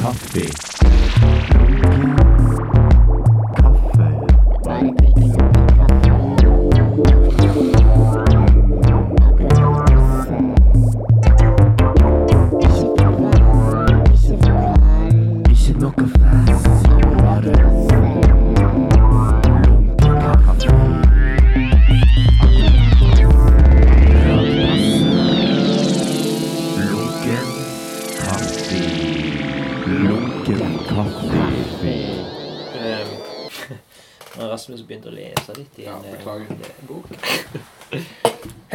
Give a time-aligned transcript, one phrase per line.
[0.00, 1.37] Kaffe.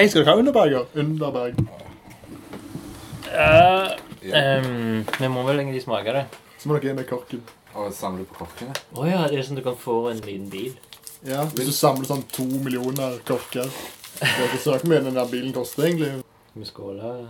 [0.03, 0.87] Hei, skal dere ha Underberger?
[0.99, 1.59] Underberg.
[3.31, 3.95] Ja.
[4.35, 6.23] ehm, vi må vel egentlig smake det.
[6.59, 7.39] Så må dere inn med korken.
[7.71, 8.75] Og samle på korkene.
[8.99, 10.73] Å ja, det er sånn du kan få en liten bil.
[11.23, 13.71] Ja, Hvis du samler sånn to millioner korker
[14.19, 16.19] Det er søk mye den der bilen koster, egentlig.
[16.51, 17.23] Vi skåler.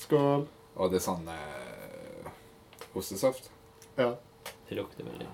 [0.00, 0.48] Skål.
[0.74, 2.34] Og det er sånn eh,
[2.98, 3.52] ostesaft.
[4.02, 4.16] Ja.
[4.66, 5.30] Det lukter veldig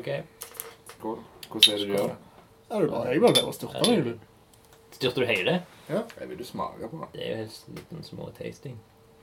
[0.00, 0.12] OK.
[0.96, 1.24] Skål.
[1.46, 2.20] Hvordan er det du gjør det?
[2.72, 4.18] ja det er bare, jeg bare prøver å styrte meg, egentlig.
[5.02, 5.56] Styrte du hele?
[5.90, 6.04] Ja.
[6.20, 6.98] Jeg vil du smake på.
[7.12, 8.76] Det er jo helst en liten små tasting.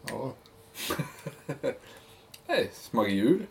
[0.10, 0.26] Ja.
[2.50, 3.46] Hei, smaker jul.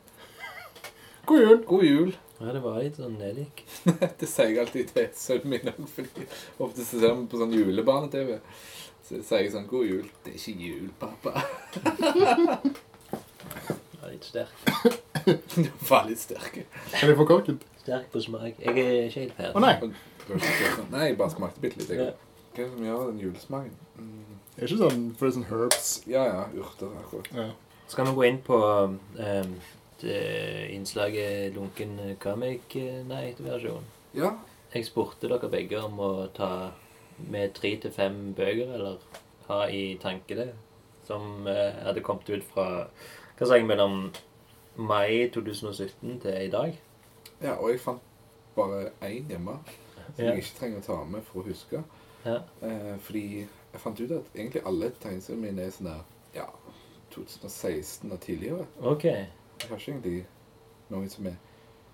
[1.24, 1.62] God jul.
[1.70, 2.10] God jul.
[2.40, 3.62] Ja, det var litt sånn nellik.
[4.20, 6.26] Det sier jeg alltid til sønnen min òg, fordi
[6.60, 8.36] ofte så ser vi på sånn julebarne-TV.
[9.08, 10.04] Så sier jeg sånn God jul.
[10.26, 11.32] Det er ikke jul, pappa.
[13.48, 14.52] Du var litt sterk.
[15.56, 16.60] Du var litt sterk.
[16.92, 17.58] Kan jeg få korken?
[17.80, 18.60] Sterk på smak.
[18.62, 19.64] Jeg er ikke helt Å ferdig.
[19.64, 19.74] nei.
[20.28, 21.88] Sånn- Nei, jeg bare smakte bitte litt.
[21.90, 23.74] jeg Hva er det som gjør den julesmaken?
[23.98, 24.36] Mm.
[24.56, 25.90] Det er ikke sånn for det er sånn herbs.
[26.10, 26.44] Ja, ja.
[26.58, 27.28] Urter, akkurat.
[27.34, 27.48] Ja.
[27.88, 29.54] Skal vi gå inn på um,
[30.02, 32.74] det innslaget lunken comic
[33.08, 33.84] night-versjon?
[34.14, 34.32] Ja.
[34.74, 36.72] Jeg spurte dere begge om å ta
[37.30, 38.98] med tre til fem bøker, eller
[39.48, 40.50] ha i tanke det,
[41.06, 42.66] som uh, hadde kommet ut fra
[43.38, 44.10] hva sa jeg, mellom
[44.76, 46.74] mai 2017 til i dag.
[47.40, 47.54] ja.
[47.54, 48.02] Og jeg fant
[48.56, 49.54] bare én hjemme
[50.18, 50.34] som Ja.
[50.34, 51.82] jeg ikke trenger å ta med for å huske.
[52.26, 52.40] Ja.
[52.66, 53.24] Eh, fordi
[53.72, 56.02] jeg fant ut at egentlig alle tegneseriene mine er sånn der
[56.34, 56.46] ja,
[57.14, 58.66] 2016 og tidligere.
[58.80, 59.04] Ok.
[59.04, 60.24] Jeg har ikke egentlig
[60.90, 61.36] noen som er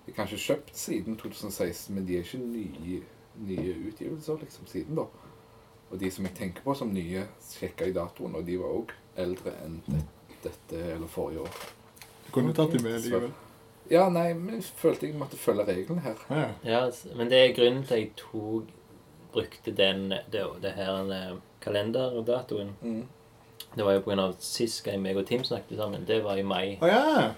[0.05, 2.99] Jeg har kanskje kjøpt siden 2016, men de er ikke nye,
[3.41, 5.05] nye utgivelser liksom siden da.
[5.91, 8.93] Og de som jeg tenker på som nye, sjekka i datoen, og de var òg
[9.17, 10.03] eldre enn det,
[10.43, 11.57] dette eller forrige år.
[12.27, 13.31] Du kunne tatt dem med likevel.
[13.91, 16.21] Ja, nei, men jeg følte jeg måtte følge reglene her.
[16.29, 16.47] Ja.
[16.65, 16.79] Ja,
[17.15, 18.71] men det er grunnen til at jeg tok
[19.35, 22.75] brukte den det, det her eh, kalenderdatoen.
[22.81, 23.03] Mm.
[23.75, 26.05] Det var jo av sist gang meg og Tim snakket sammen.
[26.07, 27.31] Det var i mai oh, ja.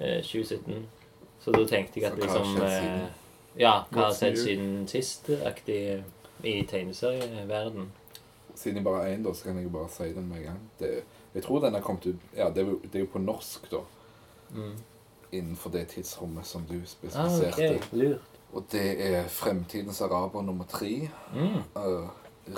[0.00, 0.86] eh, 2017.
[1.44, 3.08] Så da tenkte jeg at Så liksom eh?
[3.58, 6.04] Ja, hva har skjedd siden sist aktig
[6.42, 7.90] i tegneserieverden?
[8.54, 10.62] Siden jeg bare er én, da, så kan jeg bare si den med en gang.
[10.80, 11.02] Det,
[11.34, 13.68] jeg tror den har kommet ut Ja, det er, jo, det er jo på norsk,
[13.70, 13.82] da.
[14.54, 14.74] Mm.
[15.32, 17.74] Innenfor det tidsrommet som du Ah, spesifiserte.
[17.76, 18.20] ok, lurt.
[18.52, 21.08] Og det er Fremtidens araber nummer tre.
[21.34, 21.62] Mm.
[21.76, 22.08] Uh,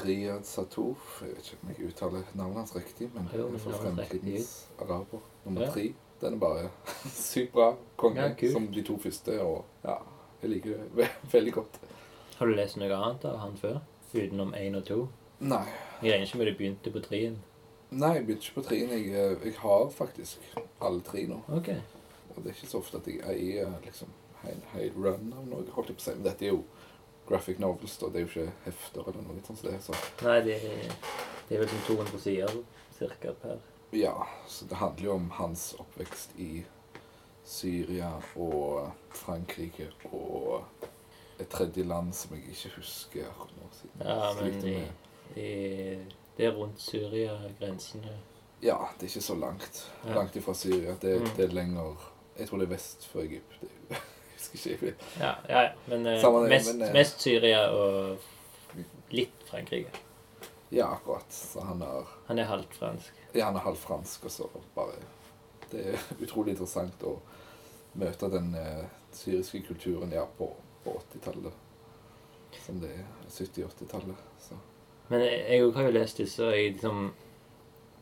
[0.05, 1.23] Riyad Satouf.
[1.23, 3.71] Jeg vet ikke om jeg uttaler navnet hans riktig, men det er for.
[3.71, 5.71] Fremtidens araber nummer Ja.
[5.71, 5.95] tre.
[6.21, 6.71] Den er bare
[7.15, 7.75] sykt bra.
[7.97, 8.53] Konge, Ja, cool.
[8.53, 9.41] som de to første.
[9.43, 9.95] Og ja,
[10.43, 11.09] jeg liker det ve
[11.39, 11.81] veldig godt.
[12.39, 13.81] Har du lest noe annet av han før?
[14.15, 15.09] Utenom én og to?
[15.41, 15.65] Nei.
[16.03, 17.37] Jeg regner ikke med du begynte på treen.
[17.91, 18.91] Nei, jeg begynte ikke på treen.
[18.91, 20.39] Jeg, eh, jeg har faktisk
[20.81, 21.41] alle tre nå.
[21.49, 21.69] Ok.
[22.37, 24.09] Og det er ikke så ofte at jeg eier liksom
[24.45, 26.15] en hel run av noe, holdt jeg på å si.
[26.19, 26.65] Men dette er jo
[27.29, 28.09] graphic novels, da.
[28.13, 29.79] Det er jo ikke hefter eller noe sånt det.
[29.81, 29.95] Så
[30.27, 30.97] Nei, det er,
[31.49, 32.59] det er vel som 200 sider
[32.99, 33.59] cirka per.
[33.95, 34.15] ja,
[34.49, 36.65] så det handler jo om hans oppvekst i
[37.45, 40.65] Syria og Frankrike og
[41.41, 43.69] et tredje land som jeg ikke husker akkurat nå.
[43.75, 45.99] siden Ja, men i, i,
[46.39, 48.15] det er rundt Syria-grensene.
[48.65, 49.81] Ja, det er ikke så langt.
[50.07, 50.15] Ja.
[50.21, 50.95] Langt ifra Syria.
[51.03, 51.29] Det, Mm.
[51.37, 52.05] det er lenger
[52.39, 53.59] Jeg tror det er vest for Egypt.
[53.61, 53.71] Det,
[54.35, 54.95] jeg husker ikke.
[55.21, 55.69] Ja, ja, ja.
[55.87, 58.17] Men, eh, mest, men, eh, mest Syria og
[59.15, 60.03] litt Frankrike.
[60.75, 61.33] Ja, akkurat.
[61.33, 63.13] Så han er Han er halvt fransk.
[63.35, 64.99] Ja, han er halvt fransk, og så bare
[65.71, 67.19] Det er utrolig interessant å
[67.95, 70.51] møte den eh, syriske kulturen ja, på,
[70.85, 71.53] på 80-tallet.
[72.65, 74.19] Som det er 70-80-tallet.
[74.39, 74.59] Så
[75.09, 77.15] Men jeg, jeg har jo lest disse, og jeg liksom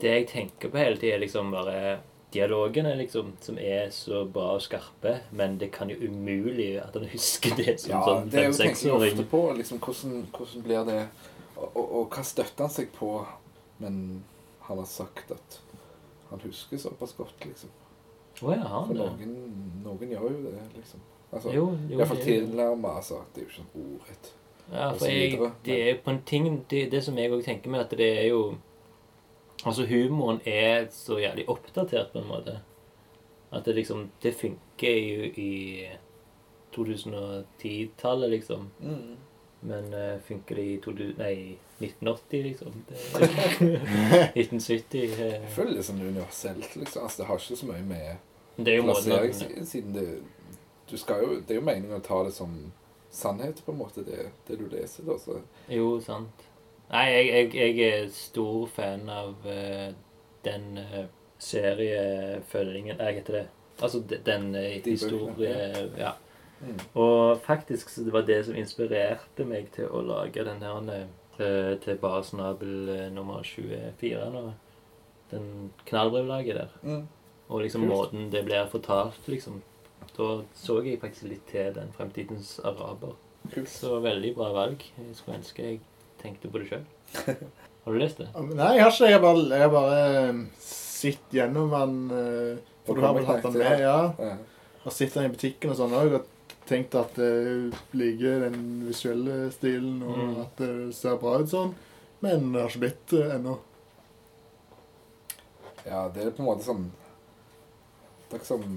[0.01, 2.01] Det jeg tenker på hele tida, er liksom bare
[2.33, 7.07] dialogene liksom, som er så bra og skarpe, men det kan jo umulig at han
[7.13, 9.13] husker det som Ja, sånn fem-seksåring.
[9.19, 9.43] ofte på.
[9.59, 10.99] Liksom, hvordan, hvordan blir det
[11.57, 13.13] og, og, og hva støtter han seg på?
[13.83, 14.01] Men
[14.67, 15.61] han har sagt at
[16.31, 17.71] han husker såpass godt, liksom.
[18.43, 19.35] Å ja, han, For noen,
[19.85, 21.03] noen gjør jo det, liksom.
[21.33, 21.99] Altså, Jo, jo.
[21.99, 22.97] Iallfall tilnærma.
[23.01, 24.31] Altså, det er jo ikke sånn ordrett.
[24.73, 27.73] Ja, for jeg, det er jo på en ting Det, det som jeg òg tenker
[27.73, 28.43] med, at det er jo
[29.65, 32.59] Altså, humoren er så jævlig oppdatert, på en måte.
[33.53, 35.87] At det liksom Det funker jo i
[36.75, 38.71] 2010-tallet, liksom.
[38.81, 39.17] Mm.
[39.61, 42.85] Men uh, funker det i 2000, nei, 1980, liksom?
[42.89, 42.97] Det,
[44.35, 44.99] 1970?
[44.99, 47.05] Jeg eh, føler det som sånn universelt, liksom.
[47.05, 48.17] Altså, det har ikke så mye med
[48.57, 50.23] det er jo plassering måten siden- siden det
[50.91, 52.73] du skal jo, Det er jo meningen å ta det som
[53.11, 55.05] sannhet, på en måte, det, det du leser.
[55.05, 55.39] da, så
[55.69, 56.43] Jo, sant.
[56.93, 59.89] Nei, jeg, jeg, jeg er stor fan av uh,
[60.45, 61.07] den uh,
[61.41, 63.47] seriefølgingen jeg hva heter det?
[63.83, 65.33] Altså den uh, De historie...
[65.39, 66.13] bøkene, Ja.
[66.63, 66.79] Mm.
[66.95, 71.73] Og faktisk så det var det som inspirerte meg til å lage den her eh,
[71.83, 74.45] til Bare snabel eh, nummer 24 nå.
[75.33, 76.77] Den knallbrevlaget der.
[76.83, 77.09] Mm.
[77.49, 77.93] Og liksom Kult.
[77.93, 79.63] måten det blir fortalt, liksom.
[80.17, 83.17] Da så jeg faktisk litt til den fremtidens araber.
[83.51, 83.69] Kult.
[83.69, 84.85] Så veldig bra valg.
[84.99, 85.81] Jeg skulle ønske jeg
[86.23, 86.85] tenkte på det sjøl.
[87.85, 88.29] Har du lest det?
[88.55, 89.11] Nei, jeg har ikke det.
[89.11, 91.97] Jeg har bare, jeg bare eh, sett gjennom den.
[92.19, 94.37] eh, For du har vel hatt den med, ja.
[94.85, 96.15] Og sett den i butikken og sånn òg.
[96.21, 96.29] Og
[96.71, 100.37] tenkt at jeg liker den visuelle stilen, og Mm.
[100.45, 101.75] at det ser bra ut sånn.
[102.23, 103.57] Men det har ikke blitt det ennå.
[105.87, 106.85] ja, det er på en måte sånn
[108.31, 108.77] Det er ikke sånn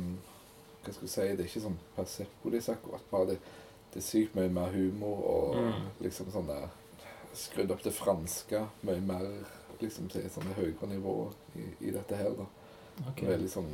[0.86, 3.03] Hva skal jeg si Det er ikke sånn Persepolis akkurat.
[3.12, 3.38] Bare det,
[3.94, 5.86] det er sykt mye mer humor og Mm.
[6.01, 6.65] liksom sånn der
[7.35, 9.25] Skrudd opp det franske mye mer
[9.81, 11.15] liksom til et sånn høyere nivå
[11.59, 12.45] i, i dette her, da.
[13.21, 13.71] Veldig sånn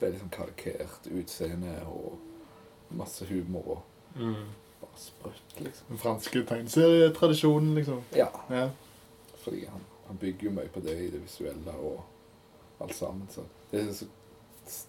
[0.00, 2.18] Veldig sånn karikert utseende og
[2.92, 3.82] masse humor og
[4.16, 4.48] Mm.
[4.80, 5.86] bare sprøtt, liksom.
[5.88, 8.02] Den franske tegneserietradisjonen, liksom.
[8.16, 8.28] Ja.
[8.50, 8.70] Ja.
[9.44, 12.02] Fordi han, han bygger jo mye på det i det visuelle og
[12.80, 13.26] alt sammen.
[13.30, 14.06] Så det er så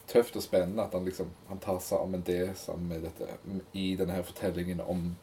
[0.07, 3.27] tøft og spennende at han liksom han tar sammen det sammen med dette
[3.73, 5.15] i denne her fortellingen om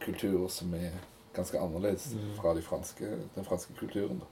[0.00, 0.92] kulturer som er
[1.34, 2.34] ganske annerledes Mm.
[2.40, 3.04] fra de franske,
[3.34, 4.18] den franske kulturen.
[4.18, 4.26] Da.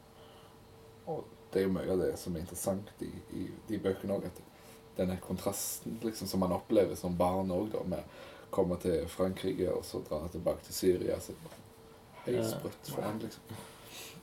[1.13, 4.31] Og det er jo mye av det som er interessant i, i de bøkene òg.
[4.97, 9.85] Denne kontrasten liksom, som man opplever som barn òg, med å komme til Frankrike og
[9.85, 11.19] så dra tilbake til Syria.
[11.21, 11.33] Så
[12.25, 12.43] helt Ja.
[12.43, 13.43] sprøtt for han, liksom.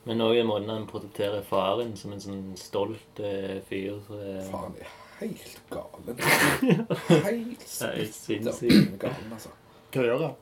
[0.04, 4.00] Men òg i måten han protekterer faren som en sånn stolt eh, fyr.
[4.06, 4.90] Så, eh, Faren er
[5.20, 6.18] helt galen.
[7.24, 8.98] Helt sinnssykt.
[9.00, 9.48] galen, altså.
[9.92, 10.34] Hva gjør han?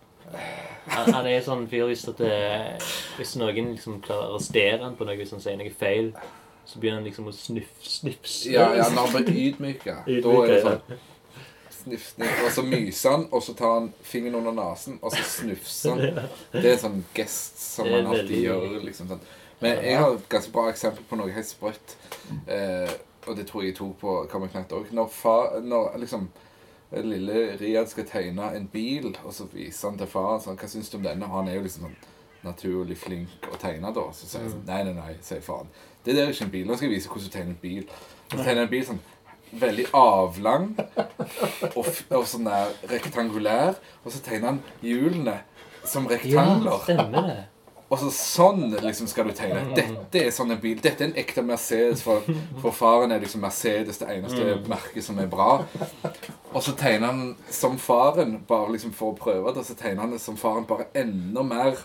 [0.93, 2.33] Han, er en sånn fyr hvis, det,
[3.19, 6.13] hvis noen liksom klarer å arrestere han på noe hvis han sier noe feil,
[6.65, 8.53] så begynner han liksom å snuffe, snufse.
[8.53, 11.01] Ja, ja, når han blir ydmyka, da er det sånn
[11.83, 15.23] sniff, sniff, og så myser han, og så tar han fingeren under nesen, og så
[15.27, 16.21] snufser han.
[16.55, 18.69] Det er en sånn gest som man alltid gjør.
[18.87, 19.25] liksom sånn.
[19.63, 21.97] Men jeg har et ganske bra eksempel på noe helt sprøtt,
[22.51, 22.95] eh,
[23.27, 24.89] og det tror jeg jeg tok på Night òg.
[24.95, 26.27] Når, far- når liksom
[27.01, 30.91] lille Riyad skal tegne en bil, og så viser han til faren sånn, hva syns
[30.93, 31.29] du om denne?
[31.29, 31.97] Og han er jo liksom sånn
[32.43, 34.05] naturlig flink å tegne, da.
[34.13, 35.71] Så sier han sånn Nei, nei, nei, sier faren.
[36.05, 36.67] Det der er ikke en bil.
[36.67, 37.87] Nå skal jeg vise hvordan du tegner en bil.
[38.29, 39.03] Og så tegner en bil sånn
[39.63, 40.71] veldig avlang
[41.77, 43.81] og, og sånn der rektangulær.
[44.03, 45.39] Og så tegner han hjulene
[45.85, 46.73] som rektangler.
[46.73, 47.41] ja, stemmer det.
[47.93, 49.67] Og så sånn liksom skal du tegne.
[49.77, 50.79] Dette er sånn en bil.
[50.81, 52.01] Dette er en ekte Mercedes.
[52.07, 52.25] For,
[52.63, 55.59] for faren er liksom Mercedes det eneste merket som er bra.
[56.55, 60.17] Og så tegner han som faren, bare liksom for å prøve det, så tegner han
[60.17, 61.85] det som faren bare enda mer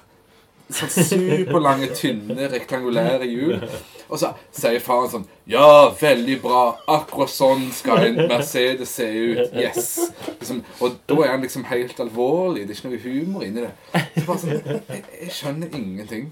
[0.69, 3.62] sånn superlange, tynne, rektangulære hjul.
[4.12, 6.62] Og så sier faren sånn Ja, veldig bra.
[6.96, 9.51] Akkurat sånn skal en Mercedes se ut.
[9.51, 10.12] Yes.
[10.30, 12.63] Liksom, og da er han liksom helt alvorlig.
[12.68, 14.03] Det er ikke noe humor inni det.
[14.15, 16.30] Så bare sånn, jeg, jeg skjønner ingenting.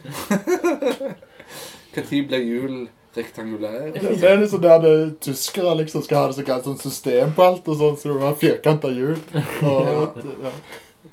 [1.95, 2.77] Når ble hjul
[3.15, 3.91] rektangulære?
[3.93, 7.35] Det det er liksom der det, tyskere liksom skal ha det så kalt sånn system
[7.35, 9.19] på alt, og sånn, så du har firkanta hjul.
[9.63, 10.55] Og, ja.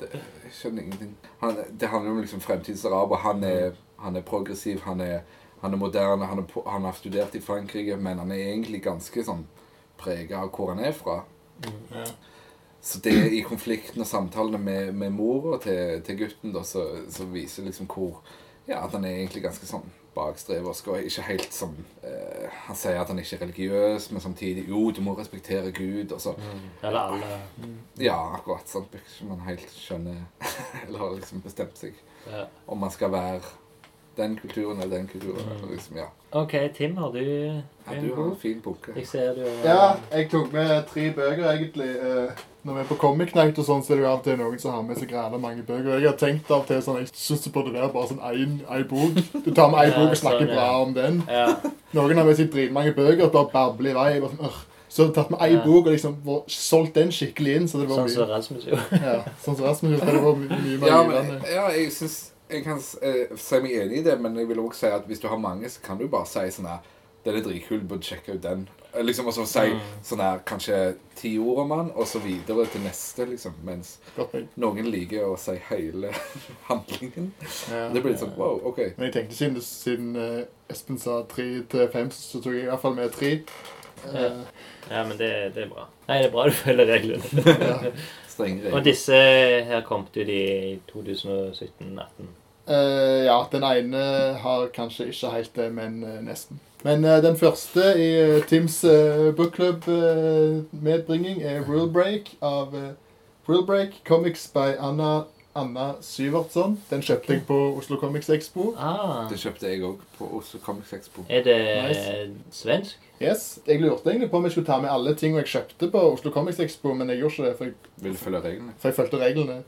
[0.01, 1.15] Det, jeg skjønner ingenting.
[1.41, 3.21] Han, det handler om liksom fremtidsaraber.
[3.25, 3.43] Han
[4.03, 5.21] han er progressiv, han er,
[5.61, 9.23] han er moderne, han, er han har studert i Frankrike, men han er egentlig ganske
[9.23, 9.45] sånn
[9.99, 11.21] prega av hvor han er fra.
[11.93, 12.03] Ja.
[12.83, 17.27] Så det i konflikten og samtalene med, med mora til, til gutten, da, så, så
[17.31, 18.19] viser liksom hvor
[18.67, 22.99] Ja, at han er egentlig ganske sånn bakstreversk og ikke helt sånn eh, Han sier
[23.01, 26.69] at han ikke er religiøs, men samtidig Jo, du må respektere Gud, og så Mm.
[26.83, 27.39] Eller alle.
[27.99, 28.67] Ja, akkurat.
[28.67, 30.21] sånn Ikke man helt skjønner
[30.87, 31.93] Eller har liksom bestemt seg
[32.31, 32.45] Ja.
[32.67, 33.41] om man skal være
[34.17, 35.41] den kulturen eller den kulturen.
[35.45, 35.57] Mm.
[35.57, 36.05] eller Liksom, ja.
[36.31, 38.89] OK, Tim, har du ja, du har en fin bok.
[38.95, 41.89] Jeg ser du ja, jeg tok med tre bøker, egentlig.
[41.97, 42.31] Eh,
[42.63, 44.71] Når vi er på Comic Night og sånn, så er det jo alltid noen som
[44.71, 45.97] har med seg græla mange bøker.
[45.99, 48.85] Jeg har tenkt av og til sånn, jeg syns det burde være bare sånn én
[48.87, 49.17] bok.
[49.43, 50.55] Du tar med én Ja, bok og snakker sånn, ja.
[50.55, 51.17] bra om den.
[51.27, 51.47] Ja.
[51.97, 54.05] Noen har med seg dritmange bøker og bare babler i vei.
[54.13, 54.61] Jeg Bare sånn, «Åh».
[54.93, 55.63] så har du tatt med ei Ja.
[55.65, 56.15] bok og liksom
[56.47, 57.67] solgt den skikkelig inn.
[57.67, 58.29] Så det var Sånn som.
[58.29, 59.01] Rasmus gjorde.
[59.09, 60.13] Ja, sånn som Rasmus gjorde.
[60.13, 63.97] Det var mye mer Ja, men, ja, jeg syns jeg kan uh, si meg enig
[63.97, 66.07] i det, men jeg vil også si at hvis du har mange, så kan du
[66.07, 66.79] bare si sånn her
[67.25, 68.67] Den er dritkul, burde sjekke ut den.
[68.95, 69.79] Eh, Liksom, og så si Mm.
[70.03, 73.53] sånn her kanskje ti ord om han, og så videre til neste, liksom.
[73.63, 73.97] Mens
[74.55, 76.11] noen liker å si hele
[76.69, 77.31] handlingen.
[77.71, 77.89] Ja.
[77.89, 78.77] Det blir litt sånn wow, OK.
[78.97, 82.69] Men jeg tenkte siden, siden eh, Espen sa tre til fem, så tok jeg i
[82.69, 83.33] hvert fall med tre.
[84.13, 84.43] Eh,
[84.91, 85.85] Ja, men det, det er bra.
[86.09, 87.23] Nei, det er bra du følger reglene.
[87.69, 87.91] ja.
[88.27, 89.15] Strenge Og disse
[89.69, 92.27] her kom ut i 2017-18.
[92.67, 94.01] Uh, ja, den ene
[94.43, 96.59] har kanskje ikke helt det, men eh, nesten.
[96.83, 102.79] Men uh, den første i uh, Tims uh, bookclub-medbringing er Rule Break av uh,
[103.49, 105.23] Rule Break Comics by Anna,
[105.55, 106.77] Anna Syvertsson.
[106.89, 108.71] Den kjøpte jeg på Oslo Comics Expo.
[108.79, 111.21] Ah, Det kjøpte jeg òg på Oslo Comics Expo.
[111.29, 112.29] er det Nice.
[112.51, 112.95] svensk?
[113.21, 115.99] Yes, Jeg lurte egentlig på om jeg skulle ta med alle ting jeg kjøpte på
[116.13, 117.73] Oslo Comics Expo, men jeg gjorde ikke det, for jeg,
[118.03, 118.73] Vil følge reglene.
[118.79, 119.63] for jeg fulgte reglene.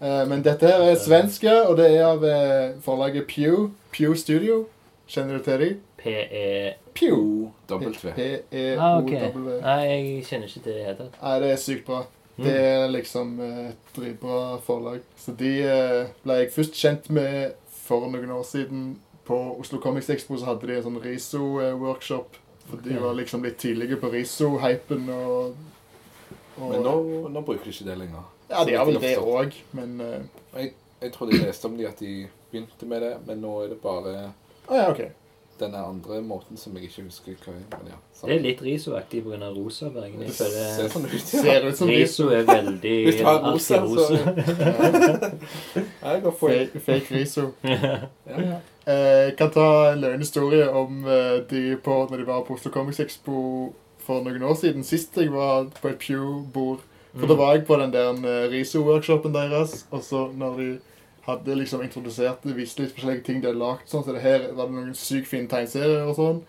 [0.00, 3.70] Uh, men dette her er svenske, og det er av uh, forlaget Pew.
[3.92, 4.66] Pew Studio.
[5.08, 5.80] Kjenner du til dem?
[6.04, 6.74] PE.
[7.00, 7.92] O-W.
[8.14, 9.56] P-E-O-W.
[9.62, 9.64] Ah.
[9.64, 11.16] Nei, jeg kjenner ikke til det i det hele tatt.
[11.22, 12.04] Nei, det er sykt bra.
[12.36, 12.44] Mm.
[12.44, 15.00] Det er liksom et dritbra forlag.
[15.16, 18.86] Så de eh, ble jeg først kjent med for noen år siden.
[19.24, 22.40] På Oslo Comics Expo så hadde de en sånn Riso-workshop.
[22.68, 25.56] For de var liksom litt tidlige på Riso-hypen og,
[26.58, 26.94] og Men nå,
[27.32, 28.30] nå bruker de ikke det lenger.
[28.48, 30.70] Ja, de har vel det jeg òg, men eh,
[31.02, 33.78] Jeg trodde jeg leste om de at de begynte med det, men nå er det
[33.82, 34.14] bare
[34.68, 35.02] Å ja, OK.
[35.60, 37.64] Denne andre måten som jeg ikke husker hva er.
[37.70, 38.28] Men ja, sant.
[38.30, 39.50] Det er litt risoaktig pga.
[39.54, 40.22] rosafargen.
[40.24, 41.42] Jeg Det ser sånn ut, ja.
[41.44, 44.08] Ser ut som riso er veldig Hvis du har rosa, så.
[46.04, 46.30] Ja.
[46.30, 47.50] Fake, fake Riso.
[47.64, 47.78] Ja,
[48.28, 48.58] ja.
[48.86, 48.94] Eh,
[49.28, 52.70] Jeg kan ta en løgn historie om eh, de på, når de var på Oslo
[52.70, 53.72] Comics Expo
[54.04, 54.84] for noen år siden.
[54.84, 56.82] Sist jeg var på et Pew-bord.
[57.14, 59.86] For da var jeg på den der eh, Riso-workshopen deres.
[59.90, 60.68] Og så når de
[61.26, 64.48] hadde liksom introdusert det, viste litt forskjellige ting de hadde lagd, sånn, så det her
[64.52, 66.42] var det noen sykt fine tegneserier og sånn.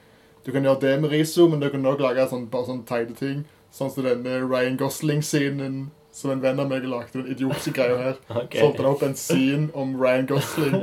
[0.46, 3.15] Du kan gjøre det med Riso, men du kan òg lage sånn, bare sånn teite
[3.17, 3.46] ting.
[3.74, 7.12] Sånn som denne Ryan Gosling-scenen som en venn av meg lagde.
[7.17, 8.20] Den idiotiske greia her.
[8.44, 8.53] Ok.
[8.55, 10.75] Så holdt han opp en scene om Ryan Gosling.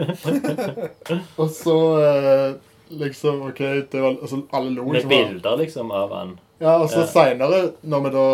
[1.41, 2.49] og så eh,
[3.01, 4.85] liksom OK, det var altså, Alle lo.
[4.91, 6.35] Med liksom, bilder liksom av han.
[6.61, 7.07] Ja, og så Ja.
[7.15, 8.27] seinere, når vi da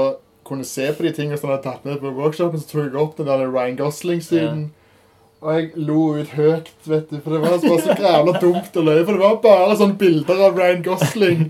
[0.49, 3.01] kunne se på de tingene som jeg hadde tatt med på workshopen, så tok jeg
[3.03, 4.69] opp den der Ryan Gosling-scenen.
[5.41, 8.83] Og jeg lo ut høyt, vet du, for det var så så jævla dumt å
[8.83, 9.05] løye.
[9.07, 11.45] For det var bare sånne bilder av Ryan Gosling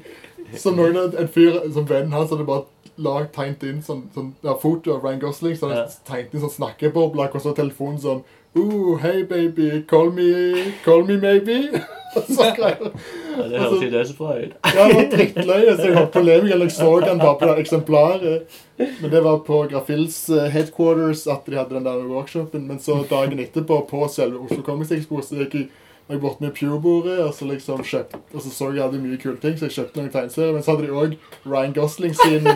[0.61, 2.67] som noen, en fyr, som vennen hans hadde bare
[2.99, 5.57] lagd tegnet inn sånn, sånn ja, foto av Ryan Gosling.
[5.57, 5.87] Så hadde Ja.
[6.11, 8.25] tegnet inn sånn snakkeboble, og så telefonen sånn
[8.57, 11.59] Ooh, hey baby, call me, call me maybe.
[12.29, 12.93] Så greier.
[13.39, 14.55] Ja, det høres jo bra ut.
[14.65, 17.37] Ja, det var drittløye, så jeg holdt på å le meg, jeg så han bare
[17.41, 18.57] på det eksemplaret.
[18.79, 22.67] Men det var på Grafils eh, headquarters at de hadde den der workshopen.
[22.69, 25.69] Men så dagen etterpå, på selve Oslo Comics Expo, så gikk jeg,
[26.09, 29.37] jeg bort med Pew-bordet, og så liksom kjøpt, og så så jeg hadde mye kule
[29.43, 30.55] ting, så jeg kjøpte noen tegneserier.
[30.57, 32.49] Men så hadde de òg Ryan Gosling sin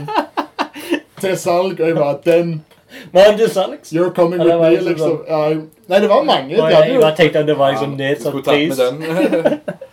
[1.23, 2.61] til salg, og jeg var den
[3.13, 3.93] Men det salgs.
[3.93, 5.21] You're coming with me, liksom liksom.
[5.29, 5.49] Ja,
[5.89, 6.57] nei, det var mange.
[6.57, 9.83] Jeg, jeg, jeg bare tenkte at det var liksom Ja, nedsatt pris.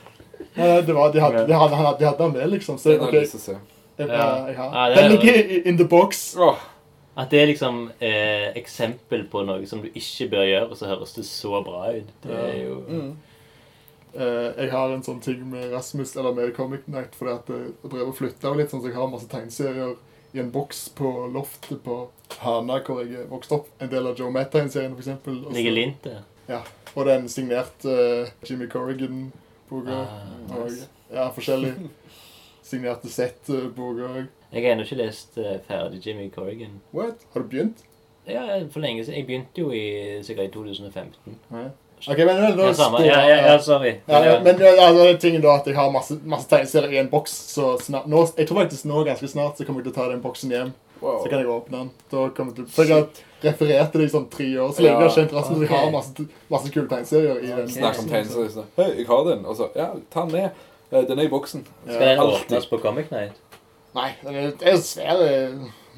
[0.59, 2.77] ja, det var, de hadde, de hadde, han hadde, de hadde med, liksom.
[2.77, 3.57] Så Den har ok, jeg lyst til å se.
[3.99, 4.45] jeg, Ja.
[4.47, 4.75] jeg har.
[4.75, 6.35] Ja, det Den er- ligger in the box.
[6.37, 6.55] Åh,
[7.17, 10.85] At det er liksom eh, eksempel på noe som du ikke bør gjøre, og så
[10.87, 12.07] høres det så bra ut.
[12.23, 13.15] Det er jo mm.
[14.15, 17.67] Eh, jeg har en sånn ting med Rasmus, eller med Comic Night, fordi at eh,
[17.83, 19.95] jeg drev og flytta litt, sånn så jeg har masse tegneserier
[20.33, 22.07] i en boks på loftet på
[22.39, 23.67] Hana, hvor jeg vokste opp.
[23.81, 24.29] En del av Joe.
[24.29, 26.23] Og så- ligger lint der.
[26.95, 29.31] Og den signerte en eh, Jimmy Corrigan-boka.
[29.71, 30.15] Ah,
[30.49, 30.87] og nice.
[31.13, 31.73] ja, forskjellig
[32.69, 34.25] signerte sett-boka òg.
[34.49, 36.79] Jeg har ennå ikke lest eh, ferdig Jimmy Corrigan.
[36.93, 37.21] What?
[37.33, 37.83] Har du begynt?
[38.29, 39.19] Ja, for lenge siden.
[39.19, 41.37] Jeg begynte jo i sikkert i 2015.
[41.53, 41.69] Nei.
[42.07, 43.01] OK, men da Ja, samme.
[43.03, 43.95] Ja, ja, ja, sorry.
[44.07, 46.95] Ja, ja, men ja, ja, det er tingen da at jeg har masse, masse tegneserier
[46.95, 47.33] i en boks.
[47.53, 50.11] Så snart, nå, jeg tror faktisk nå ganske snart så kommer jeg til å ta
[50.13, 50.71] den boksen hjem.
[51.01, 51.19] Wow.
[51.23, 51.91] Så kan jeg åpne den.
[52.11, 52.93] Da kommer jeg til, for
[53.43, 53.55] jeg
[54.01, 54.71] deg sånn tre år.
[54.75, 55.67] Så lenge jeg har kjent Rasmus, Okay.
[55.75, 57.67] jeg har masse, masse kule tegneserier i den.
[57.69, 58.49] Snakk om tegneserier.
[58.51, 59.45] sånn, Hei, jeg har den.
[59.45, 60.51] Og så Ja, ta den med.
[60.91, 61.63] Eh, Den er i boksen.
[61.87, 63.31] Skal den åpnes på Comic Night?
[63.95, 65.23] Nei, den er, det er jo svær.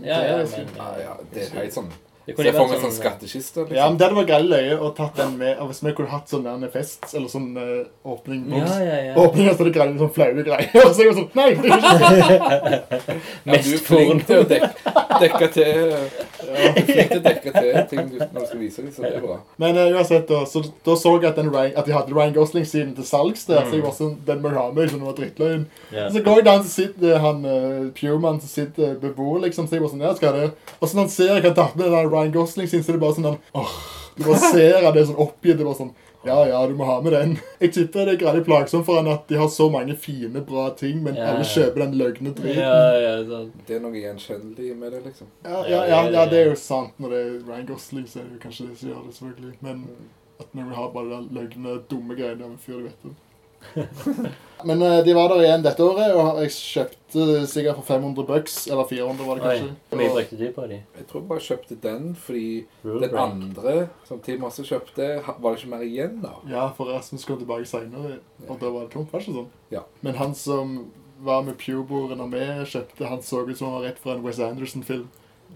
[0.01, 1.89] Ja, ja, men Ja, ja, det er helt sånn
[2.21, 3.59] Se for meg sånn sånn skattkiste.
[3.61, 3.87] Ja, Liksom.
[3.89, 5.57] men det hadde vært greit løye å tatt den med.
[5.59, 8.75] og Hvis vi kunne hatt sånn der fest, eller sånn uh, åpning Ja, boks.
[8.77, 9.15] ja, ja.
[9.17, 10.69] Åpning, så det greier sånn flaue greier.
[10.85, 11.47] Og så er jeg sånn Nei!
[11.57, 13.11] det er ikke sånn.
[13.51, 14.69] Ja, du er flink til å dekke,
[15.21, 15.71] dekke til
[16.51, 19.11] Ja, flink til å dekke til ting du, når du skal vise dem, så det
[19.17, 19.37] er bra.
[19.61, 22.35] Men uh, uansett, da så, da så jeg at, den Ryan, at de hadde Ryan
[22.37, 23.65] Gosling-siden til salgs der.
[23.65, 24.91] Så jeg var sånn, den må jeg ha med.
[24.91, 25.65] Sånn, den var drittløgn.
[25.95, 26.05] Ja.
[26.13, 29.65] Så går jeg der, så sitter han uh, Pewman som sitter beboer, liksom.
[29.69, 30.47] Så jeg var sånn, ja, skal det?
[30.79, 33.01] Og så når han ser jeg har tatt med den Ryan Gosling sin, så er
[33.01, 33.73] bare sånn den, åh,
[34.17, 35.57] Du bare ser at det er sånn oppgitt.
[35.57, 35.93] Det er bare sånn
[36.27, 37.31] Ja, ja, du må ha med den.
[37.63, 40.67] Jeg tipper det er gradelig plagsomt for han at de har så mange fine, bra
[40.77, 42.59] ting, men Ja, alle kjøper den løgne driten.
[42.61, 43.55] Ja, ja, sant.
[43.65, 45.31] Det er noe gjenkjennelig med det, liksom.
[45.47, 46.93] Ja, ja, ja, ja, det er jo sant.
[47.01, 49.55] Når det er Ryan Gosling, så er det jo kanskje det som gjør det, selvfølgelig.
[49.65, 49.81] Men
[50.43, 53.17] at når vi har bare den løgne, dumme greiene av en fyr du vet om.
[54.63, 58.57] Men eh, de var der igjen dette året, og jeg kjøpte sikkert for 500 bucks.
[58.69, 59.75] Eller 400, var det Oi, kanskje.
[59.89, 60.77] hvor mye brukte du på de?
[60.99, 62.43] Jeg tror jeg bare kjøpte den fordi
[62.85, 63.31] Rule den break.
[63.31, 63.73] andre
[64.05, 66.35] som Tim også kjøpte, ha- var det ikke mer igjen da.
[66.51, 69.09] Ja, for Rasmus kom tilbake seinere, og da var det tomt.
[69.11, 69.49] Var det ikke sånn?
[69.73, 69.81] Ja.
[70.05, 70.75] Men han som
[71.21, 74.39] var med Pubo renommé, kjøpte, han så ut som han var rett fra en Wes
[74.45, 75.07] Anderson-film.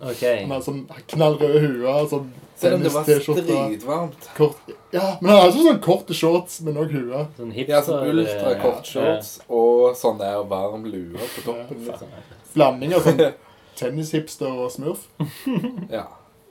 [0.02, 0.24] OK.
[0.24, 2.08] Han hadde sånn knallrøde huer.
[2.12, 4.28] sånn Selv om det var dritvarmt.
[4.38, 7.24] Kort Ja, men han hadde ikke sånn korte shorts, men òg hue.
[7.38, 9.48] Sånn Ja, hipster sånn shorts ja.
[9.50, 11.82] og sånn der varm lue på toppen.
[11.84, 12.14] Ja, Liksom.
[12.56, 13.26] Blanding av sånn
[13.80, 15.08] tennishipster og smurf.
[15.92, 16.06] Ja.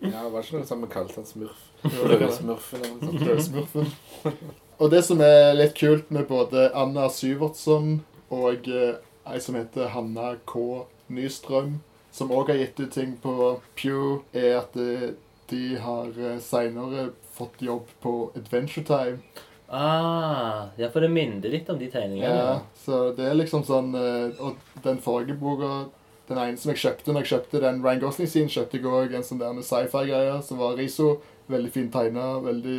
[0.05, 1.63] ja, var det ikke noe som vi kalte han smurf?
[1.85, 2.15] Var.
[2.21, 4.45] Rødsmurfen eller noe sånt.
[4.83, 8.03] Og det som er litt kult med både Anna Syvertsen
[8.35, 8.97] og eh,
[9.31, 10.85] ei som heter Hanna K.
[11.15, 11.79] Nystrøm,
[12.15, 13.35] som òg har gitt ut ting på
[13.75, 15.17] Pew, er at eh,
[15.51, 19.19] de har eh, seinere fått jobb på Adventure Time.
[19.67, 22.31] Ah, ja, for det minner litt om de tegningene.
[22.31, 25.89] Ja, så det er liksom sånn eh, Og den forrige boka
[26.29, 29.17] Den ene som jeg kjøpte når jeg kjøpte den Ryan Gosling sin, kjøpte jeg òg
[29.17, 31.17] en sånn der med sci-fi-greie som var Riso.
[31.51, 32.79] Veldig fint tegna, veldig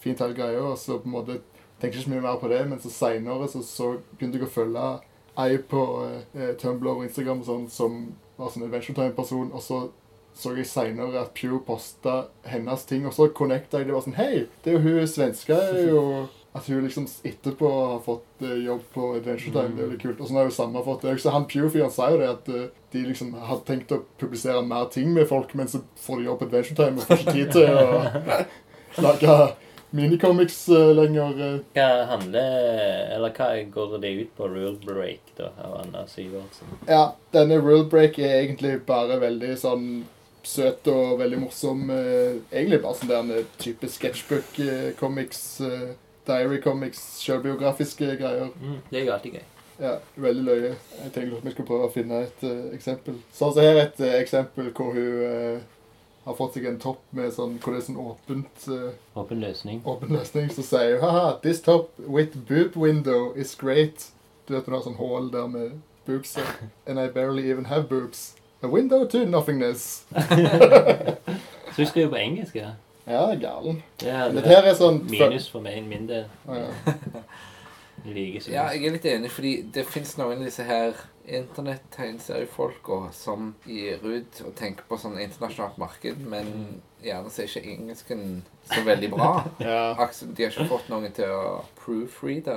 [0.00, 0.62] fint hele greia.
[0.70, 1.40] Og så på en måte
[1.80, 4.46] tenkte jeg ikke så mye mer på det, men så seinere så, så begynte jeg
[4.46, 4.86] å følge
[5.40, 5.82] ei på
[6.36, 8.00] eh, Tumblr og Instagram og sånn, som
[8.40, 9.50] var sånn Adventure Time-person.
[9.54, 9.84] Og så
[10.40, 13.88] så jeg seinere at Pew posta hennes ting, og så connecta jeg.
[13.88, 15.56] Det var sånn Hei, det er jo hun svenska.
[15.88, 16.04] jo
[16.54, 19.76] At hun liksom etterpå har fått eh, jobb på Adventure Time.
[19.76, 20.18] Det er litt kult.
[20.18, 21.12] Og sånn har jo samme fått det.
[21.22, 24.88] Så han Pew-fyren sa jo det, at eh, de liksom hadde tenkt å publisere mer
[24.90, 27.52] ting med folk, men så får de jobb på Adventure Time og får ikke tid
[27.54, 28.00] til å
[29.06, 29.36] lage
[29.90, 31.40] minicomics uh, lenger.
[31.46, 31.58] eh.
[31.74, 36.70] Hva handler Eller hva går det ut på Rule Break, da, av Anna Syvertsen?
[36.88, 39.86] Ja, denne Rule Break er egentlig bare veldig sånn
[40.46, 41.90] søt og veldig morsom.
[41.90, 45.42] Uh, egentlig bare sånn der en type sketsjbook-comics,
[46.26, 48.52] diary comics, sjølbiografiske greier.
[48.60, 49.48] Mm, det er jo alltid gøy.
[49.80, 50.70] Ja, veldig løye.
[51.00, 52.42] Jeg tenkte at vi skulle prøve å finne et
[52.76, 53.14] eksempel.
[53.32, 55.62] Sånn så her er et eksempel hvor hun
[56.30, 58.90] har fått seg en topp med sånn, hvor det er sånn åpent, uh,
[59.20, 59.82] Åpen løsning.
[59.84, 60.48] åpen løsning.
[60.54, 64.08] Så sier hun haha, this top with boob window is great.
[64.46, 66.36] Du vet hun har sånn hull der med boobs.
[66.88, 68.30] And I barely even have boobs.
[68.62, 70.04] A window to nothingness.
[71.70, 72.72] Så hun skriver på engelsk, ja?
[73.06, 73.82] Ja, galen.
[74.00, 76.26] Det det Dette her er sånn minus for meg, min del.
[76.46, 77.22] Ah, ja.
[78.04, 80.96] Jeg liker Ja, jeg er litt enig, fordi det fins noen av disse her
[81.30, 86.50] internett-tegneseriefolka som gir ut og tenker på sånn internasjonalt marked, men
[87.04, 88.24] gjerne så er ikke engelsken
[88.70, 89.30] så veldig bra.
[89.62, 89.84] ja.
[89.94, 92.56] De har ikke fått noen til å proofreade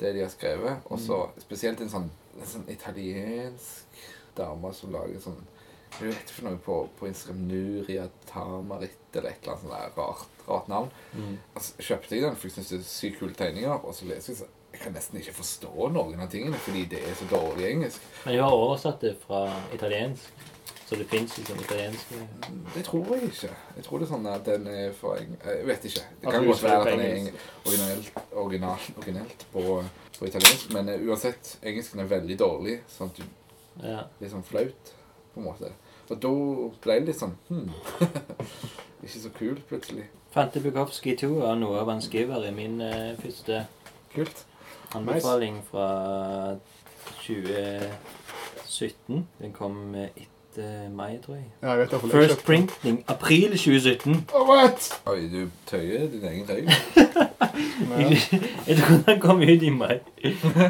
[0.00, 0.84] det de har skrevet.
[0.90, 4.02] Og så spesielt en sånn, en sånn italiensk
[4.34, 5.42] dame som lager sånn
[6.00, 10.24] Vet ikke for noe på, på Instagram Nuria Tamarit eller et eller annet sånt rart,
[10.48, 10.90] rart navn.
[11.14, 11.36] Mm.
[11.54, 13.76] Altså, kjøpte jeg den, for jeg synes det er sykt kule tegninger.
[13.84, 16.98] Og så leser jeg så jeg kan nesten ikke forstå noen av tingene fordi det
[17.06, 18.02] er så dårlig engelsk.
[18.24, 19.44] Men du har oversatt det fra
[19.76, 20.32] italiensk,
[20.88, 22.10] så det fins liksom italiensk
[22.74, 23.52] Det tror jeg ikke.
[23.76, 25.36] Jeg tror det er sånn at den er for eng...
[25.46, 26.02] Jeg vet ikke.
[26.24, 27.38] Det kan du godt være at den er engelsk.
[27.38, 28.10] eng- originalt,
[28.42, 29.62] original, originelt på,
[30.18, 33.24] på italiensk, men eh, uansett, engelsken er veldig dårlig, sånn at du
[33.86, 34.02] Ja.
[34.18, 34.92] det er sånn flaut,
[35.36, 35.70] på en måte.
[36.10, 36.28] Og da
[36.84, 37.68] ble det litt sånn hmm.
[39.04, 40.04] Ikke så kult, plutselig.
[40.34, 43.54] Fante Bukowski 2 av noe av han skriver i min uh, første
[44.14, 44.38] Kult.
[44.96, 45.88] anbefaling fra
[47.26, 49.26] 2017.
[49.40, 51.44] Den kom eh, etter mai, tror jeg.
[51.62, 52.44] Ja, jeg jeg First den.
[52.46, 54.26] printing april 2017.
[54.34, 55.00] Oh, what?
[55.06, 56.66] Oi, du tøyer din egen tøy.
[58.66, 59.98] Jeg tror den kom ut i mai.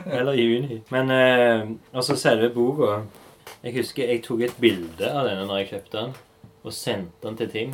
[0.06, 0.82] Eller i juni.
[0.90, 3.02] Men uh, også selve boka.
[3.64, 6.14] Jeg husker jeg tok et bilde av denne når jeg kjøpte den,
[6.64, 7.70] og sendte den til Tim.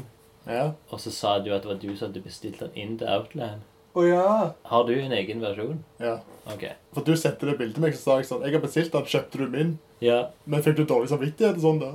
[0.47, 0.69] Ja.
[0.91, 3.65] Og så sa du at det var du som hadde bestilt den inn til Outland.
[3.99, 4.27] Å ja.
[4.71, 5.81] Har du en egen versjon?
[6.03, 6.21] ja.
[6.51, 6.63] Ok.
[6.97, 9.05] For du sendte det bildet til meg, så sa jeg sånn Jeg har bestilt den,
[9.07, 9.75] kjøpte du min?
[10.03, 11.91] Ja, Men fikk du dårlig samvittighet og sånn, da?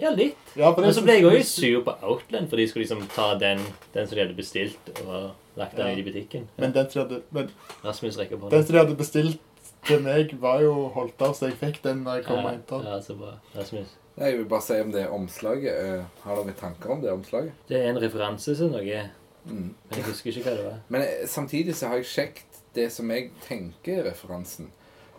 [0.00, 0.38] ja litt.
[0.56, 3.60] Ja, Men så ble jeg òg sur på Outland, for de skulle liksom ta den,
[3.92, 5.92] den som de hadde bestilt, og lagt den Ja.
[5.92, 6.46] ut i butikken.
[6.56, 7.50] Men den som de hadde, men
[7.84, 9.40] Rasmus rekker på den som de hadde bestilt
[9.86, 12.50] til meg, var jo holdt av, så jeg fikk den da jeg kom og Ja,
[12.50, 12.86] hentet den.
[12.92, 13.32] ja, så bra.
[13.56, 13.96] Rasmus.
[14.20, 15.72] Jeg vil bare si om det omslaget.
[15.98, 17.52] Eh, Har dere tanker om det omslaget?
[17.68, 19.10] Det er en referanse til noe,
[19.46, 19.54] Mm.
[19.88, 20.80] men jeg husker ikke hva det var.
[20.88, 24.70] Men eh, samtidig så har jeg sjekket det som jeg tenker er referansen.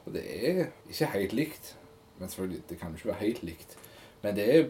[0.05, 1.75] Og det er ikke helt likt.
[2.19, 3.77] Men selvfølgelig, det kan jo ikke være helt likt.
[4.21, 4.69] Men det er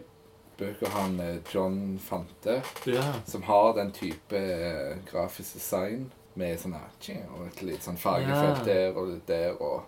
[0.58, 3.12] bøker han eh, John Fante Ja.
[3.26, 8.62] som har den type eh, grafisk design med sånn her og et litt sånn fargefelt
[8.62, 8.64] Ja.
[8.64, 9.56] der og litt der.
[9.60, 9.82] og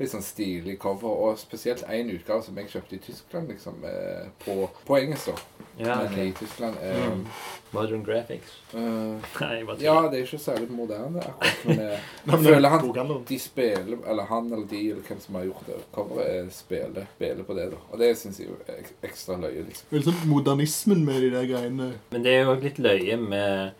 [0.00, 1.10] Litt sånn stilig cover.
[1.12, 4.54] Og spesielt én utgave som jeg kjøpte i Tyskland, liksom, eh, på,
[4.86, 5.66] på engelsk, da.
[5.76, 7.26] Ja, Men i Tyskland um, Mm.
[7.74, 8.54] Modern graphics.
[8.74, 12.00] Uh, Nei, bare Ja, det er ikke særlig moderne akkurat, men jeg,
[12.46, 16.52] føler han- de spiller, eller han eller de, eller hvem som har gjort det, coveret,
[16.52, 17.76] spiller, spiller på det, da.
[17.92, 19.86] Og det syns jeg er ekstra løye, liksom.
[19.92, 21.92] Veldig sånn modernismen med de der greiene.
[22.10, 23.72] Men det er jo òg litt løye med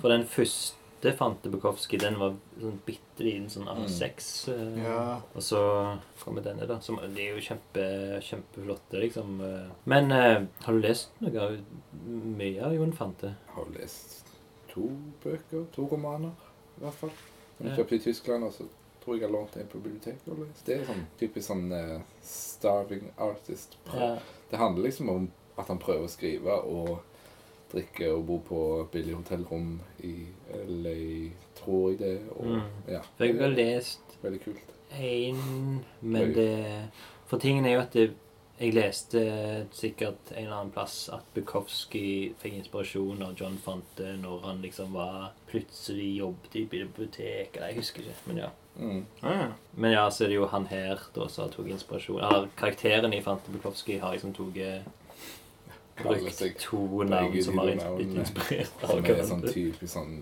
[0.00, 0.75] For den første
[1.16, 4.48] Fante Bukowski, den var sånn bitte liten sånn A6.
[4.52, 5.20] eh, Ja.
[5.34, 5.60] Og så
[6.22, 6.80] kommer denne, da.
[6.80, 7.84] Som, de er jo kjempe,
[8.22, 9.40] kjempeflotte, liksom.
[9.44, 9.68] eh.
[9.84, 11.56] Men uh, har du lest noe av
[12.36, 13.34] mye av Jon Fante?
[13.46, 14.26] Jeg har lest
[14.72, 14.88] to
[15.22, 16.32] bøker, to romaner,
[16.78, 17.12] i hvert fall.
[17.58, 18.66] Som jeg kjøpte i Tyskland, og så
[19.04, 20.26] tror jeg jeg har lånt en på biblioteket.
[20.32, 20.48] Eller?
[20.66, 23.76] Det er sånn typisk sånn uh, starving artist.
[23.92, 24.16] Ja.
[24.50, 26.98] Det handler liksom om at han prøver å skrive og
[27.72, 28.60] drikke og bo på
[28.92, 30.14] billig hotellrom i
[30.68, 32.20] LA, tror jeg det.
[32.36, 32.62] Og, Mm.
[32.88, 34.72] ja, For jeg har lest veldig kult.
[34.92, 36.82] én, men det
[37.26, 38.12] For tingen er jo at det,
[38.60, 44.40] jeg leste sikkert en eller annen plass at Bukowski fikk inspirasjon av John Fante når
[44.46, 48.48] han liksom var plutselig jobbet i bibliotek eller Jeg husker ikke, men ja.
[48.78, 49.04] Mm.
[49.22, 49.48] Ah, ja.
[49.76, 52.20] Men ja, så er det jo han her da som tok inspirasjon.
[52.20, 54.54] Eller karakteren i Fante Bukowski har liksom tatt
[56.02, 60.16] Brukt to navn som har blitt inspirert av Som er sånn typisk sånn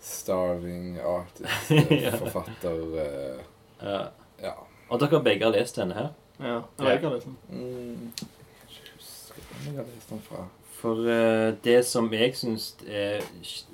[0.00, 2.12] starving artist, Ja.
[2.12, 3.40] eh, forfatter eh,
[3.82, 4.00] Ja.
[4.42, 4.52] Ja.
[4.90, 6.08] Og dere begge har lest denne her?
[6.38, 6.60] ja.
[6.78, 7.36] Eller jeg har lest den.
[7.50, 8.12] Mm.
[8.14, 8.28] Jeg
[8.62, 10.44] kan ikke huske jeg har lest den fra.
[10.78, 13.24] For uh, det som jeg syns er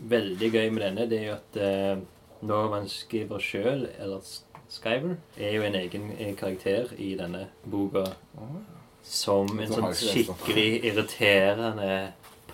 [0.09, 2.05] veldig gøy med denne, det er jo at uh,
[2.49, 4.25] når man skriver sjøl, eller
[4.73, 8.07] skriver, er jo en egen karakter i denne boka
[8.41, 8.57] Åh,
[9.05, 11.99] som en sånn skikkelig irriterende,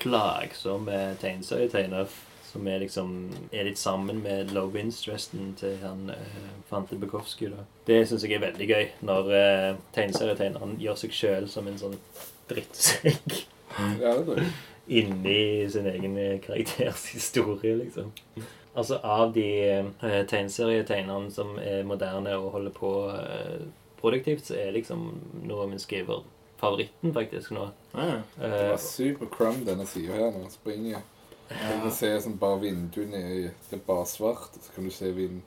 [0.01, 2.11] plagsom eh, tegneserietegner.
[2.51, 3.11] Som er liksom
[3.55, 7.47] er litt sammen med low interest-resten til han uh, Fante Bukowski.
[7.53, 7.63] da.
[7.87, 11.95] Det syns jeg er veldig gøy, når uh, tegneserietegneren gjør seg sjøl som en sånn
[12.51, 13.37] drittsekk
[14.03, 14.17] Ja,
[14.99, 18.11] inni sin egen eh, karakters historie, liksom.
[18.75, 19.47] Altså av de
[20.03, 23.63] uh, tegneserietegnerne som er moderne og holder på uh,
[24.03, 25.07] produktivt, så er liksom
[25.47, 26.27] noe min skriver
[26.61, 27.71] favoritten faktisk nå.
[27.95, 28.19] Ja, ja.
[28.37, 31.03] Det Eh, var super crumb denne sida her når han springer.
[31.51, 35.11] Du kan se sånn bare vinduene i Det er bare svart, så kan du se
[35.17, 35.41] vind,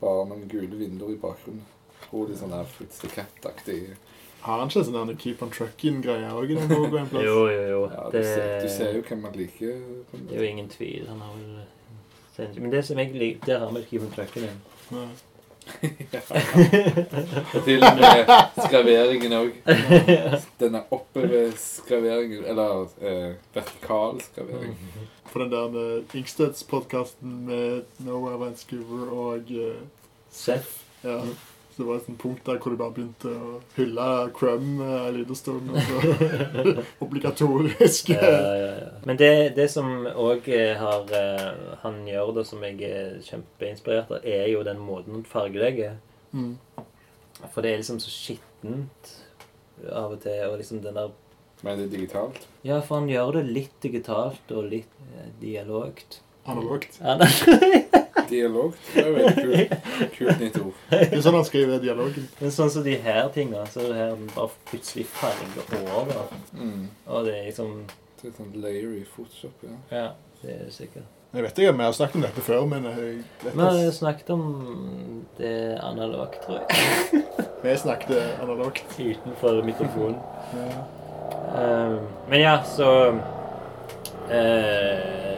[0.00, 1.64] bare noen gule vinduer i bakgrunnen.
[2.12, 3.96] Og de sånn her Fritz the Cat-aktig.
[4.44, 7.24] Har han ikke sånn Keep on Trucking-greie òg i den boka en plass?
[7.26, 7.80] jo, jo, jo.
[7.90, 9.80] Ja, du, det, ser, du ser jo hvem man liker.
[10.12, 11.08] det er jo ingen tvil.
[11.08, 14.60] Han har vel Men det som jeg liker, der har vi Keep on Trucking igjen.
[16.12, 16.20] Ja.
[17.54, 19.52] Og til og med skraveringen òg.
[20.60, 24.74] Denne oppover-skraveringen, eller eh, vertikal skravering.
[25.32, 29.78] På den der med Inksteds-podkasten med Noah Vanscover og eh,
[30.32, 30.80] Seth.
[31.04, 31.20] Ja.
[31.78, 35.14] Så det var et punkt der hvor de bare begynte å hylle Crumb eh, en
[35.14, 35.68] liten stund.
[37.06, 38.08] Obligatorisk.
[38.10, 38.88] Ja, ja, ja.
[39.06, 40.82] Men det, det som òg eh,
[41.84, 46.00] han gjør, da, som jeg er kjempeinspirert av, er jo den måten han fargelegger.
[46.32, 46.56] Mm.
[47.44, 49.14] For det er liksom så skittent
[49.86, 50.42] av og til.
[50.48, 51.14] Og liksom den der
[51.62, 52.42] Men det er digitalt.
[52.66, 56.24] Ja, for han gjør det litt digitalt og litt eh, dialogt.
[56.42, 56.98] Analogt.
[56.98, 57.86] Ja, nei.
[58.30, 58.74] Dialog.
[58.94, 60.16] Det er veldig kult.
[60.16, 60.80] Kult nytt ord.
[60.90, 62.26] Det er sånn han skriver dialogen.
[62.40, 66.34] Men sånn som de her tinga, så er det her bare plutselig farger over.
[66.56, 66.88] Mm.
[67.06, 67.78] Og det er liksom
[68.18, 69.78] Det er sånn layer i Photoshop, ja.
[69.94, 70.08] Ja,
[70.42, 71.14] det er det sikkert.
[71.28, 74.30] Jeg vet ikke vi har snakket om dette før, men jeg vet Vi har snakket
[74.32, 74.44] om
[75.36, 76.68] det analogt, tror jeg.
[77.62, 78.84] vi snakket analogt.
[78.96, 80.16] Utenfor mikrofonen.
[80.56, 80.86] Ja.
[81.48, 81.98] Eh,
[82.30, 82.88] men ja, så
[84.30, 84.94] uh,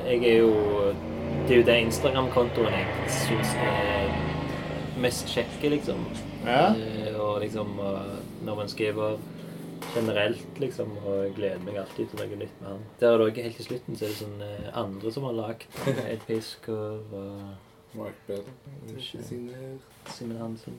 [0.06, 0.54] Jeg er jo
[1.50, 4.12] Det er jo den Instagram-kontoen jeg syns er
[5.02, 6.04] mest kjekke, liksom.
[6.44, 6.68] Ja.
[6.78, 7.72] Eh, og liksom
[8.46, 9.16] Når man skriver
[9.94, 12.84] generelt, liksom, og jeg gleder meg alltid til noe nytt med han.
[13.00, 15.34] Der er det også helt til slutten så er det sånn eh, andre som har
[15.40, 15.66] lagd
[16.12, 17.42] Ed Pisker og
[17.94, 18.14] Mark.
[19.00, 20.74] Simen Hansen.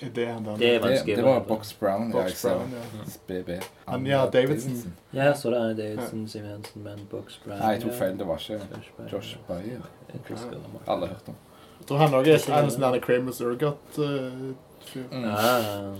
[0.00, 0.56] eh, Er det han der?
[0.56, 1.16] Det er Det, vanskelig.
[1.16, 2.12] det var Box Brown.
[2.12, 2.48] Box jeg sa.
[2.54, 3.34] Brown, ja.
[3.42, 3.62] BB.
[3.86, 4.94] Anja Davidson.
[5.14, 8.18] Ja, så det er Davidson, Simen Hansen, men Box Brown Nei, jeg tok feil.
[8.18, 8.60] Det var ikke
[9.12, 9.80] Josh Bayer.
[10.30, 10.82] Josh Mark.
[10.88, 11.34] Alle hørte om.
[11.80, 15.04] Jeg tror han også er en sånn der Kramer's Surgot-fyr.
[15.12, 15.24] Mm.
[15.24, 15.94] Ah.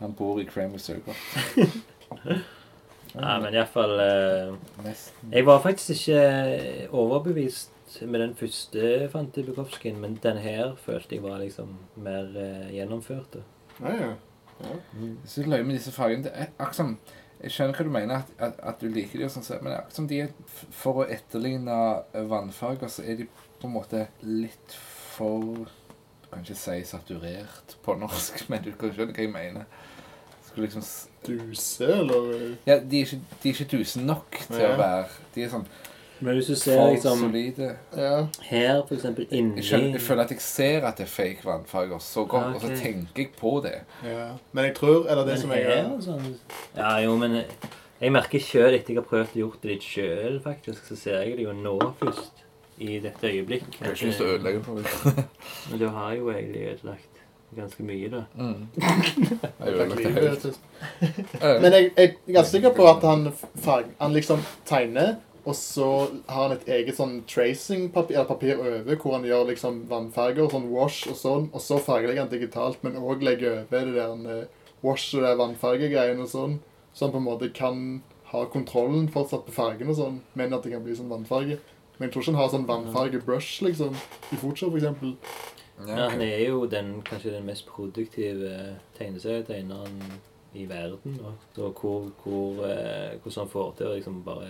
[0.00, 1.16] Han bor i Kramer Surgot.
[3.14, 5.32] Nei, men iallfall eh, Nesten.
[5.32, 7.70] Jeg var faktisk ikke overbevist
[8.06, 13.40] med den første Fante Bukowskien, men den her følte jeg var liksom mer eh, gjennomført.
[13.80, 14.10] Ja, Ja,
[14.60, 14.74] ja.
[15.00, 16.24] Jeg synes løy med disse fargene.
[16.26, 16.98] Det er akkurat som
[17.42, 19.94] Jeg skjønner hva du mener, at, at, at du liker de og sånn, men akkurat
[19.96, 20.34] som de er
[20.76, 21.76] For å etterligne
[22.12, 23.26] eh, vannfarger, så er de
[23.60, 24.74] på en måte litt
[25.14, 29.64] for Du kan ikke si saturert på norsk, men du kan skjønne hva jeg mener.
[30.50, 30.84] Skulle liksom
[31.24, 34.74] Duse, eller Ja, de er ikke, de er ikke tusen nok til Ja.
[34.74, 35.66] å være De er sånn
[36.20, 37.70] Men hvis du ser for liksom solide.
[37.96, 38.26] Ja.
[38.50, 41.44] her, for eksempel, inni Jeg, skjønner, jeg føler at jeg ser at det er fake
[41.46, 43.78] vannfarger så godt, og så tenker jeg på det.
[44.04, 44.26] ja.
[44.52, 46.34] Men jeg tror Eller det Men som jeg her, sånn,
[46.76, 47.46] Ja, jo, men jeg,
[48.00, 51.22] jeg merker sjøl, etter jeg har prøvd å gjort det litt sjøl, faktisk, så ser
[51.24, 52.36] jeg det jo nå først.
[52.80, 53.66] I dette øyeblikk.
[53.76, 55.24] Jeg har ikke lyst til å ødelegge for meg.
[55.70, 57.18] Men du har jo egentlig ødelagt
[57.56, 58.22] ganske mye, da.
[58.38, 58.68] Mm.
[59.60, 60.60] Jeg ødelegger det helt.
[61.60, 63.26] Men jeg, jeg er ganske sikker på at han,
[63.60, 65.88] farg, han liksom tegner, og så
[66.28, 70.70] har han et eget sånn tracing-papir eller papir over, hvor han gjør liksom vannfarger, sånn
[70.72, 74.72] wash og sånn, og så fargelegger han digitalt, men òg legger over det der eh,
[74.84, 76.56] wash og det vannfargegreiene og sånn,
[76.92, 77.84] så han på en måte kan
[78.30, 81.58] ha kontrollen fortsatt på fargen og sånn, men at det kan bli sånn vannfarge.
[81.98, 83.96] Men jeg tror ikke han har sånn vannfarge-brush liksom,
[84.32, 84.76] i Fortsatt.
[85.80, 89.98] Ja, Ja, han er jo den, kanskje den mest produktive tegneserietegneren
[90.56, 91.18] i verden.
[91.20, 91.32] Da.
[91.56, 94.48] Så hvor, hvor, eh, hvordan han får til å liksom bare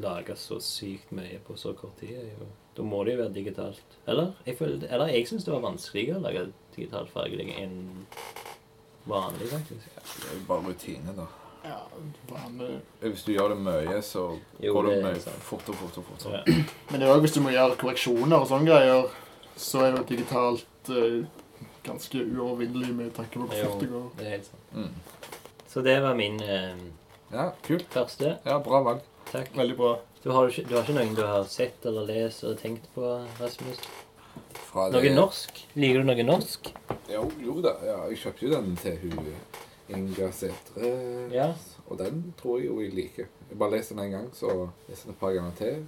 [0.00, 3.96] lage så sykt mye på så kort tid, jo Da må det jo være digitalt.
[4.08, 8.06] Eller jeg, føler, eller jeg syns det var vanskeligere å lage digitalt fargelegge enn
[9.06, 9.88] vanlig, faktisk.
[9.96, 11.26] Ja, Det er jo bare rutine, da.
[11.64, 11.76] Ja,
[12.30, 12.80] vanlig.
[13.02, 16.40] Hvis du gjør det mye, så Jo, går det, det mye fortere, fortere, fortere.
[16.46, 16.64] Ja.
[16.90, 19.12] Men det er også hvis du må gjøre korreksjoner og sånne greier,
[19.56, 21.20] så er jo digitalt eh,
[21.84, 24.08] ganske uovervinnelig med tanke på hvor fort det går.
[24.18, 24.74] det er helt sant.
[24.74, 24.90] Mm.
[25.68, 26.82] Så det var min eh,
[27.32, 27.86] Ja, kult.
[27.92, 28.38] første.
[28.48, 29.04] Ja, bra valg.
[29.32, 29.54] Takk.
[29.56, 29.92] Veldig bra.
[30.22, 33.06] Du har, ikke, du har ikke noen du har sett eller lest eller tenkt på,
[33.40, 33.80] Rasmus?
[34.68, 35.62] Fra Noe norsk?
[35.80, 36.68] Liker du noe norsk?
[37.08, 37.72] Jo, jo da.
[37.86, 39.32] Ja, jeg kjøpte jo den til hun
[39.92, 40.92] Inga Sætre.
[41.32, 41.48] Ja.
[41.88, 43.32] Og den tror jeg jo jeg liker.
[43.48, 44.52] Jeg bare leste den en gang, så
[44.88, 45.82] leser den et par ganger til.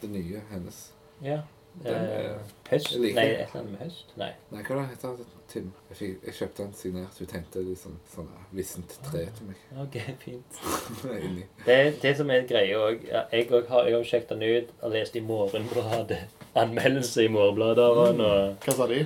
[0.00, 0.82] Det nye hennes.
[1.24, 1.42] Ja.
[1.82, 2.38] Den Eh, er-
[2.70, 2.96] høst?
[2.98, 3.18] Nei, den.
[3.18, 4.10] et eller annet med høst?
[4.16, 4.30] Nei.
[4.50, 5.72] Nei, hva heter det heter Tim?
[5.88, 7.18] Jeg, fikk, jeg kjøpte den signert.
[7.18, 9.56] Hun tenkte litt sånn, sånn vissent tre til meg.
[9.82, 10.60] Ok, fint.
[11.66, 13.02] Det, det som er greia òg
[13.32, 16.20] Jeg òg har, jeg har sjekket den ut og lest i Morgenbladet.
[16.62, 18.20] Anmeldelse i Morgenbladet av den.
[18.20, 19.00] Og Hva sa de?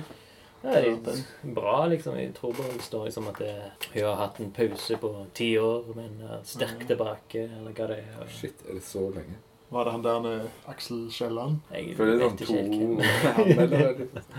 [0.65, 2.15] ja, det er bra, liksom.
[2.17, 3.55] Jeg tror bare det står liksom at det,
[3.93, 7.99] hun har hatt en pause på ti år, men er sterk tilbake, eller hva det
[8.01, 8.15] er.
[8.23, 9.37] og Shit, er det så lenge?
[9.69, 11.57] Var det han der med Aksel Kielland?
[11.73, 14.09] Jeg Føler det er vet sånn ikke helt hvem.
[14.11, 14.35] to.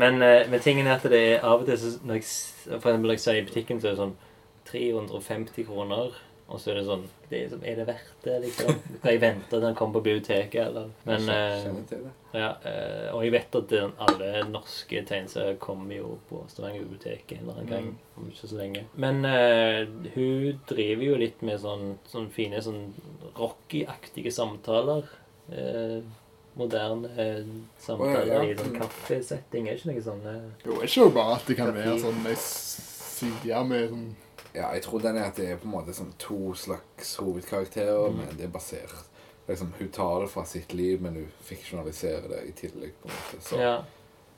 [0.00, 2.26] Men, eh, men tingen er at det er av og til så når jeg,
[2.64, 4.16] For eksempel når jeg sier i butikken, så er det sånn
[4.70, 6.18] 350 kroner.
[6.50, 8.78] Og så er det sånn det er, liksom, er det verdt det, liksom?
[9.02, 10.88] Kan jeg vente til han kommer på biblioteket, eller?
[11.06, 16.16] Men Jeg eh, ja, eh, Og jeg vet at den, alle norske tegneserier kommer jo
[16.28, 18.82] på Stavanger-biblioteket en eller annen gang om ikke så lenge.
[18.94, 19.84] Men eh,
[20.16, 22.88] hun driver jo litt med sånn, sånn fine sånn
[23.38, 25.06] Rocky-aktige samtaler.
[25.54, 26.00] Eh,
[26.58, 27.46] moderne eh,
[27.78, 28.48] samtaler oh, ja, ja.
[28.50, 29.70] i sånn kaffesetting.
[29.70, 30.26] Er ikke noe sånn
[30.66, 34.10] Jo, er ikke bare at det kan være sånn ei side med sånn
[34.54, 38.10] Ja, jeg tror den er at det er på en måte sånn to slags hovedkarakterer,
[38.10, 38.16] Mm.
[38.16, 38.94] men det er basert
[39.48, 42.92] liksom, Hun tar det fra sitt liv, men hun fiksjonaliserer det i tillegg.
[43.02, 43.40] på en måte.
[43.42, 43.84] Så Ja.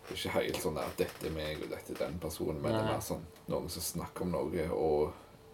[0.09, 2.73] det er ikke helt sånn at dette er meg og dette er den personen, men
[2.73, 5.13] det er mer sånn noen som snakker om noe, og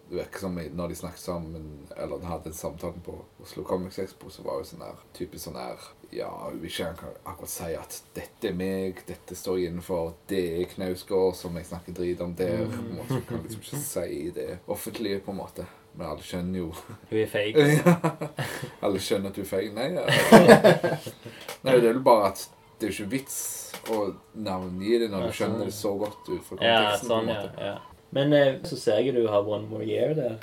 [0.09, 3.99] det virker som når de snakket sammen, eller de hadde en samtale på Oslo Comics
[3.99, 5.77] Expo, så var det sånn der typisk sånn der
[6.11, 10.61] Ja, hvis vil ikke akkurat- si at 'dette er meg, dette står jeg innenfor', 'det
[10.61, 12.65] er Knausgård som jeg snakker drit om der'.
[12.67, 13.13] på en måte.
[13.13, 15.65] Hun kan liksom ikke si det offentlige, på en måte.
[15.95, 16.73] Men alle skjønner jo
[17.09, 17.83] Hun er fake.
[18.83, 19.73] Alle skjønner at du er feig.
[19.73, 20.05] Nei, ja.
[21.63, 25.25] Nei, det er vel bare at det er jo ikke vits å navngi det når
[25.27, 25.65] du skjønner sånn.
[25.65, 27.33] det så godt ut fra Ja, sånn, på en ja.
[27.41, 27.65] måte.
[27.65, 27.77] ja.
[28.11, 30.37] Men eh, så ser jeg du har One More Year der.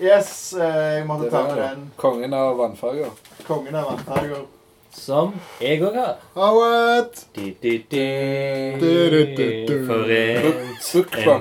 [0.00, 1.86] Yes, eh, jeg måtte ta med den.
[1.96, 3.10] Kongen av vannfarger.
[3.46, 4.46] Kongen av vannfarger.
[4.96, 6.14] Som jeg òg har.
[6.34, 7.12] Howard!
[7.34, 7.92] Forent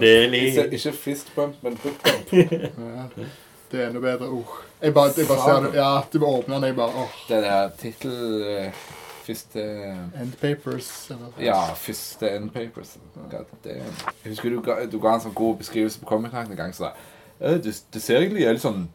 [0.04, 0.68] endelig.
[0.68, 2.26] Ikke, fistbump, fist bump, men book bump.
[2.36, 2.42] Ja,
[3.72, 4.58] det er enda bedre ord.
[4.82, 5.72] Jeg bare, jeg bare ser det.
[5.80, 7.12] Ja, du bare åpner den, jeg bare åh.
[7.30, 8.72] Det der tittel eh,
[9.26, 9.62] Første
[10.22, 11.10] End papers.
[11.10, 11.32] Eller?
[11.40, 12.98] Ja, første End Papers.
[13.32, 13.96] God damn.
[14.24, 16.76] Jeg husker du ga, du ga en sånn god beskrivelse på Comic en gang.
[16.76, 16.90] Så da,
[17.40, 18.86] «Ja, det, det ser egentlig litt sånn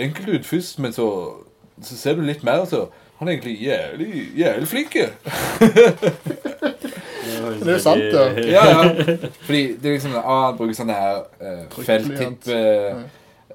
[0.00, 1.08] enkelt ut først, men så,
[1.82, 2.86] så ser du litt mer, og så
[3.18, 4.96] han er egentlig jævlig, jævlig flink.
[7.58, 8.46] Det er sant, det.
[8.50, 8.82] Ja, ja.
[9.42, 13.02] Fordi det er liksom ah, Han bruker sånn her uh, felttippe uh,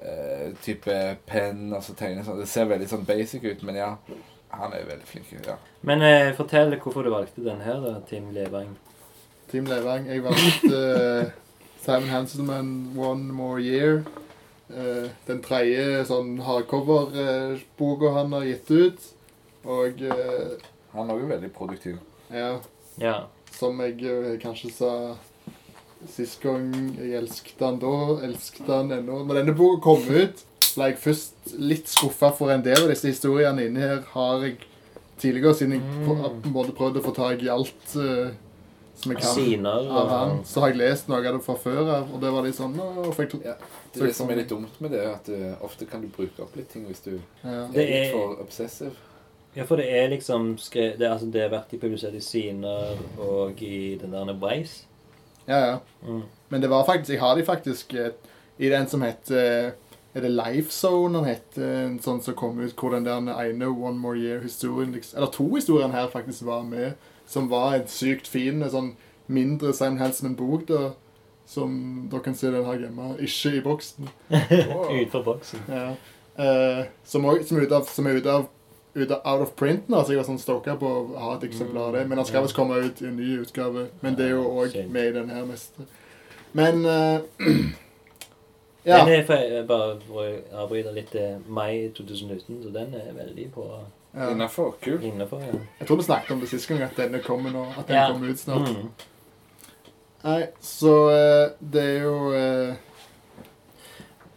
[0.00, 0.96] eh, type
[1.26, 2.40] penn og så tegner sånn.
[2.42, 3.94] Det ser veldig sånn basic ut, men ja.
[4.54, 5.32] Han er veldig flink.
[5.46, 5.56] ja.
[5.82, 8.76] Men uh, fortell hvorfor du valgte den her, da, Tim Levang.
[9.50, 10.06] Team Levang.
[10.10, 11.32] Jeg valgte uh,
[11.84, 14.04] Simon Hanselman One More Year.
[14.74, 19.10] eh, den tredje sånn hardcover-boka han har gitt ut.
[19.64, 20.56] Og eh,
[20.94, 21.98] Han er jo veldig produktiv.
[22.30, 22.58] ja,
[22.98, 23.14] Ja.
[23.58, 25.16] som jeg eh, kanskje sa
[26.10, 27.92] sist gang jeg elsket han da,
[28.26, 29.22] elsket han ennå.
[29.26, 30.42] Når denne boka kom ut,
[30.74, 34.02] ble jeg først litt skuffa for en del av disse historiene inni her.
[34.12, 34.58] Har jeg
[35.18, 36.20] tidligere, siden jeg på, Mm.
[36.20, 38.30] har på en måte prøvd å få tak i alt eh,
[38.96, 41.54] som jeg kan Siner av han, og så har jeg lest noe av det fra
[41.56, 43.54] før av, og det var litt sånn nå, fikk, Ja.
[43.94, 46.08] Det, er det som er litt dumt med det, er at eh, ofte kan du
[46.08, 47.10] bruke opp litt ting hvis du
[47.44, 47.66] ja.
[47.72, 48.92] Det er- litt for obsessive.
[49.54, 52.98] Ja, for det er liksom skrevet det, altså, det har vært i publisert i Siner
[53.22, 54.84] og i den der Nebrais.
[55.46, 55.76] ja, ja.
[56.02, 56.22] Mm.
[56.48, 58.12] Men det var faktisk, jeg har de faktisk eh,
[58.58, 59.72] i den som heter
[60.14, 61.56] Er det Life Zone han het?
[61.58, 65.48] En sånn som kom ut hvor den der ene One More Year-historien liksom, Eller to
[65.56, 66.92] historiene her faktisk var med.
[67.26, 68.92] Som var en sykt fin sånn
[69.26, 70.68] mindre Simon Hansen-bok.
[70.68, 70.92] da
[71.46, 73.16] Som dere kan se den her hjemme.
[73.18, 74.08] Ikke i boksen.
[74.70, 74.92] Wow.
[74.94, 75.66] Utenfor boksen.
[75.68, 75.96] Ja.
[76.38, 78.46] Eh, som, også, som, er ute av, som er ute av
[78.94, 81.88] ut out of print nå, så jeg var sånn stoka på å ha et eksemplar
[81.88, 82.06] av det.
[82.08, 82.44] Men han skal Mm.
[82.46, 83.88] visst komme ut i en ny utgave.
[84.02, 85.82] Men det er jo òg med i den her meste.
[86.52, 86.84] Men
[88.84, 89.04] ja.
[89.04, 90.24] Den er for, bare for å
[90.64, 93.66] avbryte litt eh, mai 2019, så den er veldig på
[94.14, 94.30] ja.
[94.30, 94.74] Innafor.
[94.84, 95.02] Kult.
[95.02, 95.40] innenfor.
[95.42, 95.52] Ja.
[95.80, 97.64] Jeg tror vi snakket om det sist gang, at denne kommer nå.
[97.78, 98.12] At den Ja.
[98.12, 98.68] kommer ut snart.
[98.68, 98.88] Mm.
[100.24, 102.74] Nei, så uh, det er jo uh,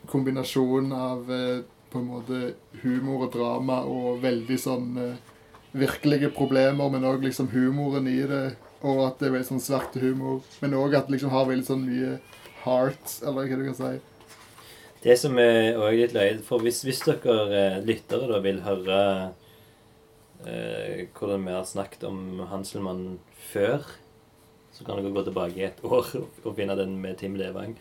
[0.08, 1.60] kombinasjonen av eh,
[1.98, 5.34] på en måte humor og drama og veldig sånn eh,
[5.78, 8.46] virkelige problemer, men òg liksom humoren i det.
[8.86, 10.44] Og at det er veldig sånn svart humor.
[10.62, 12.18] Men òg at det liksom har veldig sånn mye
[12.64, 13.94] heart, eller hva du kan si.
[15.02, 19.00] Det som er også litt løye For hvis, hvis dere eh, lyttere da vil høre
[20.46, 23.20] eh, hvordan vi har snakket om Hanselmann
[23.52, 23.86] før,
[24.74, 27.78] så kan dere gå tilbake i et år og, og finne den med Tim Levang.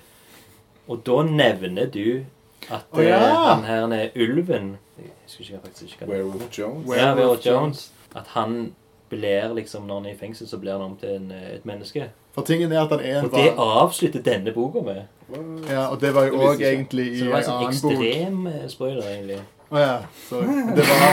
[0.86, 2.24] Og da nevner du
[2.70, 3.54] at oh, ja.
[3.54, 6.88] den her er ulven Jeg husker ikke, faktisk ikke hva Werewolf Jones.
[6.96, 7.92] Ja, Werewolf Jones.
[8.16, 8.74] At han
[9.08, 11.66] blir liksom, når han er i fengsel, så blir han om til en, eh, et
[11.66, 12.08] menneske.
[12.34, 15.02] For tingen er at han er en Og det avslutter denne boka med.
[15.28, 15.70] What?
[15.70, 17.44] Ja, og det var jo òg egentlig i en annen bok.
[17.44, 18.04] Så det var en sånn bok.
[18.04, 19.38] ekstrem eh, spoiler, egentlig.
[19.70, 19.94] Å ja.
[20.28, 20.58] Sorry.
[20.76, 21.06] Det var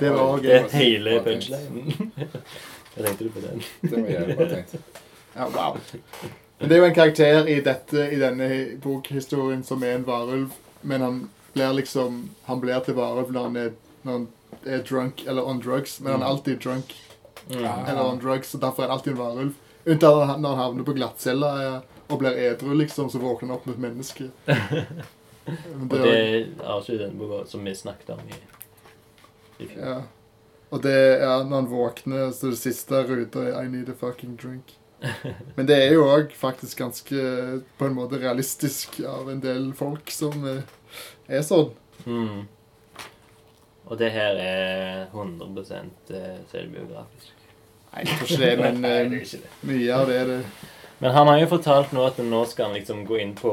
[0.00, 2.12] Det var òg Det er hele punchlinen.
[2.94, 3.62] Jeg tenkte du på den?
[3.82, 4.74] Det var jævlig bra tenkt.
[5.34, 6.40] Ja, wow.
[6.60, 8.48] Men det er jo en karakter i, dette, i denne
[8.80, 11.16] bokhistorien som er en varulv, men han
[11.54, 13.72] blir liksom Han blir til varulv når han er,
[14.04, 14.28] når han
[14.66, 16.30] er drunk eller on drugs, men han er Mm.
[16.32, 16.94] alltid drunk
[17.50, 17.64] Mm.
[17.88, 19.52] eller on drugs, og derfor er han alltid en varulv.
[19.86, 23.48] Unntatt når han- når han havner på glattcella ja, og blir edru, liksom, så våkner
[23.48, 24.30] han opp med et menneske.
[25.46, 28.34] Men Og det er også avslutter denne boka som vi snakket om i,
[29.64, 29.82] i fjor.
[29.84, 30.00] Ja.
[30.70, 34.36] Og det ja, når han våkner, så det siste ruta er I need a fucking
[34.36, 34.72] drink.
[35.56, 37.22] Men det er jo òg faktisk ganske
[37.78, 40.62] på en måte realistisk av en del folk som eh,
[41.28, 41.72] er sånn.
[42.04, 42.44] Mm.
[43.84, 45.64] Og det her er 100
[46.16, 47.34] eh, selvbiografisk.
[47.92, 49.52] Nei, jeg tror ikke det, men Nei, det eh, er ikke det.
[49.70, 50.40] mye av det er det.
[51.02, 53.52] Men han har jo fortalt nå at nå skal han liksom gå inn på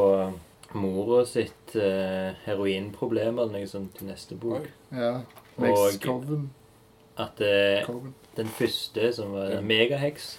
[0.78, 4.64] mora sitt uh, heroinproblem eller noe sånt til neste bok.
[4.64, 5.02] Oi.
[5.02, 5.14] Ja.
[5.60, 6.48] Og-
[7.20, 7.98] At uh,
[8.38, 9.62] den første, som var Ja.
[9.62, 10.38] Megaheks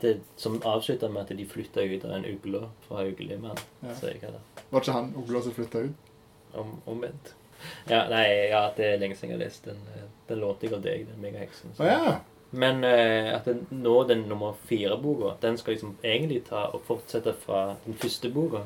[0.00, 3.58] det, Som avslutta med at de flytta ut av en ugle fra Uglemann.
[3.80, 3.94] Ja.
[4.70, 6.12] Var ikke han ugla som flytta ut?
[6.54, 7.34] Om, omvendt.
[7.88, 9.80] Ja, nei, ja, det er lenge siden jeg har lest den.
[9.94, 11.74] eh, Den lånte jeg av deg, den Megaheksen.
[11.78, 12.20] Oh, ja.
[12.54, 17.34] Men uh, at den, nå den nummer fire-boka, den skal liksom egentlig ta og fortsette
[17.44, 18.64] fra den første boka.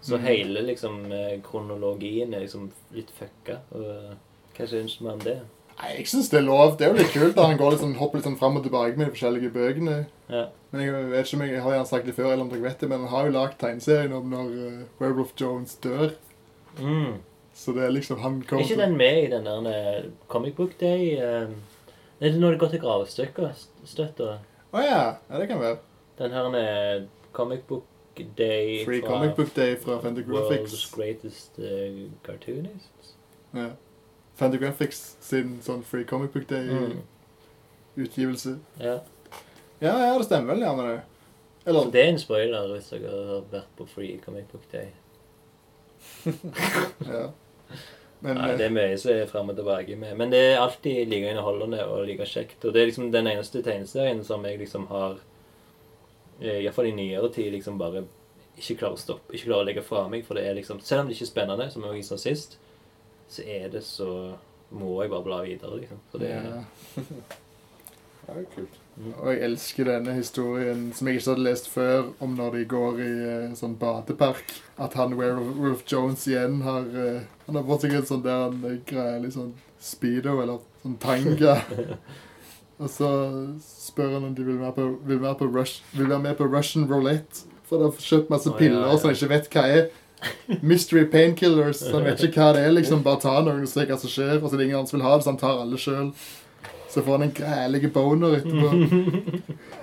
[0.00, 0.24] Så mm.
[0.24, 3.58] hele liksom eh, kronologien er liksom litt fucka.
[3.76, 4.14] Og,
[4.56, 5.40] hva syns man om det?
[5.80, 6.74] Nei, jeg syns det er lov.
[6.76, 8.66] Det er jo litt kult da han går litt sånn, hopper litt sånn fram og
[8.66, 9.96] tilbake med de forskjellige bøkene.
[10.28, 10.44] Ja.
[10.70, 12.82] Men jeg vet ikke om jeg, jeg har sagt det før, eller om dere vet
[12.82, 16.12] det, men han har jo lagd tegneserien om når uh, Werewolf Jones dør.
[16.78, 17.18] Mm.
[17.56, 20.54] Så det er liksom han kommer Er ikke den med i den der eh, Comic
[20.56, 21.16] Book Day?
[21.16, 21.50] eh,
[22.20, 23.50] er det når det går til gravstykker?
[23.84, 24.38] Støtter?
[24.70, 25.02] Å ja.
[25.28, 25.80] ja, det kan være.
[26.20, 27.84] Den her med Comic Book
[28.38, 33.14] Day Free fra Comic Book Day fra World's Greatest uh, Cartoonists.
[33.56, 33.72] Ja.
[34.40, 36.98] Fantagraphics sin sånn Free Comic Book Mm.
[37.96, 38.56] Day-utgivelse.
[38.80, 38.98] Ja.
[39.80, 41.00] Ja, ja, det stemmer vel gjerne det.
[41.66, 44.88] Eller Så det er en spoiler hvis dere har vært på Free Comic Book Day.
[47.06, 47.30] Ja.
[48.20, 50.16] Men Nei, eh, det er mye som er frem og tilbake med.
[50.20, 52.64] Men det er alltid like underholdende og like kjekt.
[52.68, 55.14] Og det er liksom den eneste tegneserien som jeg liksom har
[56.42, 58.02] eh, Iallfall i nyere tid liksom bare
[58.60, 59.32] ikke klarer å stoppe.
[59.32, 60.26] Ikke klarer å legge fra meg.
[60.28, 62.58] For det er liksom Selv om det ikke er spennende, som jeg sa sist,
[63.30, 64.36] så er det så
[64.70, 65.98] Må jeg bare bla videre, liksom.
[66.12, 66.60] For det ja.
[68.28, 68.76] Ja, det er kult.
[69.16, 73.00] Og jeg elsker denne historien som jeg ikke hadde lest før, om når de går
[73.02, 74.52] i uh, sånn badepark.
[74.78, 78.60] At han Werewolf Jones igjen har uh, Han har fått seg en sånn der han
[78.68, 81.56] eh, greier litt sånn speedo eller sånn tanga.
[82.80, 83.08] Og så
[83.64, 86.46] spør han om de vil være på, vil være på, Rush, vil være med på
[86.48, 87.48] Russian roulette.
[87.68, 88.94] For de har kjøpt masse Å, ja, piller ja.
[88.98, 89.90] som de ikke vet hva er.
[90.62, 91.80] Mystery painkillers.
[91.92, 92.72] Han vet ikke hva det er.
[92.76, 94.36] liksom Bare ta noen og se hva som skjer.
[94.42, 96.10] Og så er det ingen andre som vil ha det, så han tar alle sjøl.
[96.90, 98.68] Så får han en grælig boner etterpå.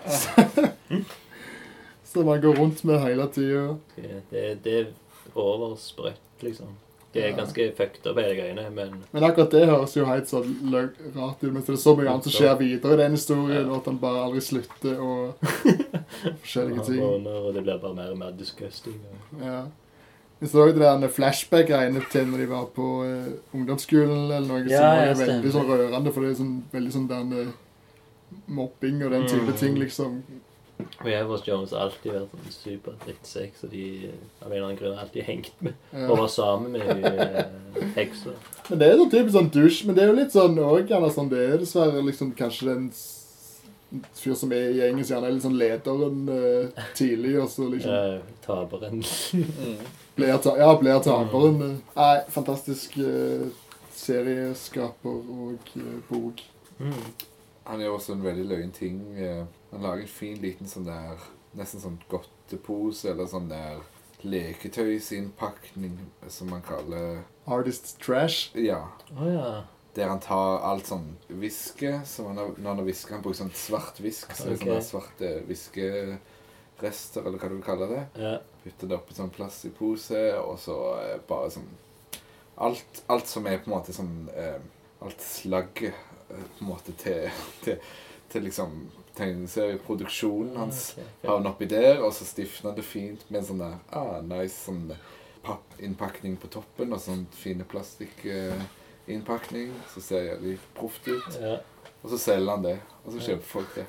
[0.08, 0.48] Så,
[2.14, 3.78] som han går rundt med hele tida.
[4.30, 4.92] Det, det er
[5.38, 6.76] oversprøtt, liksom.
[7.14, 10.52] Det er ganske fucked up, hele greiene, men Men akkurat det høres jo helt sånn
[11.16, 11.54] rart ut.
[11.56, 13.98] Mens det er så mye annet som skjer videre i den historien, og at han
[14.04, 15.48] bare aldri slutter og
[16.44, 17.00] forskjellige ting.
[17.02, 19.00] boner, og det blir bare mer og mer disgusting.
[19.08, 19.62] og- Ja.
[20.42, 24.78] Jeg så det der flashback-greiene til når de var på uh, ungdomsskolen eller noe, Ja,
[24.78, 27.56] som ja, er veldig sånn rørende, for det er sånn, veldig sånn der eh,
[28.48, 29.58] mobbing og den type Mm.
[29.58, 30.20] ting, liksom.
[31.02, 34.12] Og Evers Jones har alltid vært en super drittsekk, så de
[34.44, 36.06] av en eller annen grunn har alltid hengt med Ja.
[36.12, 37.46] og var sammen med hun eh,
[37.96, 38.36] heksa.
[38.70, 41.16] Men det er sånn typisk sånn dusj, men det er jo litt sånn òg Anders,
[41.16, 42.92] sånn Det er dessverre liksom kanskje den
[44.18, 47.70] fyr som er i gjengen, så gjerne er litt sånn lederen eh, tidlig, og så
[47.72, 49.04] liksom ja, taperen.
[50.18, 51.62] blir, ta ja, blir taperen.
[51.96, 53.48] Nei, fantastisk eh,
[53.96, 56.44] serieskaper og eh, bok.
[56.80, 57.00] Mm.
[57.68, 59.00] Han gjør også en veldig løgn ting.
[59.18, 61.18] eh, Han lager en fin liten sånn der
[61.58, 63.80] Nesten sånn godtepose eller sånn der
[64.28, 65.96] leketøysinnpakning,
[66.30, 68.52] som man kaller Artist Trash.
[68.54, 68.84] Ja.
[69.16, 69.64] Oh, ja.
[69.98, 71.08] Der han tar alt sånn
[72.30, 74.30] han har, Når han har viska, han bruker sånn svart visk.
[74.36, 74.54] Så okay.
[74.54, 78.04] er sånne svarte viskerester, eller hva du vil kalle det.
[78.22, 78.38] ja.
[78.64, 81.70] Putter det oppi sånn plastikpose, og så eh, bare sånn
[82.68, 84.58] alt, alt som er på en måte sånn eh,
[85.06, 87.28] Alt slagget eh, på en måte til,
[87.66, 87.78] til,
[88.34, 88.80] til liksom
[89.18, 90.96] tegneserieproduksjonen hans.
[90.98, 93.78] Ok, Har han oppi der, og så stifter han det fint med en sånn der
[93.98, 94.92] ah, nice sånn
[95.46, 97.66] pappinnpakning på toppen og sånn fine
[99.08, 99.72] plastikkinnpakning.
[99.94, 101.38] så ser de proft ut.
[101.42, 101.58] Ja.
[102.04, 103.86] Og så selger han det, og så kjøper folk det.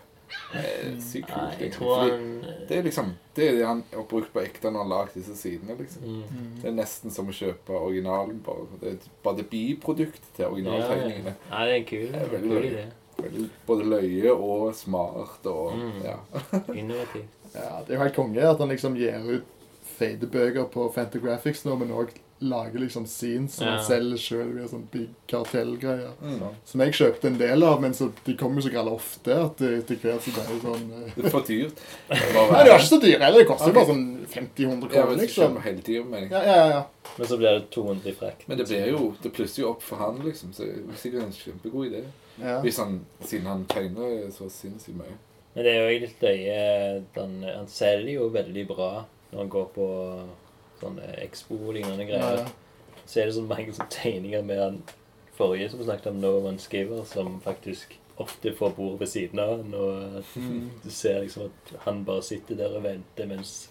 [0.52, 1.84] Det sykt kult.
[1.88, 4.98] han Det er liksom Det er det han har brukt på ekte når han har
[5.06, 5.76] lagd disse sidene.
[5.78, 6.02] liksom.
[6.02, 6.60] mm.
[6.62, 8.40] Det er nesten som å kjøpe originalen.
[8.44, 8.66] bare.
[8.80, 11.34] Det er bare det biproduktet til Ja, originaltegningene.
[11.50, 11.64] ja.
[11.64, 12.84] Det er en kul, Det er veldig kul idé.
[13.18, 16.02] Veldig Både løye og smart og Mm.
[16.04, 16.16] ja.
[16.74, 17.28] Innovativt.
[17.54, 19.44] Ja, det er jo helt konge at han liksom gir ut
[19.98, 22.10] feite bøker på Fantagraphics nå, men òg
[22.40, 23.72] lager liksom scenes som Ja.
[23.76, 26.12] han selger sjøl via sånn big kartellgreier.
[26.22, 26.42] Mm.
[26.64, 29.56] Som jeg kjøpte en del av, men så de kommer jo så gralla ofte at
[29.58, 31.82] det etter hvert så blir det sånn eh, Det er for dyrt.
[32.10, 33.38] Er Nei, det var ikke så dyrt heller.
[33.38, 33.78] Det koster okay.
[33.80, 35.60] bare sånn 50-100 Ja, kroner, liksom.
[35.66, 36.28] hele tiden, men...
[36.30, 36.82] Ja, ja, ja.
[37.18, 38.48] Men så blir det 200 i frakt.
[38.48, 40.52] Men det blir jo Det plusser jo opp for han, liksom.
[40.52, 42.04] Så det er sikkert en kjempegod idé.
[42.38, 42.60] ja.
[42.62, 45.16] Hvis han, Siden han tegner så sinnssykt mye.
[45.54, 46.58] Men det er jo litt løye
[47.16, 48.90] Han, han selger jo veldig bra
[49.32, 49.86] når han går på
[50.80, 52.42] sånne Expo-lignende greier.
[52.44, 52.48] ja.
[53.08, 54.82] Så er det så mange sånne tegninger med han
[55.38, 59.38] forrige som vi snakket om, No One Giver, som faktisk ofte får bord ved siden
[59.38, 60.22] av han, og
[60.84, 63.68] du ser liksom at han bare sitter der og venter mens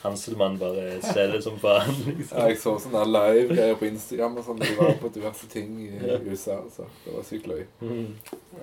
[0.00, 1.92] Hanselmann bare selger som faen.
[2.06, 2.38] Ja, liksom.
[2.48, 4.62] jeg så sånne live-greier på Instagram og sånn.
[4.62, 5.90] De var på diverse ting i
[6.24, 6.56] USA.
[6.72, 7.66] Så det var sykt løy.
[7.84, 8.14] Mm.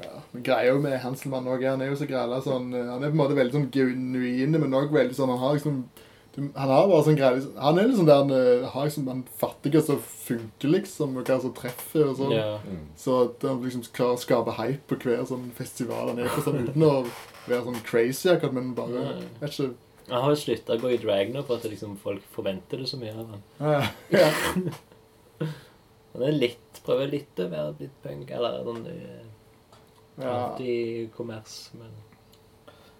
[0.02, 3.06] Ja, men greia jo med Hanselmann også, han er jo så græla sånn eh, Han
[3.06, 5.78] er på en måte veldig sånn genuin, men òg veldig sånn Han har liksom
[6.38, 9.82] han har bare sånn greie Han er liksom der han eh, har liksom den fattige
[9.82, 12.36] som funker, liksom, og hva som treffer og sånn.
[12.36, 12.68] Yeah.
[12.68, 12.84] Mm.
[13.00, 16.44] Så at han liksom klarer å skape hype på hver sånn festival han er på,
[16.46, 16.94] sånn, uten å
[17.48, 19.30] være sånn crazy akkurat, men bare Nei.
[19.42, 19.72] vet ikke
[20.12, 22.92] Han har jo slutta å gå i drag nå for at liksom folk forventer det
[22.92, 23.48] så mye av han.
[23.58, 23.82] ja,
[24.14, 25.48] ja.
[26.18, 29.26] Han er litt, prøver litt å være litt punk, eller sånn eh,
[30.22, 30.32] ja.
[30.32, 31.92] anti-kommers, men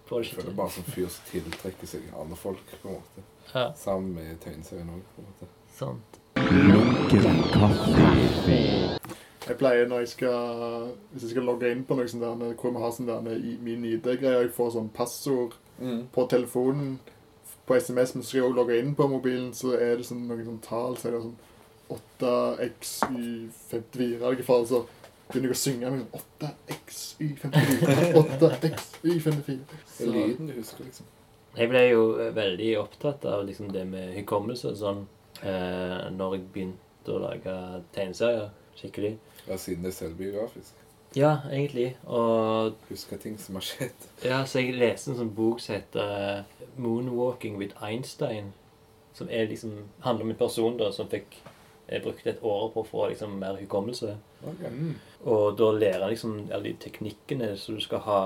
[0.08, 0.56] får det ikke føler til.
[0.58, 3.20] bare som fyr som tiltrekker seg andre folk, på en måte.
[3.54, 5.46] Ja, Sammen med tegneserien òg, på en måte.
[5.78, 6.10] sant.
[6.38, 8.98] Lunken kaffe.
[9.48, 12.70] Jeg pleier når jeg skal Hvis jeg skal logge inn på noe sånt der, hvor
[12.74, 13.20] vi har sånn der
[13.64, 15.52] min ID-greie, jeg får sånn passord
[16.12, 16.98] på telefonen
[17.66, 20.26] på SMS, men så skal jeg også logge inn på mobilen, så er det sånn
[20.28, 21.36] noen sånn tall, så er det sånn
[21.88, 24.78] 8xy54 eller hva faen, så
[25.28, 29.44] begynner jeg å synge med sånn 8xy54, 8xy54.
[29.44, 31.06] Det er Så, lyden du husker, liksom.
[31.58, 35.00] Jeg ble jo eh, veldig opptatt av liksom det med hukommelse og sånn
[35.42, 37.54] eh, når jeg begynte å lage
[37.96, 39.16] tegneserier skikkelig.
[39.48, 40.84] Ja, siden det er selvbiografisk.
[41.16, 41.96] Ja, egentlig.
[42.04, 44.08] Og Huske ting som har skjedd.
[44.24, 48.52] ja, så jeg leste en sånn bok som heter eh, 'Moonwalking with Einstein'.
[49.14, 51.40] Som er liksom, handler om en person da som fikk
[51.88, 54.16] eh, brukt et år på å få liksom mer hukommelse.
[54.44, 54.60] Ok.
[54.70, 54.94] mm.
[55.26, 58.22] Og da lærer han liksom alle de teknikkene som du skal ha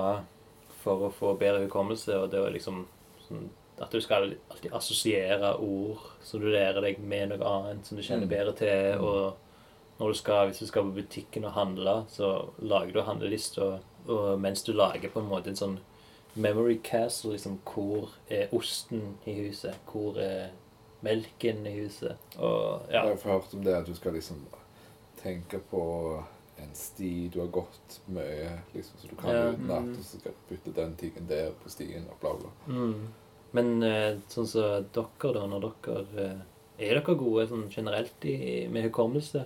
[0.83, 2.85] for å få bedre hukommelse, og det er liksom
[3.27, 3.49] sånn
[3.81, 8.03] at du skal alltid assosiere ord som du lærer deg med noe annet som du
[8.03, 8.29] kjenner Mm.
[8.29, 8.99] bedre til.
[9.01, 9.33] Og
[9.99, 14.39] når du skal, hvis du skal på butikken og handle, så lager du handlelister, og
[14.39, 15.79] mens du lager på en måte en sånn
[16.35, 19.75] memory castle, liksom hvor er osten i huset?
[19.91, 20.49] Hvor er
[21.01, 22.15] melken i huset?
[22.37, 23.03] Og ja.
[23.05, 24.45] Jeg har hørt om det at du skal liksom
[25.23, 26.23] tenke på
[26.63, 29.51] en sti du har gått mye, liksom, så du kan Ja.
[29.51, 29.97] utenat, Mm.
[29.97, 32.49] og så skal du putte den tingen der på stien, og bla, bla.
[32.67, 33.07] Mm.
[33.53, 34.61] Men eh, sånn som
[34.91, 36.39] dere, da, når dere eh,
[36.79, 39.45] Er dere gode sånn generelt i, med hukommelse?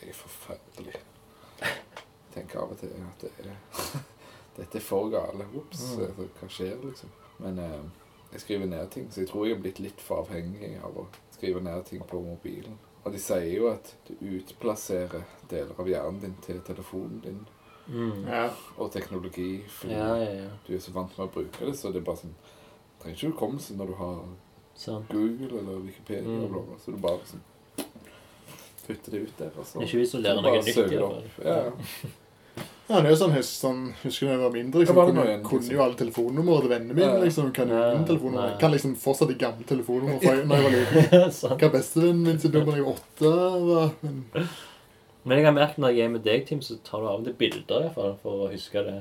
[0.00, 0.96] Jeg er forferdelig.
[2.34, 3.56] Tenker av og til at det er
[4.56, 5.44] Dette er for gale.
[5.56, 6.00] Ops, Mm.
[6.06, 7.10] altså, hva skjer, liksom?
[7.40, 7.82] Men eh,
[8.32, 11.06] jeg skriver ned ting, så jeg tror jeg er blitt litt for avhengig av å
[11.32, 12.78] skrive ned ting på mobilen.
[13.04, 17.40] Og de sier jo at du utplasserer deler av hjernen din til telefonen din
[17.88, 18.26] Mm.
[18.28, 18.44] Ja.
[18.78, 19.64] og teknologi.
[19.68, 20.48] Fordi Ja, ja, ja.
[20.68, 22.34] du er så vant med å bruke det, så det er bare sånn
[23.00, 24.20] trenger ikke hukommelse når du har
[24.76, 25.06] sånn.
[25.10, 26.22] Google eller Wikipedia.
[26.28, 26.44] Mm.
[26.44, 27.42] og bla, så du bare sånn
[28.86, 29.50] putter det ut der.
[29.58, 30.68] Og så Det er ikke lærer noe nytt.
[30.68, 31.16] i hvert det fall.
[31.18, 31.44] opp.
[31.44, 32.08] Ja.
[32.92, 34.80] Ja, det er jo sånn, hus- sånn Husker du da jeg var mindre?
[34.82, 35.74] Liksom, jeg var kunne, kunne liksom?
[35.78, 37.20] jo alle telefonnumrene til vennene mine.
[37.22, 38.32] Liksom, kan jo.
[38.60, 41.56] Kan liksom fortsatt de gamle telefonnumrene fra da jeg var liten.
[41.62, 43.32] Hva bestevennen min sitt nummer da jeg var åtte
[43.70, 43.94] var.
[44.02, 44.50] Men
[45.24, 47.24] Men jeg har merket når jeg er med deg, Tim, så tar du av og
[47.28, 48.98] til bilder i hvert fall, for å huske det.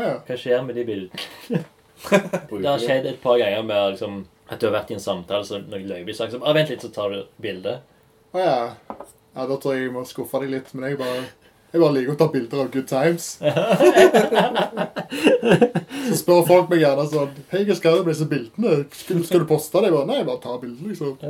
[0.00, 0.14] ja, ja.
[0.26, 1.62] Hva skjer med de bildene?
[2.10, 5.44] Det har skjedd et par ganger med liksom, at du har vært i en samtale,
[5.44, 7.74] så når løy blir sagt så, ah, Vent litt, så tar du bilde.
[8.32, 8.54] Å ja.
[9.36, 9.44] ja.
[9.50, 10.72] Da tror jeg jeg må skuffe deg litt.
[10.72, 11.26] Men jeg bare,
[11.70, 13.36] jeg bare liker å ta bilder av good times.
[16.10, 18.70] Så spør folk meg gjerne sånn Hei, hva skal du med disse bildene?
[18.96, 19.86] Skal, du poste det?
[19.90, 21.14] Jeg bare, Nei, bare ta bilder, liksom.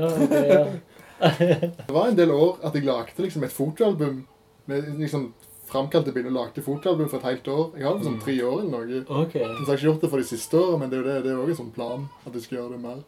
[1.21, 4.23] Det var en del år at jeg lagde liksom et fotoalbum
[4.71, 5.23] med liksom
[5.69, 6.33] framkalte bilder.
[6.33, 7.67] Lagde fotoalbum for et helt år.
[7.77, 9.01] Jeg har det sånn tre år eller noe.
[9.27, 9.35] Ok.
[9.37, 11.31] Jeg har ikke gjort det for de siste årene, men det er jo det, det
[11.35, 13.01] er også en sånn plan at jeg skal gjøre det mer.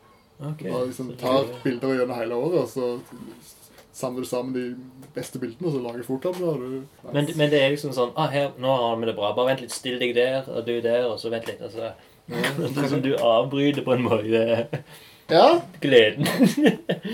[0.50, 0.60] ok.
[0.68, 2.84] Bare liksom Så tar bilder gjennom hele året, og så
[3.92, 7.12] samler du sammen de beste bildene, og så lager fotoalbum du det.
[7.12, 9.32] Men, men det er liksom sånn ah, her, Nå har vi det bra.
[9.36, 9.74] Bare vent litt.
[9.74, 11.60] Still deg der, og du der, og så vent litt.
[11.60, 11.92] Altså,
[12.32, 14.44] liksom du avbryter på en måte
[15.32, 16.26] Ja, gleden.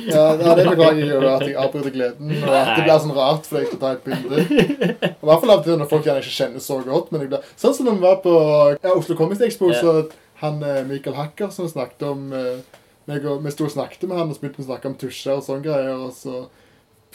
[0.08, 2.32] ja, det beklager jeg jo, at jeg avbryter gleden.
[2.40, 4.46] Og at det blir sånn rart for deg å ta et bilde.
[4.46, 7.12] I hvert fall av og til når folk gjerne ikke kjenner så godt.
[7.14, 7.42] men ble...
[7.60, 8.34] Sånn som når vi var på
[8.78, 9.82] ja, Oslo Comics Expo, Ja.
[9.82, 12.62] så han eh, Michael Hacker som snakket om eh,
[13.10, 15.44] meg og, Vi sto og snakket med han, og begynte å snakke om tusjer og
[15.46, 15.96] sånne greier.
[15.98, 16.44] og så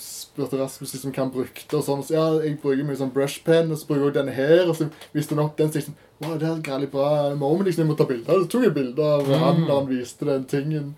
[0.01, 1.77] spurte Rasmus liksom hva han brukte.
[1.77, 4.33] og sånn, så ja, Jeg bruker mye sånn brushpen, og så bruker jeg også denne
[4.37, 4.63] her.
[4.69, 7.65] Og så viste han opp den, så sånn Wow, det er et greit bra moment.
[7.67, 8.45] liksom, Jeg må ta bilde av det.
[8.47, 9.39] Så tok jeg bilde av Mm.
[9.39, 10.95] han da han viste den tingen.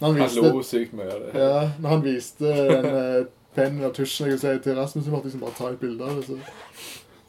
[0.00, 1.34] Når han Han viste, lo sykt mye av det.
[1.34, 3.24] ja, når han viste den eh,
[3.56, 6.04] pennen og tusjen jeg si, til Rasmus, så måtte jeg liksom bare ta et bilde
[6.04, 6.24] av det.
[6.26, 6.38] så...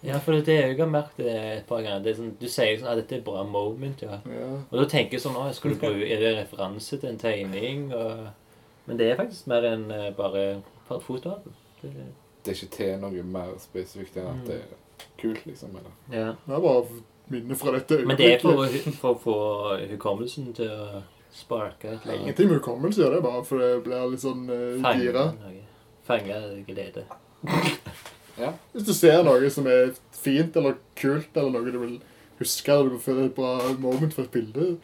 [0.03, 2.03] Ja, for det er jo jeg har merket det et par ganger.
[2.03, 4.19] Det er sånn, du sier sånn at dette er et bra moment, ja.
[4.31, 4.45] Ja.
[4.71, 7.89] Og da tenker jeg sånn Å, skal du bruke Er det referanse til en tegning?
[7.93, 8.29] Og...
[8.87, 10.61] Men det er faktisk mer enn eh, bare
[10.97, 11.53] et fotoalbum.
[11.81, 11.93] Det-
[12.43, 14.45] Det er ikke til noe mer spesifikt enn at Mm.
[14.47, 15.69] det er kult, liksom.
[15.69, 15.91] Eller?
[16.11, 16.31] Ja.
[16.47, 16.85] Det er bare
[17.29, 21.85] minner fra dette Men det er for, å- for å få hukommelsen til å sparke
[21.85, 22.21] eller annet.
[22.21, 25.33] Ingenting med hukommelse gjør det, bare for det blir litt sånn uh, gira.
[26.07, 27.03] Fange glede.
[28.39, 28.53] Ja.
[28.73, 32.01] Hvis du ser noe som er fint eller kult, eller noe du vil
[32.39, 34.77] huske, eller du føler et bra moment for et bilde,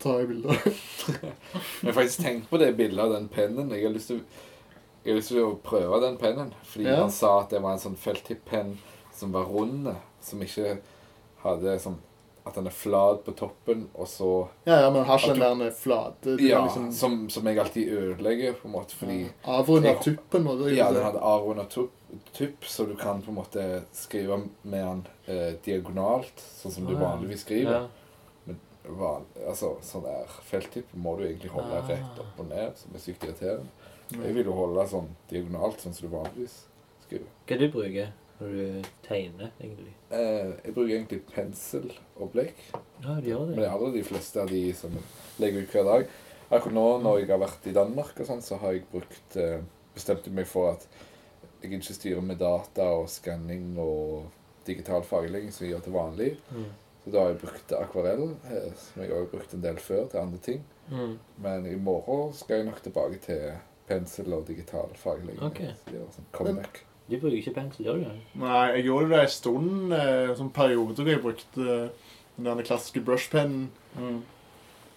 [0.00, 0.48] ta et bilde.
[1.12, 3.70] Jeg har faktisk tenkt på det bildet av den pennen.
[3.70, 4.22] Jeg har lyst til,
[5.04, 6.52] jeg har lyst til å prøve den pennen.
[6.64, 6.96] Fordi Ja.
[7.00, 8.76] han sa at det var en sånn felttipp-penn
[9.12, 10.78] som var rund, som ikke
[11.44, 11.98] hadde sånn
[12.46, 15.70] At den er flat på toppen, og så Ja, ja, men har ikke den der
[15.70, 20.46] flate Ja, liksom som, som jeg alltid ødelegger, på en måte, fordi Avrunda Jeg- tuppen.
[20.48, 21.90] Og det, Ja, den hadde avrunda tupp,
[22.32, 26.96] tupp, så du kan på en måte skrive med den eh, diagonalt, sånn som du
[26.96, 27.72] Ah, du vanligvis skriver.
[27.72, 27.86] Ja.
[28.88, 31.86] Van, altså, sånn der felttipp må du egentlig holde Ah.
[31.86, 33.68] rett opp og ned, som er sykt irriterende.
[34.12, 36.56] Jeg vil jo holde sånn diagonalt, sånn som du vanligvis
[37.06, 37.28] skriver.
[37.46, 39.92] Hva du bruker når du tegner, egentlig?
[40.10, 42.56] Eh, jeg bruker egentlig pensel og blekk,
[43.04, 43.54] Ja, du gjør det.
[43.56, 44.96] men jeg har de fleste av de som
[45.38, 46.06] legger ut hver dag.
[46.50, 49.60] Akkurat nå når jeg har vært i Danmark og sånn, så har jeg brukt eh,
[49.94, 50.86] bestemte meg for at
[51.62, 54.30] jeg ikke styrer med data og skanning og
[54.66, 56.30] digital fargelegging som jeg gjør til vanlig.
[56.50, 56.70] Mm.
[57.04, 60.06] Så da har jeg brukt akvarell, eh, som jeg også har brukt en del før
[60.08, 60.64] til andre ting.
[60.90, 61.18] Mm.
[61.44, 63.44] Men i morgen skal jeg nok tilbake til
[63.90, 65.42] pensel og digital fargelegging.
[65.46, 65.60] Ok.
[65.84, 66.84] Så var sånn comeback.
[67.10, 68.18] Du bruker ikke pensel, gjør du det?
[68.38, 71.64] Nei, jeg gjorde det en stund, eh, en sånn periode hvor jeg brukte
[72.36, 73.66] den der klassiske brushpennen.
[73.96, 74.20] Mm.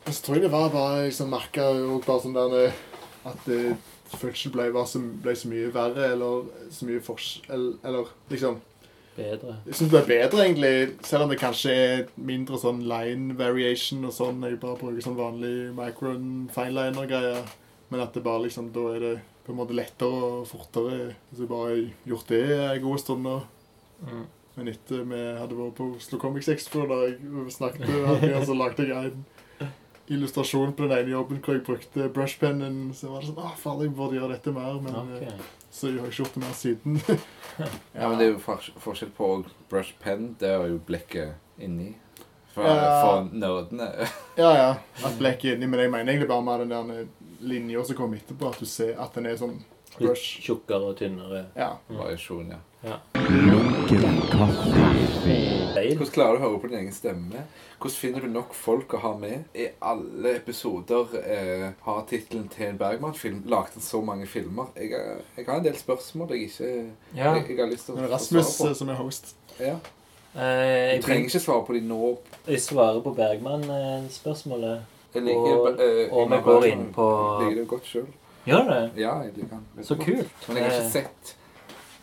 [0.04, 1.72] Men så tror jeg det var bare liksom merka
[2.06, 2.84] bare sånn der eh,
[3.26, 3.78] at det
[4.14, 8.60] følelsen ble, så, ble så mye verre, eller så mye forskjell Eller liksom
[9.16, 9.58] bedre.
[9.66, 10.74] Jeg syns det er bedre, egentlig,
[11.08, 14.42] selv om det kanskje er mindre sånn line variation og sånn.
[14.46, 17.44] Jeg bare bruker sånn vanlig micron fineliner-greier.
[17.94, 19.14] Men at det bare liksom, da er det
[19.46, 21.12] på en måte lettere og fortere.
[21.30, 23.36] Så jeg bare har gjort det en god stund nå.
[24.08, 24.24] Mm.
[24.56, 28.58] Men etter vi hadde vært på Oslo Comics Expo, da jeg snakket med han, så
[28.58, 29.72] lagde jeg en
[30.14, 32.80] illustrasjon på den ene jobben hvor jeg brukte brushpennen.
[32.98, 34.78] Så var det sånn Å, faen, jeg burde gjøre dette mer.
[34.84, 35.30] Men okay.
[35.32, 37.02] eh, så jeg har ikke gjort det mer siden.
[37.94, 39.28] Ja, men det er jo forskjell på
[39.70, 40.32] brush pen.
[40.42, 41.92] Det er jo blekket inni.
[42.54, 42.90] For, Ja.
[43.02, 43.92] for nerdene.
[44.38, 44.70] Ja, ja.
[45.06, 47.06] At blekket er inni, men jeg mener egentlig bare med den der
[47.44, 49.60] linja som kommer etterpå, at du ser at den er sånn
[50.02, 51.44] Litt tjukkere og tynnere.
[51.54, 51.68] Ja.
[51.94, 52.58] Variasjon, ja.
[52.82, 52.96] ja.
[54.74, 57.44] Hvordan klarer du å høre på din egen stemme?
[57.78, 59.44] Hvordan finner du nok folk å ha med?
[59.54, 64.72] I alle episoder eh, har tittelen til en Bergman-film lagd så mange filmer.
[64.80, 66.72] Jeg, er- jeg har en del spørsmål jeg ikke
[67.14, 67.34] Ja.
[67.36, 69.36] jeg, jeg har lyst til å Rasmus svare eh, som er host.
[69.60, 69.76] Ja.
[70.34, 72.18] Eh, Du trenger ikke svare på de nå.
[72.48, 74.90] jeg svarer på Bergman-spørsmålet.
[75.14, 78.08] Jeg liker, Og- eh, og vi går inn på- Jeg liker det godt sjøl.
[78.46, 78.92] Gjør det?
[79.02, 79.66] Ja, jeg liker han.
[79.76, 80.06] veldig Så godt.
[80.06, 80.48] kult.
[80.48, 80.80] Men jeg har Eh.
[80.80, 81.36] ikke sett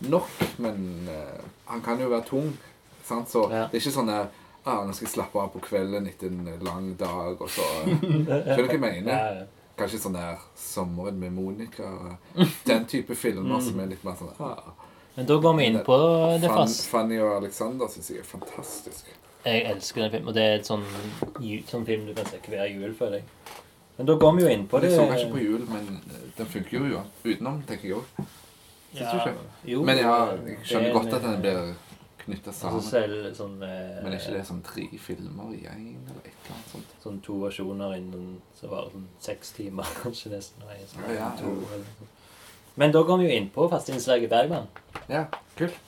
[0.00, 0.28] nok.
[0.58, 2.56] Men eh, han kan jo være tung.
[3.04, 3.28] Sant?
[3.28, 3.66] Så Ja.
[3.70, 4.26] det er ikke sånn der
[4.66, 8.56] ah, nå skal jeg slappe av på kvelden etter en lang dag, og så Skjønner
[8.56, 9.12] du hva jeg mener?
[9.12, 9.44] Ja, ja.
[9.78, 12.16] Kanskje sånn der 'Sommeren med Monica'.
[12.66, 13.62] Den type filmer Mm.
[13.62, 14.58] som er litt mer sånn ah,
[15.16, 16.86] Men da går vi inn på det Fan- fast.
[16.88, 19.04] Fanny og Alexander syns jeg er fantastisk.
[19.44, 20.82] Jeg elsker den filmen, og det er et sånn,
[21.70, 23.24] sånn film du kan se hver jul, føler jeg.
[23.96, 24.90] Men da går vi jo inn på det.
[24.90, 25.86] Jeg så den ikke på jul, men
[26.36, 28.04] den funker jo jo utenom, tenker jeg òg.
[28.96, 29.34] Ja?
[29.64, 31.74] Jo, Men ja, jeg skjønner er godt at den blir
[32.24, 32.82] knytta Altså sammen.
[32.82, 36.56] selv sånn eh, Men er ikke det sånn tre filmer i én, eller et eller
[36.56, 36.96] annet sånt?
[37.04, 40.66] Sånn to versjoner innen så var det sånn seks timer, kanskje nesten.
[40.66, 41.70] Nei, sånn, Ja, ja, to, ja.
[41.78, 42.10] eller sånn.
[42.82, 44.66] Men da går vi jo inn på fasteinnslaget Bergman.
[45.08, 45.26] Ja,
[45.56, 45.78] kult.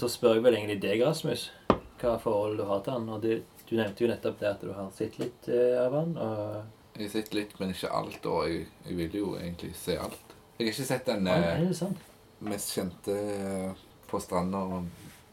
[0.00, 1.48] Så spør jeg vel egentlig deg, Rasmus,
[2.00, 3.08] hva forhold du har til han.
[3.14, 3.32] Og du,
[3.68, 6.16] du nevnte jo nettopp det at du har sett litt uh, av han.
[6.16, 9.96] Og Jeg har sett litt, men ikke alt, og jeg, jeg vil jo egentlig se
[9.98, 10.34] alt.
[10.58, 12.10] Jeg har ikke sett den Å, eh, er sant?
[12.42, 14.90] mest kjente uh, på stranda om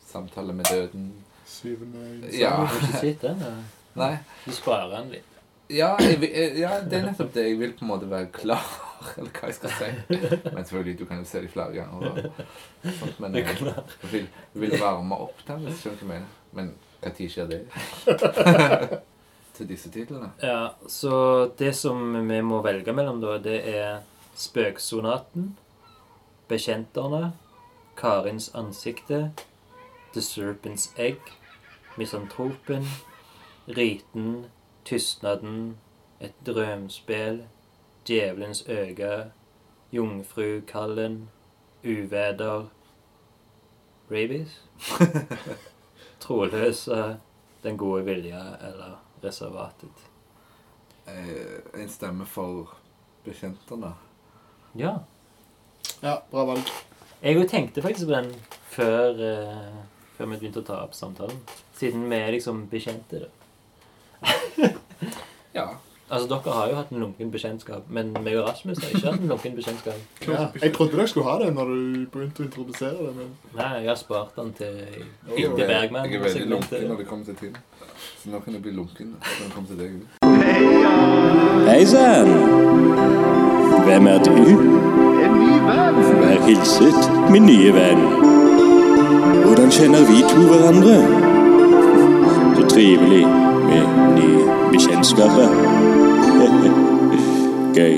[0.10, 1.10] samtale med døden.
[1.50, 2.56] Syvende Ja.
[2.56, 3.44] Du har ikke sett den?
[3.98, 4.14] Nei.
[4.46, 5.39] Du sparer den litt.
[5.70, 7.44] Ja, jeg, eh, ja, det er nettopp det.
[7.46, 8.66] Jeg vil på en måte være klar,
[9.18, 9.90] eller hva jeg skal si.
[10.10, 12.10] Men selvfølgelig, du kan jo se de flere ganger.
[12.10, 16.08] Og, sånt, men jeg, jeg vil, jeg vil varme opp den, hvis du skjønner hva
[16.08, 16.36] jeg mener.
[16.58, 17.62] Men når skjer det?
[19.60, 20.32] Til disse titlene?
[20.42, 21.14] Ja, så
[21.60, 24.02] det som vi må velge mellom, da, det er
[24.40, 25.52] Spøksonaten,
[26.50, 27.34] Bekjenterne,
[28.00, 29.28] Karins ansikte,
[30.16, 31.20] The Serpent's Egg,
[32.00, 32.88] Misantropen,
[33.68, 34.48] Riten,
[34.86, 35.78] Tystnaden,
[36.22, 37.46] Et drømspill,
[38.08, 39.32] Djevelens øye,
[39.94, 41.30] Jungfrukallen,
[41.84, 42.66] Uveder,
[44.12, 44.64] Rabies,
[46.20, 47.18] Troløse,
[47.64, 50.10] Den gode vilje eller Reservatet.
[51.08, 52.76] Eh, en stemme for
[53.26, 53.94] bekjentene.
[54.76, 54.94] Ja.
[56.02, 56.70] Ja, bra valg.
[57.22, 58.30] Jeg òg tenkte faktisk på den
[58.72, 59.82] før, eh,
[60.18, 61.42] før vi begynte å ta opp samtalen.
[61.76, 63.20] Siden vi er liksom bekjente.
[63.26, 63.39] da.
[65.56, 65.64] Ja.
[66.12, 69.20] Altså, Dere har jo hatt en lunken bekjentskap, men meg og Rasmus har ikke hatt
[69.22, 70.00] en lunken bekjentskap.
[70.30, 73.70] Ja, jeg trodde dere skulle ha det når du begynte å introdusere det, men Nei,
[73.84, 74.74] jeg har spart den til
[75.36, 76.06] Hilde er, Bergman.
[76.10, 77.56] jeg er veldig lunken når det kommer til Tim.
[78.24, 79.90] Så nå kan jeg bli lunken når det kommer til deg.
[81.70, 82.32] Hei sann!
[83.86, 84.34] Hvem er du?
[85.26, 86.00] En ny venn.
[86.24, 87.00] Vær hilset,
[87.34, 88.02] min nye venn.
[89.46, 90.98] Hvordan kjenner vi to hverandre?
[92.58, 93.24] Så trivelig
[93.70, 93.86] med
[94.18, 95.50] nye bekjentskaper.
[97.78, 97.96] Gøy.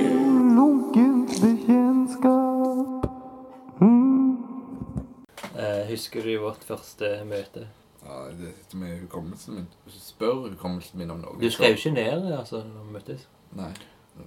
[5.62, 7.68] Eh, husker du vårt første møte?
[8.02, 9.70] Ja, det sitter med hukommelsen min.
[9.88, 13.28] Spør hukommelsen min om noe Du skrev ikke ned altså, når vi møttes.
[13.56, 13.72] Nei.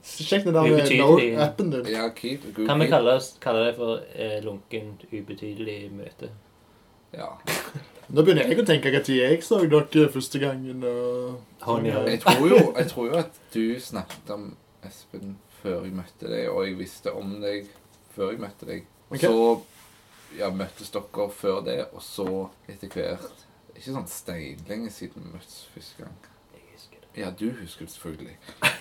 [0.05, 1.03] sjekk den der Ubetydelig.
[1.34, 1.92] Note-appen din.
[1.92, 6.30] Ja, keep, Kan vi kalle, oss, kalle det for eh, lunkent, ubetydelig møte?
[7.16, 7.30] Ja.
[8.14, 10.82] Nå begynner jeg å tenke når jeg så dere første gangen.
[10.84, 11.38] Og...
[11.64, 14.50] Jeg tror, jo, jeg tror jo at du snakket om
[14.84, 17.70] Espen før jeg møtte deg, og jeg visste om deg
[18.14, 18.84] før jeg møtte deg.
[19.08, 19.24] Og Ok.
[19.24, 19.62] så
[20.38, 22.28] ja, møttes dere før det, og så
[22.68, 23.42] etter hvert
[23.74, 26.18] Ikke sånn steinlenge siden vi møttes første gang.
[26.54, 27.08] Jeg husker det.
[27.18, 28.36] Ja, du husker det selvfølgelig.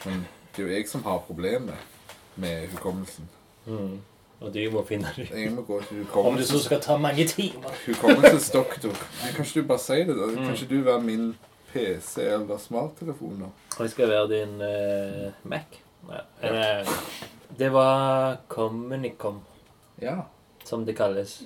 [0.05, 1.73] Men det er jo jeg som har problemet
[2.37, 3.25] med hukommelsen.
[3.65, 3.95] Mm.
[4.43, 5.29] Og du må finne det ut.
[5.39, 7.71] Jeg må gå til Om det så skal ta mange timer.
[7.87, 8.91] hukommelsesdoktor.
[9.23, 10.25] Men Kan ikke du bare si det, da?
[10.27, 10.35] Mm.
[10.35, 11.29] Kan ikke du være min
[11.73, 13.45] PC eller smarttelefon, nå?
[13.77, 15.79] Og jeg skal være din eh, Mac.
[16.09, 16.91] Nei, eller,
[17.59, 19.39] det var Communicom,
[20.01, 20.15] Ja.
[20.65, 21.43] som det kalles.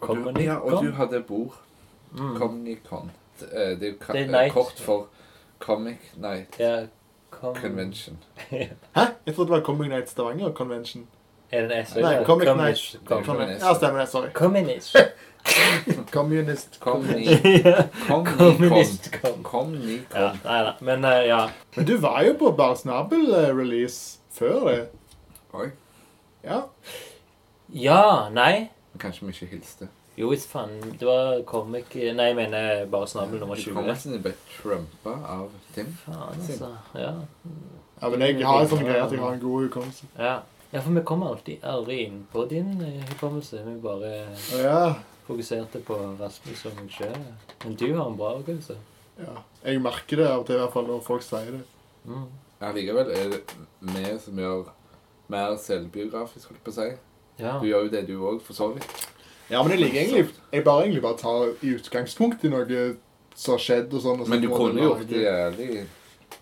[0.00, 1.54] Og du, ja, og du hadde bord.
[2.12, 2.36] Mm.
[2.38, 3.10] Comnicon.
[3.40, 4.52] Det er det er jo ka- Det er night.
[4.52, 5.06] kort for
[5.58, 6.86] Comic Night Ja,
[7.30, 7.54] com...
[7.56, 8.18] Convention.
[8.50, 9.04] Hæ?
[9.26, 11.06] Jeg trodde det var Comic Night Stavanger Convention.
[11.52, 11.94] Er det en S?
[12.00, 12.96] Nei, Comic Night.
[13.04, 13.64] Communist.
[13.64, 14.08] Ja, stemmer det.
[14.08, 14.30] Sorry.
[15.44, 16.56] Ja, Comnicon.
[16.78, 16.80] Kommunist.
[19.22, 19.42] Com.
[19.42, 20.06] Comnicon.
[20.14, 20.74] Ja, nei da.
[20.80, 21.50] Men eh, ja.
[21.74, 24.86] Men du var jo på Bare Snabel-release før det.
[25.52, 25.66] Oi.
[26.44, 26.60] Ja.
[27.74, 28.68] Ja, nei.
[29.02, 29.88] Kanskje vi ikke hilste.
[30.16, 30.78] Jo, visst faen.
[31.00, 33.72] Det var comic Nei, jeg mener bare snabel nummer 20.
[33.72, 35.88] Hukommelsen ble trumpa av Tim.
[36.04, 36.68] Faen, altså.
[36.94, 37.12] Ja.
[38.02, 40.04] ja, men jeg har en sånn greie at jeg har en god hukommelse.
[40.18, 40.42] ja.
[40.72, 43.60] Ja, for vi kommer alltid aldri inn på din eh, hukommelse.
[43.66, 44.94] Vi bare oh, ja.
[45.26, 47.18] fokuserte på Rasmus og meg sjøl.
[47.64, 48.78] Men du har en bra hukommelse.
[49.20, 49.34] ja.
[49.62, 51.60] Jeg merker det av og til, i hvert fall når folk sier det.
[52.08, 52.24] Mm.
[52.62, 53.42] Ja, likevel er det
[53.92, 54.70] vi som gjør
[55.30, 56.88] mer selvbiografisk, holdt jeg på å si.
[57.42, 57.52] Ja.
[57.60, 59.06] Du gjør jo det, du òg, for så vidt.
[59.50, 62.80] Ja, men jeg liker egentlig Jeg bare egentlig bare tar i utgangspunkt i noe
[63.34, 64.24] som har skjedd og sånn.
[64.24, 65.84] og Men du kunne gjort det jævlig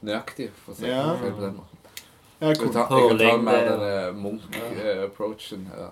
[0.07, 1.17] nøyaktig, for å si Ja.
[1.19, 1.77] det på den måten.
[1.81, 5.67] Ja, Jeg kan ta, jeg kan ta med mer denne Munch-approachen.
[5.77, 5.91] Ja.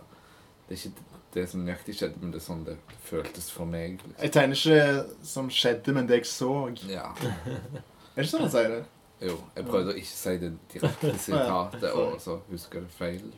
[0.68, 3.98] Det er ikke det som nøyaktig skjedde, men det er sånn det føltes for meg.
[3.98, 4.14] Liksom.
[4.22, 6.52] Jeg tegner ikke som skjedde, men det jeg så.
[6.88, 7.10] Ja.
[7.18, 8.84] Er det ikke sånn han sier det?
[9.28, 13.28] Jo, jeg prøvde å ikke si det direkte sitatet, og så husker jeg det feil.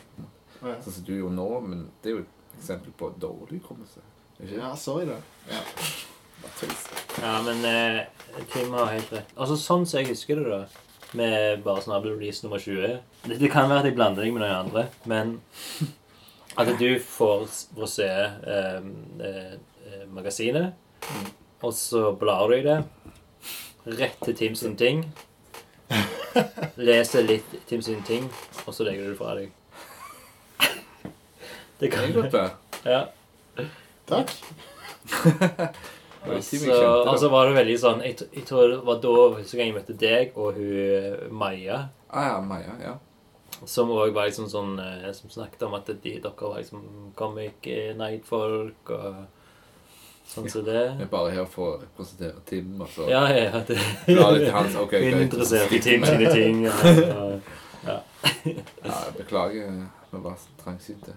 [0.61, 4.05] Sånn som du gjorde nå, men det er jo et eksempel på dårlig hukommelse.
[4.51, 5.19] Ja, sorry da.
[6.57, 6.85] Tøys.
[7.21, 9.33] ja, men eh, Tim har helt rett.
[9.37, 10.61] Altså, sånn som jeg husker det, da,
[11.13, 14.45] med bare snabel release nummer 20 det, det kan være at jeg blander deg med
[14.45, 15.39] noen andre, men
[16.61, 17.47] at du får,
[17.79, 18.81] å se eh,
[19.27, 19.53] eh,
[19.87, 20.75] eh, magasinet,
[21.63, 22.79] og så blar du i det,
[24.01, 25.05] rett til sin ting,
[26.91, 28.29] leser litt sin ting,
[28.67, 29.57] og så legger du det fra deg.
[31.81, 32.51] Det kan godt være.
[32.85, 33.07] Ja.
[34.11, 34.37] Takk.
[36.27, 36.75] Og så,
[37.09, 39.77] og så var det veldig sånn Jeg, jeg tror det var da første gang jeg
[39.79, 41.79] møtte deg og hun Maja,
[42.11, 42.93] Ah, ja, Maja, ja.
[43.64, 46.83] som òg var liksom sånn eh, Som snakket om at de, dere var liksom
[47.16, 49.23] comic eh, night-folk og
[50.31, 50.77] sånn som det.
[50.99, 53.49] Jeg er bare her for å representere Tim, og så Ja, ja.
[53.49, 54.77] ja, Det, bla litt hans.
[54.79, 55.25] Ok, Hun er greit.
[55.27, 56.61] interessert i Tim sine ting.
[56.68, 57.51] Og, og,
[57.89, 57.97] Ja,
[58.85, 59.73] jeg beklager,
[60.12, 61.16] vi var trangsynte.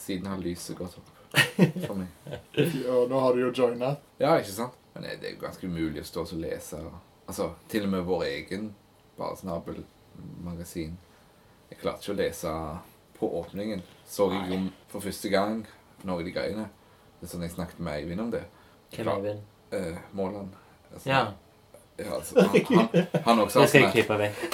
[0.00, 1.09] Siden har lyset gått opp
[1.86, 2.08] for meg.
[2.88, 3.94] Og nå har du jo joina.
[4.20, 4.78] Ja, ikke sant?
[4.94, 6.80] Men det det er jo ganske umulig å stå og lese.
[7.28, 8.72] Altså, til og med vår egen
[9.18, 10.96] Baresnabel-magasin.
[11.70, 12.54] Jeg klarte ikke å lese
[13.20, 13.82] på åpningen.
[14.08, 14.58] Så jeg jo
[14.90, 15.60] for første gang
[16.02, 16.66] noe av de greiene.
[17.20, 18.42] Det er sånn jeg snakket med Eivind om det.
[18.94, 19.40] Hvem er Eivind?
[19.76, 20.56] Eh, Måland.
[20.90, 21.20] Altså, Ja,
[22.00, 22.88] ja altså, han, han,
[23.26, 24.36] han også det skal jeg klippe vekk.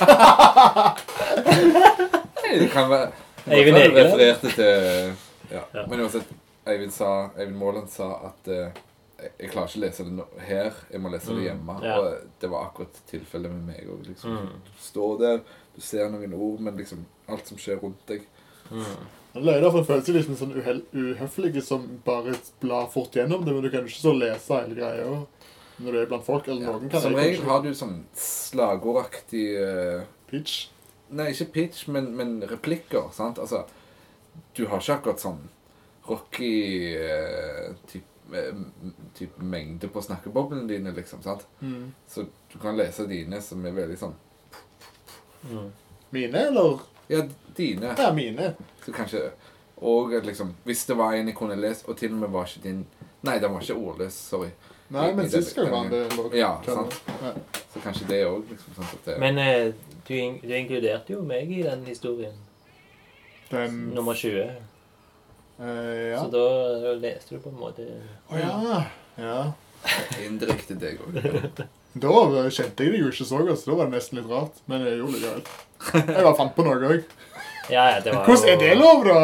[2.46, 3.10] Det kan være
[3.46, 3.96] Eivind Egil.
[3.96, 4.66] refererte til
[5.50, 5.62] ja.
[5.74, 5.86] Ja.
[5.86, 6.28] Men uansett,
[6.66, 8.72] Eivind, sa, Eivind Måland sa at eh,
[9.18, 11.76] jeg- jeg klarer ikke å lese det nå, her, jeg må lese det Mm, hjemme.
[11.84, 11.98] ja.
[11.98, 14.06] Og det var akkurat tilfellet med meg òg.
[14.06, 14.30] Liksom.
[14.36, 14.48] Mm.
[14.64, 15.40] Du står der,
[15.74, 18.26] du ser noen ord, men liksom alt som skjer rundt deg
[18.70, 18.84] Mm.
[19.36, 23.62] Løy derfor føles litt liksom sånn uhel uhøflig som bare blar fort gjennom det, men
[23.62, 25.26] du kan jo ikke så lese hele greia
[25.78, 26.48] når du er blant folk.
[26.48, 26.72] Eller ja.
[26.72, 27.50] noen kan Som regel kanskje.
[27.50, 30.68] har du sånn slagordaktig uh, Pitch.
[31.10, 33.12] Nei, ikke pitch, men, men replikker.
[33.14, 33.38] sant?
[33.38, 33.64] Altså,
[34.56, 35.38] du har ikke akkurat sånn
[36.09, 37.70] rocky eh,
[38.34, 38.54] eh,
[39.14, 41.22] typ mengde på snakkeboblene dine, liksom.
[41.22, 41.46] sant?
[41.61, 41.92] Mm.
[42.09, 44.14] Så du kan lese dine som er veldig sånn
[45.46, 45.70] Mm.
[46.11, 46.80] Mine, eller?
[47.09, 47.20] Ja,
[47.57, 47.94] dine.
[47.98, 48.54] Ja, mine.
[48.84, 49.30] Så kanskje
[49.76, 52.62] Og liksom Hvis det var en jeg kunne lest, og til og med var ikke
[52.64, 52.86] din
[53.22, 54.12] Nei, den var ikke ordløs.
[54.14, 54.48] Sorry.
[54.90, 56.12] Nei, men sist gang var det.
[56.12, 57.02] eller- Ja, sant.
[57.22, 57.32] Ja.
[57.74, 58.74] Så kanskje det òg, liksom.
[58.76, 59.72] Sånn at det, Men eh,
[60.09, 62.34] du, in- du inkluderte jo meg i den historien.
[63.50, 64.50] Den Nummer 20.
[65.61, 66.20] eh, Ja.
[66.24, 67.86] Så da leste du på en måte
[68.30, 68.82] Å ja.
[69.20, 69.38] ja.
[70.26, 71.20] Indirekte deg òg.
[71.96, 72.12] Da
[72.52, 74.59] kjente jeg deg jo ikke så godt, så da var det nesten litt rart.
[74.68, 75.44] Men jeg gjorde det likevel.
[75.94, 77.12] Jeg bare fant på noe òg.
[77.70, 79.20] Ja, ja, Hvordan er det lov, da?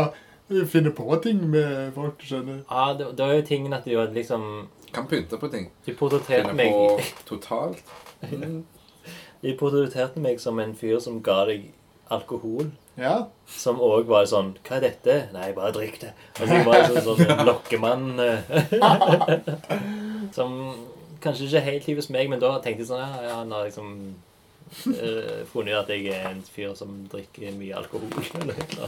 [0.52, 2.62] Finne finner på ting med folk du kjenner.
[2.70, 5.70] Ja, det, det var jo tingen at du hadde liksom Kan pynte på ting.
[5.86, 7.92] Du portretterte Finne meg på totalt.
[8.28, 8.64] Mm.
[9.42, 11.70] De portretterte meg som en fyr som ga deg
[12.12, 12.68] alkohol.
[13.00, 13.14] Ja.
[13.48, 15.14] Som òg var sånn Hva er dette?
[15.32, 16.10] Nei, bare drikk det.
[16.36, 18.52] Altså, så var sånn, sånn en lokkemann eh,
[20.36, 20.58] Som
[21.22, 23.94] kanskje ikke helt trives meg, men da tenkte jeg sånn Ja, ja han har liksom
[24.86, 28.08] uh, funnet at jeg er en fyr som drikker mye alkohol.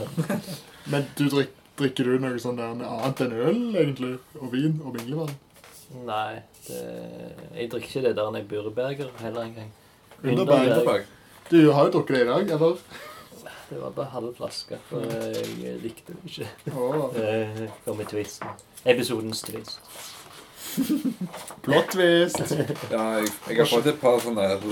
[0.91, 4.15] Men du drikk, drikker du noe sånn annet enn øl, egentlig?
[4.41, 5.33] Og vin og minglevann?
[6.05, 6.79] Nei, det,
[7.55, 9.69] jeg drikker ikke det der en burberger heller engang.
[10.23, 11.05] Underberg.
[11.51, 12.79] Du har jo drukket det i dag, eller?
[13.69, 16.49] Det var bare halv flaske, for jeg likte det ikke.
[16.65, 18.47] Det kom i twisten.
[18.85, 19.79] Episodens twist.
[21.65, 22.39] Plot twist.
[22.91, 24.65] Ja, jeg, jeg har fått et par sånne her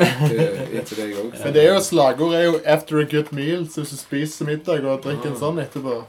[0.00, 1.34] eh, etter deg òg.
[1.42, 4.48] Men det er jo slagord er jo 'after a good meal', så hvis du spiser
[4.48, 6.00] middag og drikker en sånn etterpå,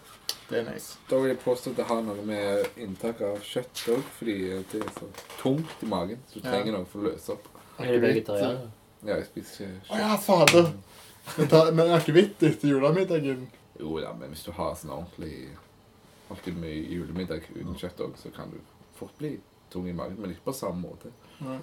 [0.49, 0.95] det er nice.
[1.09, 4.38] Da vil jeg påstå at det har noe med inntak av kjøtt òg, fordi
[4.72, 5.09] det er så
[5.41, 6.20] tungt i magen.
[6.32, 6.51] Så du Ja.
[6.55, 7.47] trenger noe for å løse opp.
[7.80, 8.70] Er du vegetarianer?
[9.05, 9.91] Ja, jeg spiser ikke kjøtt.
[9.91, 10.72] Å ja, fader.
[11.38, 13.48] Men, ta- men akevitt etter julemiddagen
[13.80, 15.50] Jo da, men hvis du har sånn ordentlig
[16.32, 18.58] Alltid mye julemiddag uten kjøtt òg, så kan du
[19.00, 19.38] fort bli
[19.72, 21.12] tung i magen, men ikke på samme måte.
[21.44, 21.60] Nei.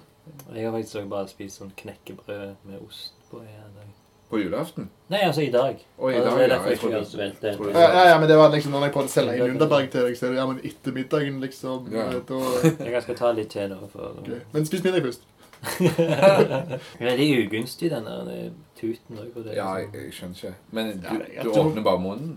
[0.55, 3.91] Jeg har faktisk også bare spist sånn knekkebrød med ost på en dag.
[4.29, 4.87] På julaften?
[5.13, 5.77] Nei, altså i dag.
[5.99, 6.55] Og i Altså, dag, det er ja.
[6.55, 7.73] derfor Jeg jeg det.
[7.77, 10.17] ja, ja, men det var liksom når jeg prøvde å selge inn Underberg til deg,
[10.17, 11.91] så er det ja, men etter middagen, liksom.
[11.93, 12.07] Ja.
[12.09, 13.77] eh, Da, Jeg skal ta litt til da.
[13.93, 14.17] For...
[14.23, 14.31] ok.
[14.55, 15.29] Men spis middag først.
[17.05, 18.49] Veldig ugunstig, den der
[18.79, 19.31] tuten òg.
[19.43, 20.01] Det, Ja, jeg, liksom.
[20.03, 20.53] jeg skjønner ikke.
[20.71, 22.35] Men du, Ja, jeg du åpner bare munnen.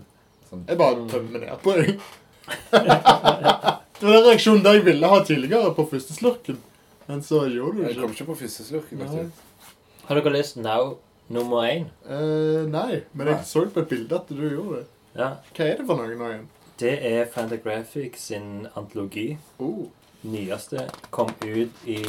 [0.49, 0.63] Sånn.
[0.67, 1.99] Jeg bare tømmer ned på deg.
[3.99, 6.57] det var den reaksjonen der jeg ville ha tidligere på første slurken.
[7.09, 8.23] Men så gjorde du det Jeg kom ikke.
[8.23, 9.31] ikke på første slurken.
[10.09, 10.97] Har dere lest Now
[11.29, 11.85] nummer én?
[12.09, 14.85] Eh, nei, men jeg så på et bilde at du gjorde det.
[15.19, 15.29] Ja.
[15.57, 16.47] Hva er det for noe nå igjen?
[16.79, 19.37] Det er Fantagraphics sin antologi.
[19.59, 19.89] Oh.
[20.23, 20.85] Nyeste.
[21.11, 21.99] Kom ut i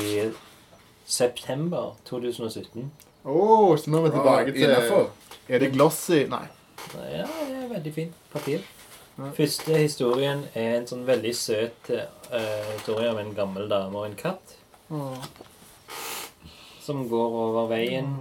[1.05, 2.91] september 2017.
[3.25, 5.11] Åh, så nå er vi tilbake til Innenfor.
[5.49, 6.25] Er det glossy?
[6.31, 6.47] Nei.
[7.11, 8.63] Ja, det er veldig fint papir.
[9.37, 12.07] Første historien er en sånn veldig søt uh,
[12.73, 14.55] historie om en gammel dame og en katt
[14.89, 15.27] Åh.
[16.81, 18.15] som går over veien,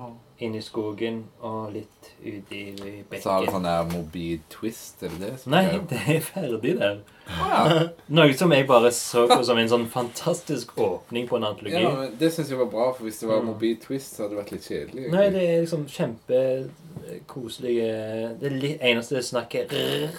[0.44, 2.76] inn i skogen og litt ut i
[3.22, 5.40] Så har du sånn der morbid twist, er det det?
[5.40, 6.98] som Nei, er- det er ferdig der.
[7.30, 11.82] Ah, Noe som jeg bare så på som en sånn fantastisk åpning på en antologi.
[11.84, 13.78] ja, men det syns jeg var bra, for hvis det var Mm.
[13.86, 15.12] twist, så hadde det vært litt kjedelig.
[15.12, 20.10] Nei, det er liksom kjempekoselige Det er litt eneste snakket rrr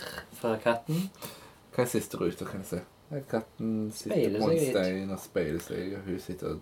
[0.41, 1.11] fra katten.
[1.75, 2.81] Hva er siste ruta, kan jeg se?
[3.31, 6.61] Katten sitter på en stein og speiler seg, og hun sitter og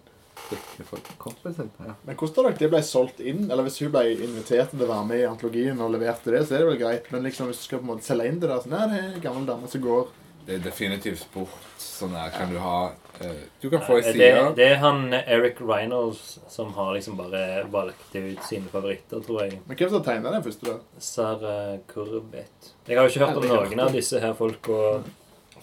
[0.48, 1.70] drikker for koppen sin.
[1.84, 1.94] Ja.
[2.06, 5.08] Men hvordan da det ble solgt inn, eller hvis hun ble invitert til å være
[5.10, 7.10] med i antologien og leverte det, så er det vel greit.
[7.12, 9.02] Men liksom hvis du skal på en måte selge inn det der, så nei, det
[9.02, 10.08] er en gammel dame som går.
[10.48, 11.64] Det er definitivt sport.
[11.78, 12.76] Sånn her kan du ha
[13.20, 14.44] eh, Du kan få ei Det, side.
[14.56, 19.58] det er han Eric Reynolds som har liksom bare valgt ut sine favoritter, tror jeg.
[19.68, 20.78] Men hvem som tegnet den første da?
[21.04, 22.72] Sarah Corbett.
[22.88, 24.78] Jeg har jo ikke hørt om det noen av disse her folka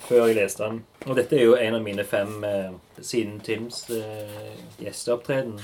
[0.06, 0.84] før jeg leste den.
[1.06, 5.58] Og dette er jo en av mine fem eh, siden Tims eh, gjesteopptreden,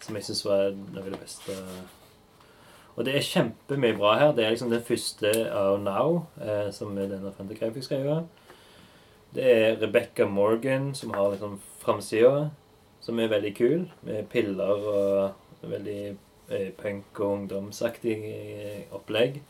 [0.00, 1.56] som jeg syns var noe av det beste.
[2.96, 4.32] Og det er kjempemye bra her.
[4.36, 8.22] Det er liksom den første av Now, eh, som denne Fantagraphics-greia.
[9.34, 12.50] Det er Rebecca Morgan, som har liksom framsida,
[13.00, 16.00] som er veldig kul, med piller og veldig
[16.50, 19.40] eh, punk- og ungdomsaktig eh, opplegg.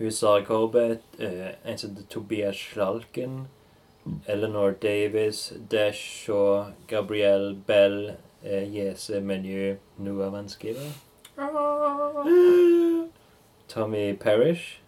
[0.00, 3.48] Hun Sarah Corbett, eh, en som heter Tobias Schalken,
[4.26, 10.90] Eleanor Davis, Dash Shaw, Gabrielle Bell, eh, Jese Menu, Noah Vanskriver.
[13.68, 14.80] Tommy Parrish,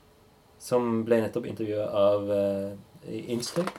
[0.58, 2.72] som ble nettopp intervjua av uh,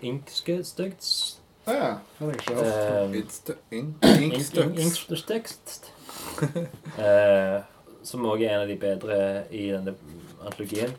[0.04, 1.40] Inkstøgts.
[1.66, 1.90] Ja, ja.
[2.20, 3.16] Det har ikke hørt.
[3.16, 4.84] It's the ink, inkstucks.
[4.84, 5.94] Inkstøgst.
[7.00, 7.62] Eh,
[8.04, 9.18] Som òg er en av de bedre
[9.50, 9.96] i denne
[10.44, 10.92] antologien.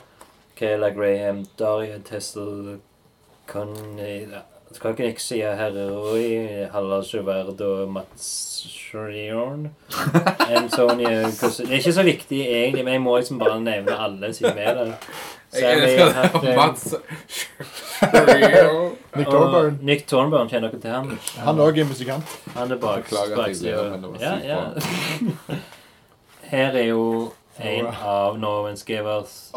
[0.59, 2.79] Kayla Graham, Daria Tessel,
[3.47, 4.27] Conny
[4.75, 8.25] Skakeniksia Herreroi, Halla Sjøverd og Mats
[8.71, 9.69] Schriorn.
[10.57, 14.33] Antonio Cos- Det er ikke så viktig egentlig, men jeg må liksom bare nevne alle
[14.35, 14.93] siden vi er der.
[15.55, 16.15] Jeg elsker det.
[16.15, 16.95] Hatton Mats
[19.15, 19.79] Nick og Thorburn.
[19.87, 21.13] Nick Thornburn, kjenner dere til han?
[21.45, 22.35] Han også er musikant.
[22.57, 23.57] Han er bak jeg
[24.21, 24.61] Ja, ja.
[26.51, 27.05] Her er jo
[27.63, 29.53] en av Norman Skevers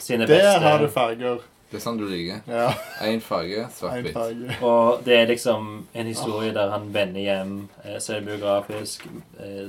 [0.00, 1.40] Åh, beste der har du farger.
[1.70, 2.40] Det er sånn du liker.
[2.50, 2.70] Ja,
[3.06, 4.62] Én farge, svart-hvitt.
[4.66, 7.52] Og det er liksom en historie der han vender hjem,
[7.84, 9.04] eh, selvbiografisk,
[9.38, 9.68] eh,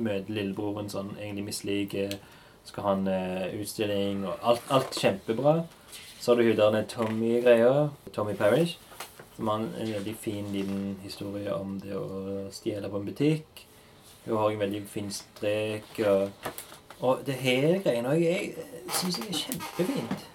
[0.00, 2.14] møter lillebroren sånn, egentlig misliker,
[2.64, 5.58] skal ha en eh, utstilling, og alt, alt kjempebra.
[6.22, 8.78] Så har du hun der Tommy-greia, Tommy Parrish,
[9.36, 13.66] som har en veldig fin liten historie om det å stjele på en butikk.
[14.24, 16.30] Hun har en veldig fin strek, og,
[17.02, 18.54] og det her greiene også, jeg
[18.94, 20.26] synes jeg er kjempefint.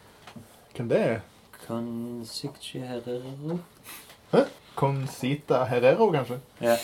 [0.76, 1.20] Hvem det er?
[1.68, 3.58] Consigne Herrero.
[4.34, 4.40] Hæ?
[4.76, 6.38] Consita Herrero, kanskje?
[6.62, 6.76] Ja.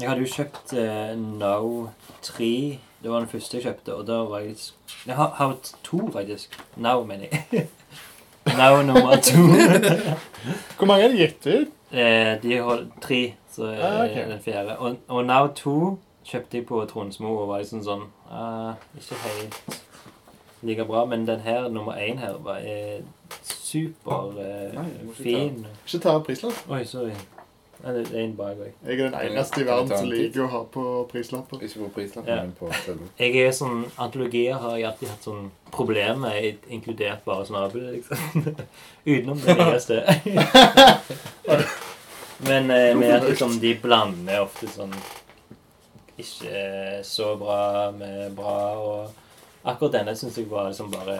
[0.00, 1.88] Jeg hadde jo kjøpt eh, Now
[2.22, 2.78] 3.
[3.02, 4.74] Det var den første jeg kjøpte, og da var jeg litt
[5.06, 6.54] Jeg har, har to, faktisk.
[6.76, 7.66] Now, mener jeg.
[8.58, 9.42] Now nummer to.
[10.78, 11.72] Hvor mange er det gitt ut?
[11.92, 14.28] eh, de har tre, så er Ah, okay.
[14.30, 14.78] den fjerde.
[14.78, 19.80] Og, og Now 2 kjøpte jeg på Tronsmo og var liksom sånn uh, Ikke helt
[20.62, 23.00] like bra, men den her, nummer én her, var er
[23.42, 25.14] super eh, Nei, du må
[25.86, 26.60] ikke ta prislapp.
[26.70, 27.16] Oi, sorry.
[27.82, 28.68] Det er en bak òg.
[28.86, 31.64] Jeg er den eneste i verden som liker å ha på prislapper.
[31.66, 32.44] Ikke på prislappen, Ja.
[32.44, 33.08] men på selve.
[33.18, 38.54] Jeg er sånn, Antologier har jeg alltid hatt sånn problemer med, inkludert bare snabel, liksom.
[39.10, 39.98] Utenom det nyeste.
[42.46, 44.94] Men eh, med at liksom, de blander ofte sånn
[46.22, 48.56] ikke så bra med bra.
[48.78, 51.18] Og akkurat denne syns jeg var liksom bare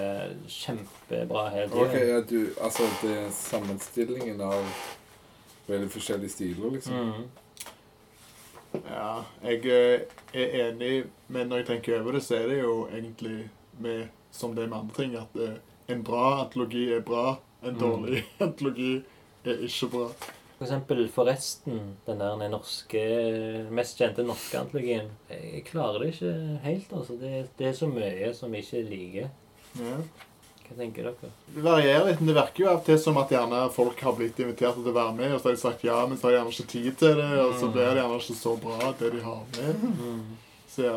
[0.48, 1.86] kjempebra hele tiden.
[1.86, 4.64] Ok, ja, du, altså det er sammenstillingen av
[5.68, 6.94] veldig forskjellige stiler, liksom.
[7.12, 7.30] Mm.
[8.88, 10.00] Ja, jeg eh,
[10.32, 13.50] er enig, men når jeg tenker over det, så er det jo egentlig
[13.84, 15.58] med, som det med andre ting, at eh,
[15.92, 17.78] en bra antologi er bra, en Mm.
[17.78, 19.02] dårlig antologi
[19.44, 20.06] er ikke bra.
[20.62, 23.00] For eksempel Forresten, den der den norske,
[23.74, 25.08] mest kjente norske antologien.
[25.32, 27.16] Jeg klarer det ikke helt, altså.
[27.18, 29.32] Det, det er så mye som jeg ikke liker.
[29.80, 29.96] Ja.
[30.68, 31.30] Hva tenker dere?
[31.56, 34.14] Det varierer litt, men det virker jo av og til som at gjerne folk har
[34.20, 36.36] blitt invitert til å være med, og så har de sagt ja, men så har
[36.36, 37.72] de gjerne ikke tid til det, og så Mm.
[37.74, 39.82] blir det gjerne ikke så bra, det de har med.
[39.98, 40.22] Mm.
[40.76, 40.94] Så ja,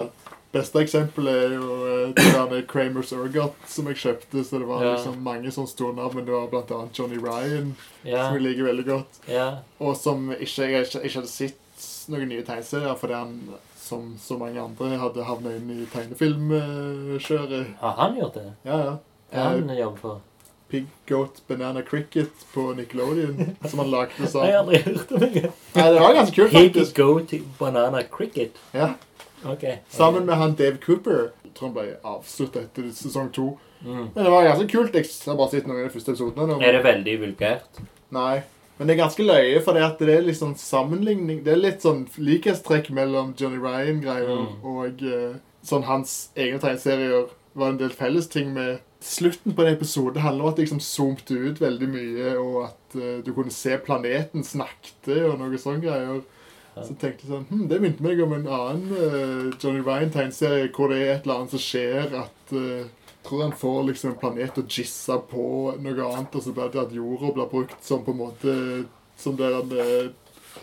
[0.56, 4.43] Beste eksempelet er jo eh, det der Kramers Urgot som jeg kjøpte.
[4.47, 4.93] så Det var Ja.
[4.95, 7.76] liksom mange sånne store navn, men det var blant annet Johnny Ryan,
[8.06, 9.20] Ja, som jeg liker veldig godt.
[9.28, 9.49] ja.
[9.80, 13.36] Og som ikke, jeg ikke, ikke hadde sett noen nye tegneserier fordi han,
[13.86, 17.76] som så mange andre, hadde havnet inn i tegnefilmkjøret.
[17.82, 18.47] Har han gjort det?
[18.66, 18.95] Ja, ja.
[19.34, 20.22] Hva har Eh, han jobbet for?
[20.70, 24.47] Pig Goat Banana Cricket på Nickelodeon, som han lagde sammen.
[24.47, 25.51] Jeg har aldri hørt om det.
[25.76, 26.95] Nei, det var ganske kult, faktisk.
[26.95, 28.51] Pig Goat banana cricket.
[28.74, 28.93] Ja.
[29.46, 29.66] Ok.
[29.93, 31.30] Sammen med han Dave Cooper.
[31.56, 33.54] Tror han ble avsluttet etter sesong to.
[33.86, 34.10] Mm.
[34.16, 34.96] Men det var ganske kult.
[34.98, 36.60] Jeg har bare sett noen av de første episodene.
[36.64, 37.82] Er det veldig vulgært?
[38.16, 38.43] Nei.
[38.78, 42.02] Men det er ganske løye, for det, er litt sånn sammenligning Det er litt sånn
[42.20, 44.66] likhetstrekk mellom Johnny Ryan-greier Mm.
[44.68, 49.76] og eh, sånn hans egne tegneserier var en del felles ting med Slutten på en
[49.76, 53.54] episode handler om at det liksom zoomte ut veldig mye, og at uh, du kunne
[53.54, 56.24] se planeten snakke og noe sånne greier.
[56.76, 60.92] Så tenkte jeg sånn hm, Det minte meg om en annen uh, Johnny Ryan-tegneserie hvor
[60.92, 62.84] det er et eller annet som skjer at uh,
[63.26, 65.46] tror han får liksom en planet å jisse på
[65.82, 68.60] noe annet, og så blir det at jorda blir brukt som på en måte
[69.18, 69.70] Som der han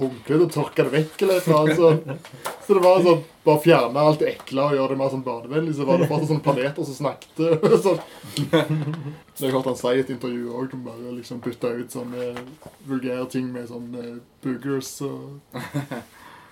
[0.00, 2.30] eh, og tørka det vekk eller eller annet sånt.
[2.66, 5.72] Så det var sånn Bare fjerne alt det ekle og gjøre det mer sånn barnevennlig,
[5.74, 7.40] så var det fortsatt sånne planeter som snakket.
[7.86, 7.98] sånn.
[8.38, 12.28] Det har jeg hørt han si i et intervju òg, bare liksom bytte ut sånne
[12.86, 15.40] vulgære ting med sånne boogers og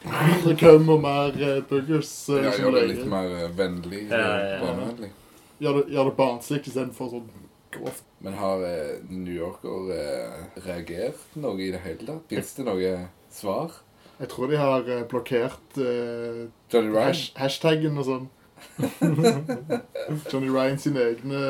[0.02, 2.10] Mindre køm og mer eh, boogers.
[2.34, 4.02] eh, Ja, gjør det litt mer eh, vennlig.
[4.10, 4.50] Ja, ja, ja.
[4.56, 5.12] eh, barnevennlig.
[5.60, 7.30] Gjør det, gjør det barnslig istedenfor sånn
[7.70, 8.02] grovt.
[8.24, 12.26] Men har eh, New Yorker eh, reagert noe i det hele tatt?
[12.32, 12.94] Fins det noe
[13.34, 13.80] svar?
[14.20, 17.06] Jeg tror de har eh, blokkert eh, Johnny Ryan?
[17.06, 18.28] hash hashtaggen og sånn.
[20.32, 21.40] Johnny Ryan sine egne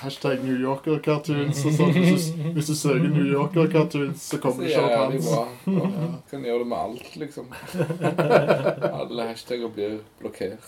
[0.00, 1.92] hashtag New Yorker-cartoons og sånn.
[1.94, 5.30] Hvis, du- hvis du søker New Yorker-cartoons, så kommer det ikke opp hans.
[5.70, 5.86] Ja.
[6.30, 7.46] Kan gjøre det med alt, liksom.
[8.90, 10.64] Alle hashtagger blir blokkert.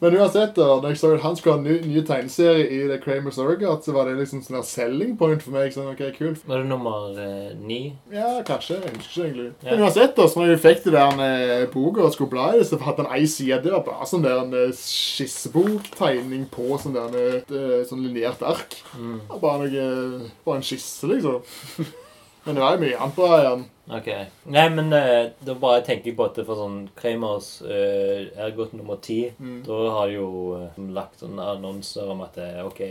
[0.00, 2.80] Men uansett, da, når jeg så at han skulle ha en ny, ny tegneserie i
[2.90, 5.72] The Kramer's Orgot, så var det liksom sånn selling point for meg.
[5.74, 6.42] Sånn, ok, kult.
[6.48, 7.80] Var det nummer eh, ni?
[8.14, 8.78] Ja, kanskje.
[8.82, 9.48] Jeg husker ikke egentlig.
[9.62, 9.70] Ja.
[9.74, 12.62] Men uansett, da, så når jeg fikk det der eh, boka og skulle bla i
[12.62, 13.60] det, så hadde han ei side.
[13.66, 14.56] Det var bare sånn der en
[15.12, 18.78] eh, skisseboktegning på sånn der et, eh, sånn linjert ark.
[18.96, 19.20] Mm.
[19.40, 21.42] Bare noe Bare en skisse, liksom.
[22.44, 23.60] Men det var jo mye annet bra igjen.
[23.92, 24.08] Ok.
[24.54, 28.74] Nei, men eh, da bare tenker jeg på at det for sånn Kramers uh, Ergot
[28.74, 29.60] nummer ti Mm.
[29.66, 32.82] Da har de jo eh, lagt sånne annonser om at det er OK,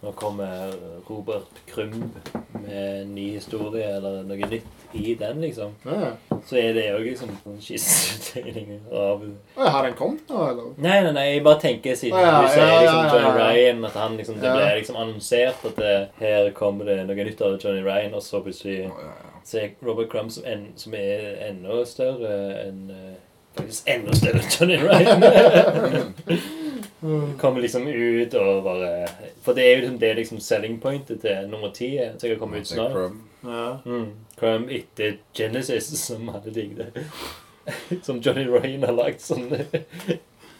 [0.00, 0.72] nå kommer
[1.08, 2.14] Robert Krumb
[2.52, 5.74] med en ny historie eller noe nytt i den, liksom.
[5.84, 6.12] Ja.
[6.46, 9.24] Så er det jo liksom en skissetegning av
[9.56, 10.70] Å, Har den kommet nå, eller?
[10.78, 13.32] Nei, nei, nei, jeg bare tenker siden ja, ja, du sier liksom Johnny.
[13.42, 17.42] Ryan At han liksom, det ble liksom annonsert at det, her kommer det noe nytt
[17.44, 18.86] av Johnny Ryan, og så plutselig
[19.48, 22.34] ser Robert Crumb som, en, som er enda større
[22.66, 23.16] enn eh,
[23.58, 26.14] Faktisk enda større enn Johnny Ryan.
[27.38, 29.06] Kommer liksom ut og bare
[29.44, 31.92] For det er jo liksom, det liksom selling pointet til nummer ti.
[31.98, 32.92] eh, jeg har kommet ut snart.
[32.92, 33.20] Crumb.
[33.44, 33.76] Ja.
[33.84, 34.08] Mm.
[34.38, 37.04] Crumb etter Genesis, som hadde det
[38.02, 39.46] Som Johnny Ryan har lagd sånn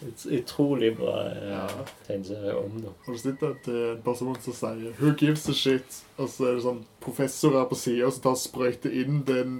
[0.07, 2.76] et utrolig bra uh, tegneserie om.
[2.82, 2.92] det.
[3.07, 6.28] Har du sett at det er en person som sier 'Who gives a shit?' Og
[6.28, 9.59] så er det sånn professorer på sida som tar sprøyte sprøyter inn den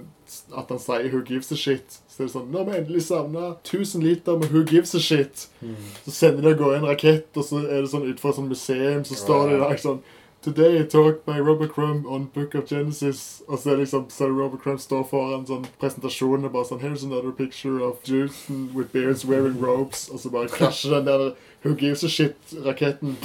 [0.55, 3.01] at han sier 'Who gives a shit?' Så er det sånn 'Nå har vi endelig
[3.03, 5.75] savna 1000 liter med 'Who gives a shit?' Mm.
[6.05, 8.49] Så sender de av gårde en rakett, og så er det sånn utenfor et sånn
[8.49, 10.01] museum, så står det der sånn
[10.41, 13.41] Today I talk by Robert Crumb on Book of Genesis.
[13.47, 16.79] Og så er liksom, så er Robert Crumb står foran sånn presentasjon og bare sånn
[16.79, 20.09] Here's another picture of Juice with beards wearing robes.
[20.09, 23.17] Og så bare krasjer den der Who gives a shit-raketten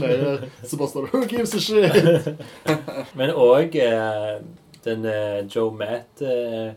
[0.00, 0.48] ned her.
[0.64, 2.38] Så bare står det Who gives a shit?
[3.18, 4.40] Men òg eh,
[4.86, 6.74] den eh, Joe Matt eh,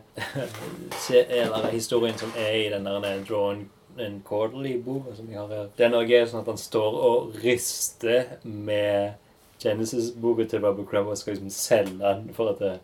[1.72, 5.70] historien som er i den der eh, Drawn and Quarterly-boka som jeg har her.
[5.78, 9.16] Den òg er sånn at han står og rister med
[9.62, 12.76] Genesis-boka til Bubba Crumb og skal liksom selge den for at det,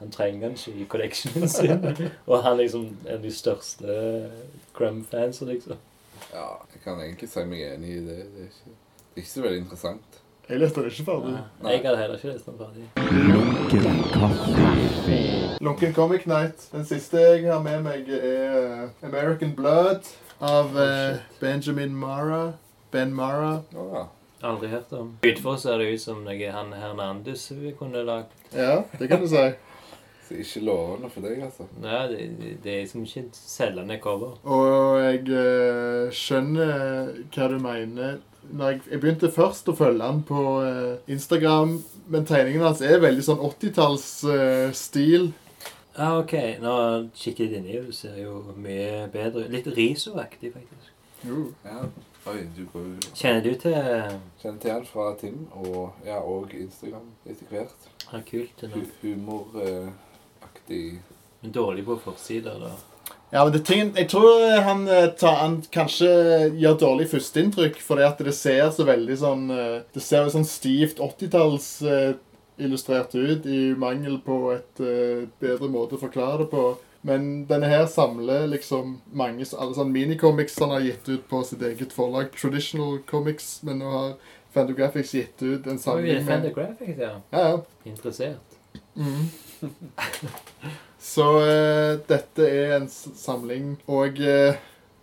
[0.00, 1.86] han trenger den ikke i collectionen sin.
[2.26, 3.98] og han liksom er de største
[4.76, 5.80] Crumb-fans, liksom.
[6.32, 8.20] Ja, jeg kan egentlig si meg enig i det.
[8.34, 10.22] Det er ikke, det er ikke så veldig interessant.
[10.46, 11.30] Jeg leste den ikke ferdig.
[11.58, 12.84] Nei, jeg hadde heller ikke lest den ferdig.
[13.32, 13.82] Lunken.
[15.60, 16.68] Lunken Comic Night.
[16.70, 20.06] Den siste jeg har med meg, er eh, American Blood
[20.38, 22.52] av eh, Benjamin Mara.
[22.94, 23.56] Ben Mara.
[23.74, 24.04] Ja.
[24.46, 25.16] Aldri hørt om.
[25.26, 28.30] Utenfor ser det ut som noe han Hernandez vi kunne lagd.
[28.54, 29.48] Ja, det kan du si.
[30.28, 31.66] Så ikke lovende for deg, altså.
[31.82, 34.38] Nei, det, det er liksom ikke selgende cover.
[34.46, 38.22] Og jeg eh, skjønner hva du mener.
[38.52, 41.76] Når jeg, jeg begynte først å følge han på eh, Instagram,
[42.12, 45.30] men tegningene hans er veldig sånn 80-tallsstil.
[45.96, 46.34] Ja, OK.
[46.60, 46.74] Nå
[47.16, 50.92] kikker jeg inni, og du ser jo mye bedre Litt risoaktig, faktisk.
[51.24, 51.46] jo.
[51.64, 51.86] Ja.
[52.26, 53.74] Oi, du går Kjenner du til
[54.42, 57.86] Kjenner til han fra Tim, og ja, og Instagram etter hvert.
[58.10, 58.64] Ja, kult.
[58.64, 58.82] det.
[59.02, 60.82] Humoraktig
[61.42, 62.72] Men dårlig på forsider, da.
[63.30, 66.08] Ja, men det tingen, Jeg tror han, eh, tar, han kanskje
[66.56, 70.46] gjør dårlig førsteinntrykk, fordi at det ser så veldig sånn eh, Det ser jo sånn
[70.46, 72.14] stivt 80-talls eh,
[72.58, 76.64] illustrert ut, i mangel på et eh, bedre måte å forklare det på.
[77.06, 81.62] Men denne her samler liksom mange alle sånne minicomics han har gitt ut på sitt
[81.62, 84.16] eget forlag, Traditional Comics, men nå har
[84.56, 87.12] Fantagraphics gitt ut en samling med Graphics, ja.
[87.30, 87.62] Ja, ja.
[87.84, 88.58] Interessert.
[88.94, 89.30] Mhm.
[91.06, 94.56] Så eh, dette er en samling og eh,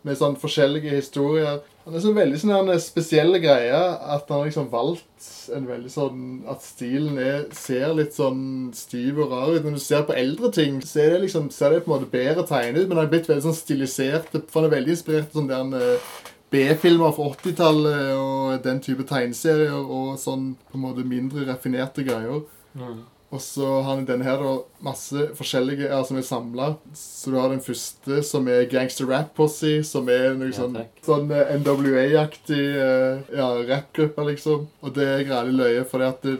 [0.04, 1.62] med sånn forskjellige historier.
[1.86, 6.20] Han er så veldig sånn spesielle greier at han har liksom valgt en veldig sånn
[6.47, 9.64] At stilen er, ser litt sånn stiv og rar ut.
[9.64, 12.12] Når du ser på eldre ting, så er det liksom, ser det på en måte
[12.12, 14.32] bedre tegnet ut, men han er blitt veldig sånn stilisert.
[14.43, 16.12] For han er veldig inspirert av sånn eh,
[16.54, 22.43] B-filmer fra 80-tallet og den type tegneserier og sånn på en måte mindre raffinerte greier.
[22.78, 23.01] Mm.
[23.34, 24.52] Og så har han denne her da
[24.86, 26.68] masse forskjellige ja, som er samla.
[26.94, 30.78] Så du har den første som er Gangster Rap Posse, som er noe Ja, sånn,
[31.06, 34.68] sånn eh, NWA-aktig uh, ja, rappgruppe, liksom.
[34.86, 36.36] Og det er grælig løye, for det,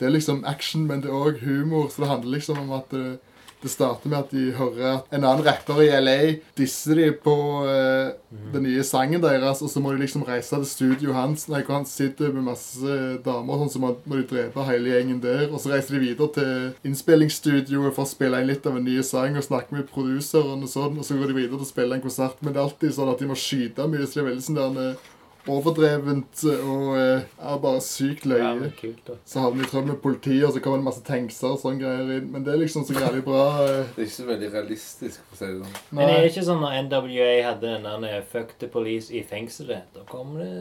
[0.00, 1.90] det er liksom action, men det er òg humor.
[1.92, 3.18] Så det handler liksom om at det,
[3.62, 6.18] det starter med at de hører at en annen rapper i LA
[6.58, 8.10] disser de på uh,
[8.52, 11.78] den nye sangen deres, og så må de liksom reise til studioet hans, nei, hvor
[11.78, 15.46] han sitter med masse damer, sånn, så må, må de drepe hele gjengen der.
[15.50, 18.98] Og så reiser de videre til innspillingsstudioet for å spille inn litt av en ny
[19.06, 21.98] sang og snakke med produseren og sånn, og så går de videre til å spille
[21.98, 22.40] en konsert.
[22.40, 24.60] Men det er alltid sånn at de må skyte mye, så det er veldig sånn
[24.62, 25.10] der eh,
[25.50, 28.42] overdrevent og eh, er bare sykt løye.
[28.42, 29.16] Ja, men kult, da.
[29.26, 31.80] Så havner de i trøbbel med politiet, og så kommer det masse tankser og sånne
[31.82, 32.28] greier inn.
[32.34, 33.42] Men det er liksom så jævlig bra.
[33.64, 33.80] eh.
[33.96, 35.80] Det er ikke så veldig realistisk, for å si det sånn.
[35.90, 39.90] Men det er ikke sånn når NWA hadde en annen Fuck the Police i fengselet.
[39.96, 40.52] Da kom det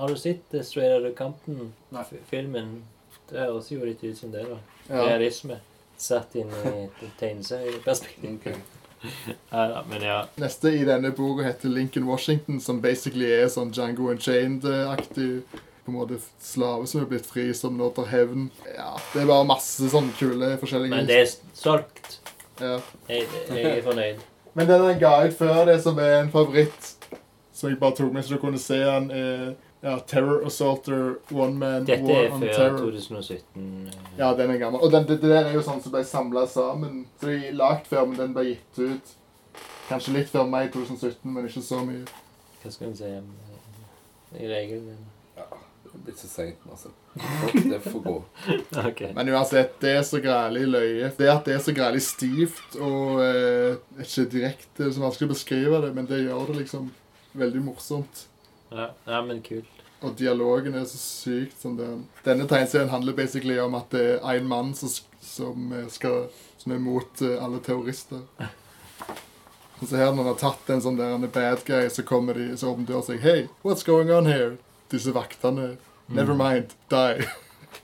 [0.00, 2.82] Har du sett Straight Out of Compton-filmen?
[3.30, 4.56] Det høres jo litt ut som det, da.
[4.88, 5.02] Ja.
[5.10, 5.58] Realisme.
[6.00, 8.38] Satt inn i et tegneserieperspektiv.
[8.38, 8.79] Ok.
[9.50, 10.18] Ja, men ja.
[10.40, 15.42] Neste i denne boka heter Lincoln Washington, som basically er sånn Django Unchained-aktig.
[15.84, 18.50] På en måte slave som er blitt fri, som nå tar hevn.
[18.76, 22.18] Ja, Det er bare masse sånne kule forskjellige Men det er solgt.
[22.60, 22.76] ja.
[23.08, 24.20] Jeg, jeg er fornøyd.
[24.54, 26.92] Men den jeg ga ut før det, som er en favoritt,
[27.54, 31.56] som jeg bare tok med så du kunne se den, er ja, Terror Assaulter One
[31.60, 33.88] Man Dette War er før 2017.
[33.88, 34.80] eh, Ja, den er gammel.
[34.84, 37.06] Og den, det, det der er jo sånn som ble samla sammen.
[37.20, 39.14] Så de lagd før, men den ble gitt ut
[39.88, 42.04] kanskje litt før meg i 2017, men ikke så mye.
[42.62, 43.30] Hva skal en si om
[44.36, 44.84] i I regel
[45.34, 46.92] Det er blitt så seint, altså.
[47.56, 48.16] Det får gå.
[48.90, 49.08] okay.
[49.16, 51.08] Men uansett, det er så grælig løye.
[51.18, 55.30] Det at det er så grælig stivt og eh, ikke direkte, det er så vanskelig
[55.30, 56.92] å beskrive det, men det gjør det liksom
[57.40, 58.26] veldig morsomt.
[58.70, 59.80] Ja, ja, men kult.
[60.00, 62.06] Og dialogen er så sykt som den.
[62.24, 64.88] Denne tegneserien handler basically om at det er en mann som,
[65.20, 68.22] som, eh, skal, som er mot eh, alle terrorister.
[69.80, 72.36] Og så her når han har tatt en sånn der en bad guy, så kommer
[72.36, 73.20] de, så åpner døra seg.
[73.24, 74.58] Hey, what's going on here?
[74.92, 75.76] Disse vaktene.
[76.08, 77.24] Never mind, die.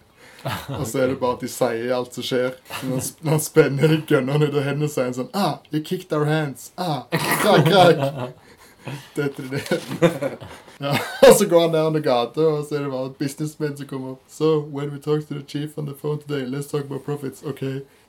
[0.78, 2.58] og så er det bare at de sier alt som skjer.
[2.84, 6.70] Når når spenner gunnerne ut av hendene, sier han sånn Ah, you kicked our hands.
[6.76, 8.36] Ah, krak, krak.
[9.16, 10.36] Dette er det.
[10.78, 10.98] Ja,
[11.28, 14.10] og så går han ned under gata, og så er det bare businessmenn som kommer
[14.10, 14.22] opp.
[14.28, 17.42] So, when we talk to the chief on the phone today, let's talk about profits.
[17.42, 17.62] Ok,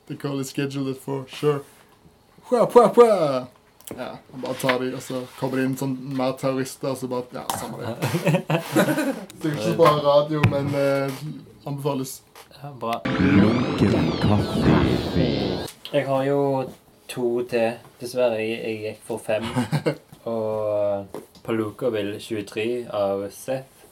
[0.06, 1.24] the call is scheduled at four.
[1.28, 1.60] Sure.
[2.48, 3.46] Pua, pua, pua.
[3.96, 7.08] Ja, han bare tar de, og så kommer det inn sånn mer terrorister, og så
[7.08, 7.94] bare Ja, samme det.
[9.40, 11.22] Det er ikke så bra radio, men eh,
[11.64, 12.18] anbefales.
[12.58, 13.00] Ja, bra.
[15.92, 16.68] Jeg har jo
[17.08, 17.78] to til.
[18.00, 19.48] Dessverre, jeg, jeg gikk for fem.
[20.28, 21.06] Og
[21.48, 23.86] Palookaville 23 av Seth.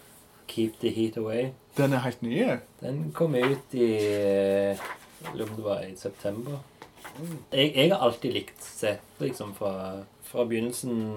[0.46, 1.54] Keep the heat away.
[1.78, 2.34] Den er helt ny.
[2.82, 3.86] Den kom ut i
[5.32, 6.58] lurer på om det var i september.
[7.48, 11.16] Jeg, jeg har alltid likt Seth liksom fra, fra begynnelsen,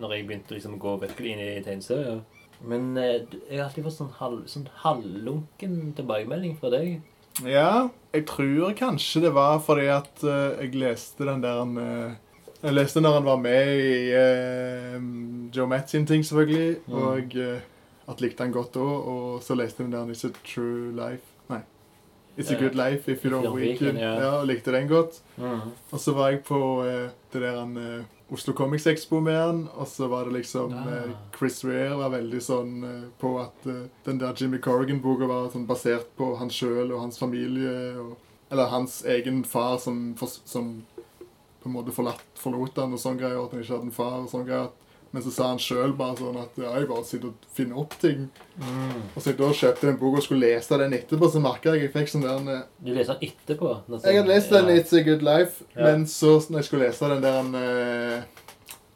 [0.00, 2.18] når jeg begynte liksom å gå virkelig inn i tegneserier.
[2.66, 6.96] Men eh, jeg har alltid fått sånn, halv, sånn halvlunken tilbakemelding fra deg.
[7.46, 12.22] Ja, jeg tror kanskje det var fordi at eh, jeg leste den der eh,
[12.66, 14.96] Jeg leste når han var med i uh,
[15.54, 16.80] Joe Matt sin ting, selvfølgelig.
[16.86, 16.94] Mm.
[16.98, 17.60] Og uh,
[18.10, 18.80] at likte han godt da.
[18.80, 21.22] Og så leste vi den It's a True Life.
[21.52, 21.60] Nei.
[22.36, 23.94] It's a Good Life If You Don't Weaken.
[23.94, 24.18] Yeah.
[24.18, 25.20] Ja, og likte den godt.
[25.36, 25.70] Mm.
[25.92, 27.78] Og så var jeg på uh, det der han,
[28.34, 31.14] Oslo Comics Expo med han, og så var det liksom Ah.
[31.38, 32.72] Chris Rear var veldig sånn
[33.20, 33.68] på at
[34.04, 37.94] den der Jimmy Corrigan-boka var sånn basert på han sjøl og hans familie.
[38.02, 38.16] Og,
[38.50, 40.80] eller hans egen far som, som
[41.66, 44.20] på en måte forlatt, forlot han og sånn greier, at han ikke hadde en far
[44.22, 44.68] og sånn greier.
[45.14, 47.94] Men så sa han sjøl bare sånn at ja, jeg bare sitter og finner opp
[48.02, 48.26] ting.
[48.58, 48.96] Mm.
[49.14, 51.86] Og så jeg da kjøpte en bok og skulle lese den etterpå, så merka jeg
[51.86, 53.70] jeg fikk sånn der eh, Du leser den etterpå?
[54.02, 54.74] jeg hadde lest den Ja.
[54.76, 55.82] It's a Good Life, Ja.
[55.84, 58.22] men så når jeg skulle lese den der uh,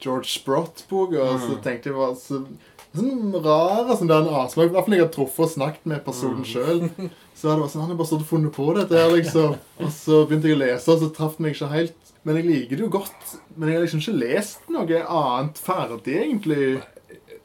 [0.01, 1.63] George Sprott-boka, så Mm.
[1.63, 2.45] tenkte jeg bare så,
[2.93, 4.65] Sånn rar sånn der en avsmak.
[4.67, 6.49] I hvert fall jeg har truffet og snakket med personen Mm.
[6.51, 7.09] sjøl.
[7.33, 9.55] Så det var sånn, han har bare stått og funnet på dette her, liksom.
[9.79, 12.10] Og så begynte jeg å lese, og så traff den meg ikke helt.
[12.23, 13.31] Men jeg liker det jo godt.
[13.55, 16.81] Men jeg har liksom ikke lest noe annet ferdig, egentlig.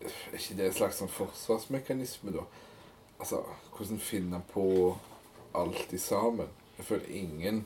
[0.07, 2.44] Er ikke det en slags sånn forsvarsmekanisme, da?
[3.19, 3.40] Altså,
[3.77, 4.66] hvordan finne på
[5.57, 6.51] alt i sammen?
[6.77, 7.62] Jeg føler ingen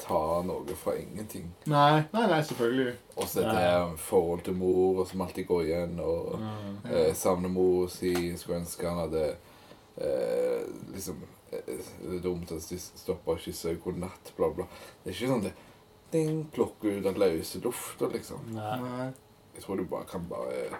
[0.00, 1.50] tar noe fra ingenting.
[1.68, 2.94] Nei, nei, nei, selvfølgelig.
[3.20, 3.52] Og så Nei.
[3.52, 6.78] dette forhold til mor, og som alltid går igjen, og Mm.
[6.90, 9.36] eh, savner mor si, skulle ønske han hadde
[10.00, 10.64] eh,
[10.94, 11.20] liksom
[11.52, 14.64] eh, Det er dumt at de stopper og kysser god natt, bla, bla.
[15.04, 15.52] Det er ikke sånn det
[16.12, 18.46] ding, plukker ut av løse lufta, liksom.
[18.56, 18.78] Nei.
[18.82, 19.08] Nei.
[19.54, 20.78] Jeg tror du bare kan bare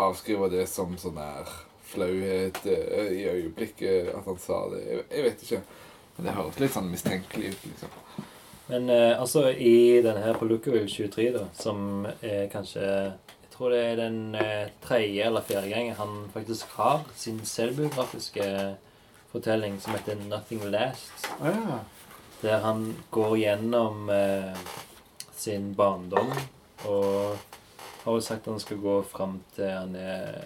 [0.00, 1.50] avskrive det som sånn her
[1.88, 4.80] flauhet eh, i øyeblikket at han sa det.
[4.86, 5.60] Jeg, jeg vet ikke.
[6.16, 7.96] Men det høres litt sånn mistenkelig ut, liksom.
[8.68, 13.72] Men eh, altså, i denne her på Lookaville 23, da, som er kanskje Jeg tror
[13.74, 18.44] det er den eh, tredje eller fjerde gangen han faktisk har sin selvbiografiske
[19.32, 21.26] fortelling som heter 'Nothing Last'.
[21.40, 21.78] Å ja.
[22.42, 24.58] Der han går gjennom eh,
[25.34, 26.30] sin barndom
[26.86, 27.38] og
[28.04, 30.38] har jo sagt at han skal gå fram til han er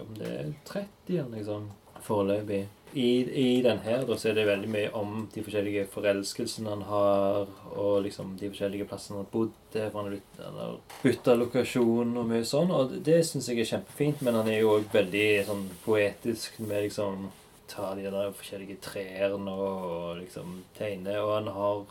[0.00, 1.70] om det er 30 liksom,
[2.02, 2.66] foreløpig.
[2.92, 3.08] I,
[3.40, 7.50] I den her da, så er det veldig mye om de forskjellige forelskelsene han har,
[7.74, 12.46] og liksom de forskjellige plassene han har bodd for han har bytta lokasjon og mye
[12.48, 12.72] sånn.
[12.72, 16.86] Og det syns jeg er kjempefint, men han er jo òg veldig sånn poetisk med
[16.86, 17.28] liksom
[17.68, 21.18] ta de der forskjellige trærne og liksom tegne.
[21.20, 21.84] Og han har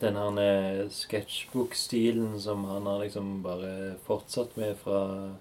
[0.00, 5.00] den her eh, sketsjbok-stilen som han har liksom bare fortsatt med fra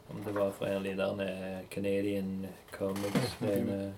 [0.09, 3.93] Om det var fra en av de der eh, Canadian comics-greiene.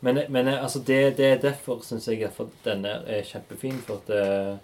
[0.00, 3.78] men, men eh, altså det, det er derfor syns jeg at denne er kjempefin.
[3.86, 4.56] For at eh,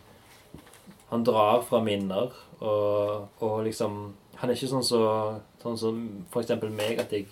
[1.13, 5.01] han drar fra minner, og, og liksom Han er ikke sånn så,
[5.63, 5.99] sånn som
[6.33, 7.29] for eksempel meg, at jeg,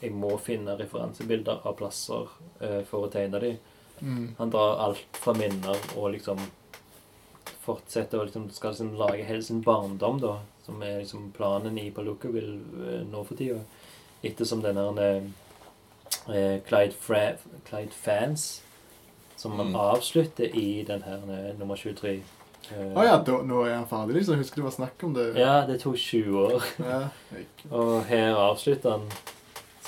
[0.00, 3.58] jeg må finne referansebilder av plasser eh, for å tegne dem.
[4.00, 4.34] Mm.
[4.38, 6.40] Han drar alt fra minner og liksom
[7.60, 10.38] fortsetter og liksom skal liksom lage hele sin barndom, da.
[10.64, 12.56] Som er liksom planen i Palookaville
[12.86, 13.60] eh, nå for tida.
[14.24, 15.22] Ettersom denne eh,
[16.32, 17.22] eh, Clyde, Fra
[17.68, 18.62] Clyde Fans,
[19.36, 19.76] som man Mm.
[19.76, 22.20] avslutter i den her eh, nummer 23.
[22.70, 24.34] å uh, ah, ja, da, nå er han ferdig, liksom.
[24.36, 25.24] Jeg husker det var snakk om det.
[25.40, 26.66] ja, det tok 20 år.
[26.78, 26.98] Ja.
[27.76, 29.06] Og her avslutter han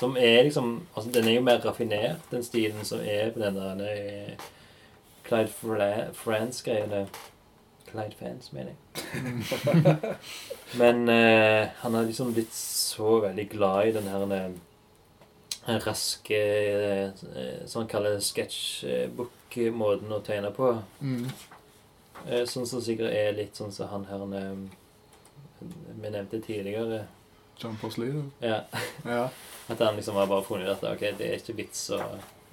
[0.03, 3.55] Som er liksom altså Den er jo mer raffinert, den stilen som er på den
[3.55, 4.33] der eh,
[5.23, 7.05] Clyde Fra France-greiene.
[7.87, 10.03] Clyde Fans, mener jeg.
[10.81, 14.59] Men eh, han har liksom blitt så veldig glad i den her den
[15.85, 17.09] raske eh,
[17.65, 20.73] Som han kaller sketsjbook-måten å tegne på.
[20.99, 21.25] Mm.
[22.27, 24.55] Eh, sånn som sikkert er litt sånn som han her eh,
[25.63, 27.05] vi nevnte tidligere.
[27.55, 28.11] John Porsley.
[28.43, 28.65] Ja,
[29.07, 29.29] Ja.
[29.69, 31.99] At han liksom har bare funnet ut at ok, det er ikke vits å,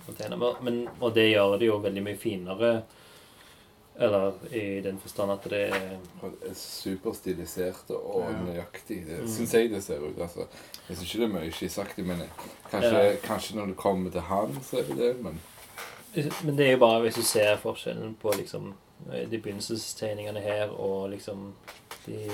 [0.08, 0.36] å tegne.
[0.38, 2.82] Men, men- og det gjør det jo veldig mye finere.
[4.00, 8.36] Eller i den forstand at det er er Superstilisert og Ja.
[8.46, 9.06] nøyaktig.
[9.06, 9.28] Det Mm.
[9.28, 10.18] syns jeg det ser ut.
[10.20, 10.46] altså.
[10.88, 12.22] Jeg syns ikke det er mye skissaktig, men
[12.70, 13.16] kanskje, Ja.
[13.22, 15.22] kanskje når det kommer til han, så er det det.
[15.22, 15.40] Men
[16.44, 18.74] Men det er jo bare hvis du ser forskjellen på liksom
[19.30, 21.52] de begynnelsestegningene her og liksom
[22.06, 22.28] de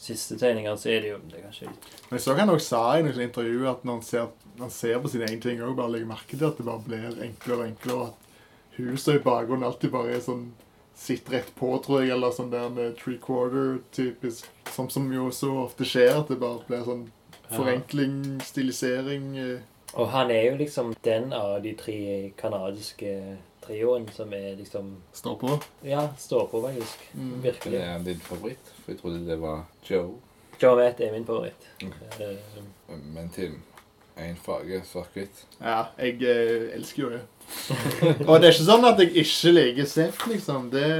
[0.00, 2.66] siste tegninga, så er det jo det er kanskje litt Men jeg så han også
[2.66, 5.60] sa i noen intervju at når han ser, når han ser på sine egne ting,
[5.60, 8.00] også bare legger merke til at det bare blir enklere og enklere.
[8.00, 8.26] og at
[8.80, 10.50] Huset i bakgrunnen alltid bare er sånn
[11.00, 14.48] sitter rett på, tror jeg, eller sånn der med three quarter-typisk.
[14.72, 17.06] Sånn som jo så ofte skjer, at det bare blir sånn
[17.50, 19.68] forenkling, stilisering eh.
[19.98, 22.00] Og han er jo liksom den av de tre
[22.38, 23.14] kanadiske
[23.70, 25.54] trioen som er liksom Står på.
[25.86, 27.06] Ja, står på, faktisk.
[27.14, 27.30] Mm.
[27.30, 27.78] det Virkelig.
[27.86, 28.74] er din favoritt?
[28.82, 30.16] For jeg trodde det var Joe.
[30.62, 31.68] Joe Matt er min favoritt.
[31.82, 31.92] Mm.
[32.20, 33.60] Uh, Men Tim,
[34.18, 35.44] én farge, svart-hvitt.
[35.60, 37.20] Ja, jeg eh, elsker jo det.
[38.28, 40.68] og det er ikke sånn at jeg ikke liker Seth, liksom.
[40.74, 40.90] Det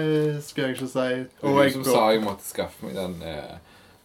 [0.47, 1.09] skal jeg ikke si.
[1.43, 3.59] Og du jeg som sa jeg måtte skaffe meg den eh,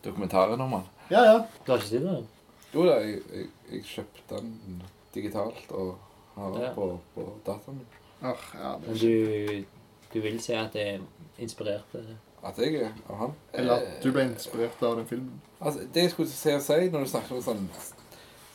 [0.06, 0.90] dokumentaren om han.
[1.14, 1.38] Ja, ja.
[1.64, 2.28] Du har ikke sett den?
[2.74, 4.82] Jo da, jeg, jeg, jeg kjøpte den
[5.16, 5.96] digitalt og
[6.36, 6.74] har den Ja.
[6.76, 7.88] på, på dataen min.
[8.26, 9.66] Åh, ja det er Men du,
[10.14, 11.04] du vil si at det er
[11.42, 11.98] inspirert
[12.46, 13.36] At jeg er av han.
[13.54, 15.42] Eller at Eh, du ble inspirert av den filmen.
[15.60, 17.64] Altså, det jeg skulle si å si når du snakker om sånn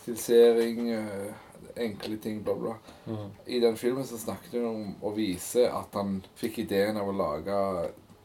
[0.02, 1.32] stilisering, eh,
[1.76, 2.76] enkle ting, bla, bla
[3.06, 3.26] mm.
[3.46, 7.16] I den filmen så snakket hun om å vise at han fikk ideen av å
[7.16, 7.58] lage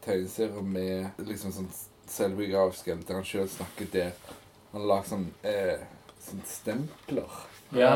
[0.06, 1.70] tegneserier med liksom sånn
[2.08, 4.14] selvbiografisk, eller der han sjøl snakker der.
[4.72, 5.86] Han har lagd sånn, eh,
[6.22, 7.42] sånn stempler.
[7.74, 7.92] Ja.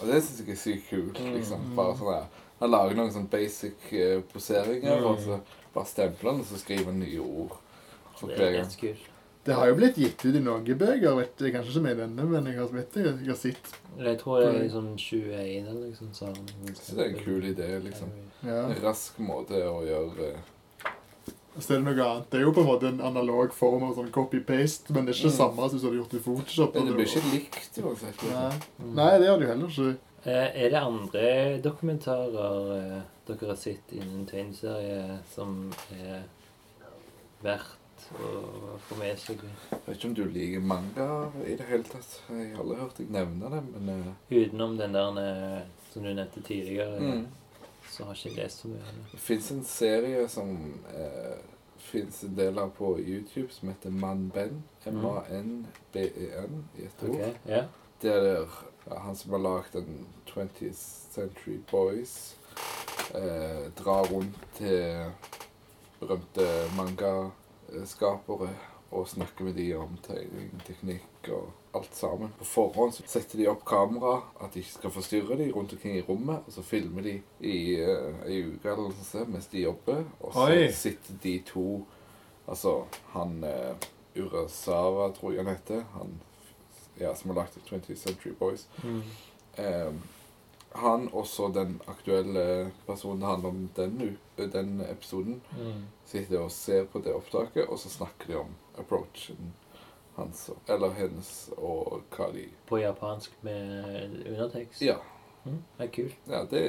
[0.00, 1.20] Og det syns jeg er sykt kult.
[1.20, 1.36] Mm.
[1.38, 1.68] liksom.
[1.78, 2.42] Bare sånn der.
[2.60, 5.06] Han lager noen sånn basic uh, poseringer, Mm.
[5.10, 5.40] og så
[5.74, 7.56] bare stempler han, og så skriver han nye ord
[8.16, 9.10] for Det er ganske kult.
[9.44, 11.52] Det har jo blitt gitt ut i noen bøker, vet jeg.
[11.52, 13.74] Kanskje ikke med denne, men jeg har, vet det, jeg har sett.
[13.98, 16.52] Jeg tror det er liksom 21 eller liksom sånt.
[16.72, 18.08] Så, Så det er en kul idé, liksom.
[18.42, 18.62] Ja.
[18.70, 20.88] En rask måte å gjøre eh,
[21.60, 22.30] Så er det noe annet.
[22.30, 25.18] Det er jo på en måte en analog form av sånn copy-paste, men det er
[25.20, 25.42] ikke det Mm.
[25.42, 26.72] samme som hvis du hadde gjort det i Photoshop.
[26.72, 28.22] Det blir ikke likt uansett.
[28.24, 28.48] Nei.
[28.48, 28.64] Liksom.
[28.80, 28.94] Mm.
[28.94, 29.96] Nei, det gjør du heller ikke.
[30.26, 36.22] Eh, Er det andre dokumentarer eh, dere har sett innen tegneserie som er
[37.44, 39.44] verdt å få med seg?
[39.44, 41.08] Jeg vet ikke om du liker manga
[41.44, 42.18] i det hele tatt.
[42.30, 46.40] Jeg har aldri hørt deg nevne det, men eh, Utenom den der som du nevnte
[46.40, 47.26] tidligere, mm.
[47.92, 48.96] så har ikke jeg lest så mye.
[49.12, 49.20] det.
[49.28, 50.56] Fins en serie som
[50.88, 51.36] eh,
[51.84, 54.62] fins en del av på YouTube, som heter Man-Ben.
[54.88, 57.18] M-A-N-B-E-N E i et ord.
[57.20, 57.66] Ok, ja.
[58.02, 58.56] Det er der
[58.90, 60.84] ja, han som har lagd den 20th
[61.14, 62.36] Century Boys,
[63.14, 65.10] eh, drar rundt til
[66.00, 66.46] berømte
[66.76, 68.50] mangaskapere
[68.94, 72.30] og snakker med de om tegning, teknikk og alt sammen.
[72.38, 75.96] På forhånd så setter de opp kamera, at de ikke skal forstyrre de rundt omkring
[75.98, 79.64] i rommet, og så filmer de i uh, ei uke eller noe sånt mens de
[79.64, 80.70] jobber, og så Oi.
[80.72, 81.68] sitter de to
[82.44, 82.82] Altså
[83.14, 83.86] han uh,
[84.20, 86.10] Urasawa, tror jeg han heter, han
[87.00, 88.68] ja, som har lagt 20th Century Boys.
[88.84, 89.02] Mm.
[89.58, 90.02] Um,
[90.74, 94.18] han og så den aktuelle personen det handler om den,
[94.52, 95.84] den episoden, Mm.
[96.06, 99.52] sitter og ser på det opptaket, og så snakker de om approachen
[100.16, 104.82] hans, eller hennes, og hva de På japansk med undertekst?
[104.82, 104.96] Ja.
[105.44, 105.62] Mm.
[105.78, 106.14] Det er kult.
[106.28, 106.60] ja det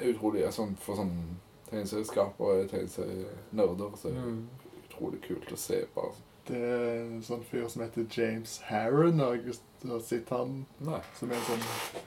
[0.00, 1.38] er utrolig Altså, sånn, For sånn
[1.70, 4.48] tegneserieskapere, tegneserienerder, så er det Mm.
[4.84, 6.12] utrolig kult å se bare
[6.48, 9.54] Det er en sånn fyr som heter James Harron, har jeg
[10.02, 10.98] sett han, Nei.
[11.18, 12.02] som er en sånn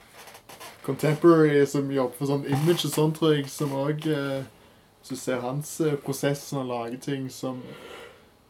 [0.86, 4.44] contemporary som jobber for sånn image og sånn, tror jeg, som òg eh,
[5.00, 7.62] Hvis du ser hans eh, prosess når han lager ting som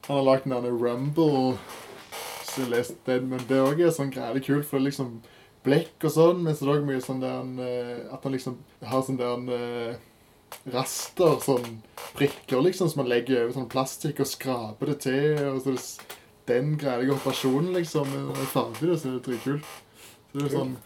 [0.09, 1.57] Han har lagd den der Rumble,
[2.47, 5.17] så jeg lest den, men det òg er sånn greielig kult, for det er liksom
[5.67, 8.37] blekk og sånn, men så er det òg mye sånn der han, eh, At han
[8.37, 9.97] liksom har sånn der han eh,
[10.73, 11.81] raster, sånn
[12.16, 15.40] prikker liksom, som man legger over sånn plastikk og skraper det til.
[15.51, 16.14] og så er det
[16.47, 18.06] Den greia operasjonen, liksom.
[18.12, 19.64] Når det er ferdig, så er det dritkult.
[20.31, 20.77] Så det er sånn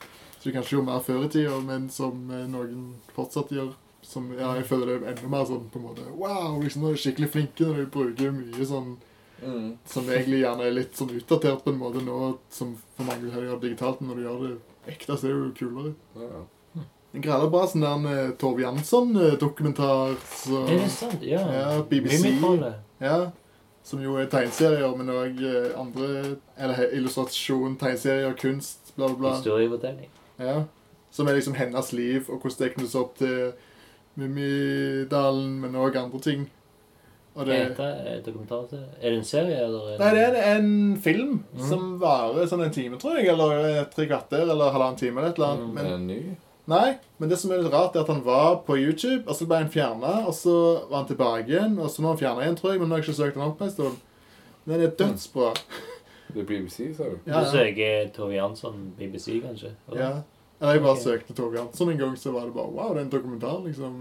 [0.41, 3.75] så du kanskje gjorde mer før i tida, men som eh, noen fortsatt gjør.
[4.01, 6.57] Som, ja, jeg føler det er enda mer sånn på en måte Wow!
[6.63, 8.97] liksom, Nå er de skikkelig flinke når du bruker mye sånn
[9.41, 9.79] Mm.
[9.89, 12.17] som egentlig gjerne er litt sånn utdatert på en måte nå,
[12.53, 15.53] som for mange gjøre digitalt, men når du gjør det ekte, så er det jo
[15.57, 15.93] kulere.
[16.15, 16.43] Ja, ja.
[17.15, 20.13] En greielig bra sånn der en eh, Tove Jansson-dokumentar.
[20.31, 21.23] Så, Er det sant?
[21.27, 21.41] Ja.
[21.51, 22.29] Ja, BBC.
[23.01, 23.17] Ja,
[23.83, 25.41] som jo er tegneserier, men òg
[25.81, 29.33] andre Eller illustrasjon, tegneserier, kunst, bla, bla.
[29.39, 30.11] Historiefortelling.
[30.39, 30.61] Ja.
[31.11, 33.53] Som er liksom hennes liv, og hvordan det knyttes opp til
[34.21, 36.47] Mummidalen, men òg andre ting.
[37.35, 37.85] Og det, Heter
[38.71, 38.81] det?
[39.01, 39.97] Er det en serie, eller?
[39.99, 41.69] nei, det er en film Mm.
[41.69, 43.29] som varer sånn en time, tror jeg.
[43.29, 45.67] Eller tre kvarter, eller halvannen time, eller et eller annet.
[45.71, 45.79] Mm.
[45.79, 46.37] Er Men, den ny?
[46.71, 49.47] Nei, men det som er litt rart, er at han var på YouTube, og så
[49.51, 50.55] ble han fjerna, og så
[50.91, 52.95] var han tilbake igjen, og så nå er han fjerna igjen, tror jeg, men nå
[52.95, 53.97] har jeg ikke søkt han opp på en stund.
[54.65, 55.55] Men den er dødsbra.
[56.31, 57.17] Det er BBC, sa du?
[57.27, 59.73] Ja, Du søker Tove Jansson, BBC, kanskje?
[59.89, 60.01] eller?
[60.01, 60.11] ja.
[60.61, 61.03] Eller jeg bare okay.
[61.03, 63.97] søkte Tove Jansson en gang, så var det bare Wow, det er en dokumentar, liksom.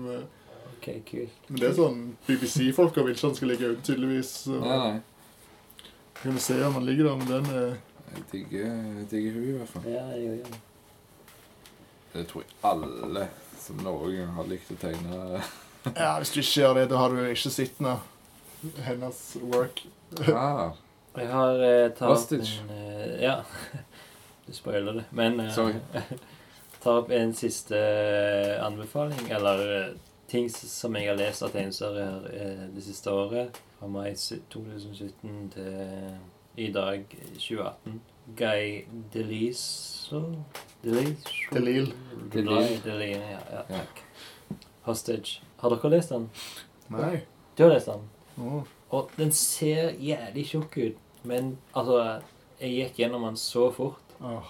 [0.76, 1.42] Ok, kult.
[1.48, 4.34] Men det er sånn BBC-folka vil ikke han skal ligge ute, tydeligvis.
[4.46, 5.88] Så Nei, nei.
[6.22, 7.70] kan du se om han ligger der, men den er
[8.14, 8.70] Jeg digger,
[9.00, 9.90] jeg digger hun i hvert fall.
[9.90, 10.60] Ja, jo, jo.
[12.14, 13.28] Det tror jeg alle
[13.60, 15.42] som noen gang har likt å tegne
[15.96, 18.00] Ja, hvis du ikke gjør det, da har du ikke sett noe.
[18.84, 19.20] Hennes
[19.54, 19.84] work.
[20.34, 20.74] ah,
[21.16, 22.60] Jeg har eh, tatt Hostage.
[22.66, 23.38] en eh, Ja.
[24.50, 25.04] Du spoiler det.
[25.14, 25.76] Men eh, Sorry.
[26.84, 29.90] ta opp en siste eh, anbefaling, eller eh,
[30.32, 33.60] ting som jeg har lest av tegneserier eh, det siste året.
[33.80, 36.18] Fra mai 2017 til
[36.60, 37.06] i dag,
[37.38, 38.00] 2018.
[38.38, 40.36] Guy Deliso
[40.84, 41.16] Deliso?
[41.52, 41.94] Delil.
[42.32, 42.80] Delil.
[42.84, 43.64] Delil, ja, ja, Ja.
[43.68, 44.04] takk.
[44.86, 45.42] Hostage.
[45.58, 46.30] Har dere lest den?
[46.90, 47.22] Nei.
[47.56, 48.10] Du har lest den?
[48.40, 48.64] Oh.
[48.92, 52.22] Og den ser jævlig tjukk ut, men altså
[52.60, 54.02] Jeg gikk gjennom den så fort.
[54.20, 54.44] Oh.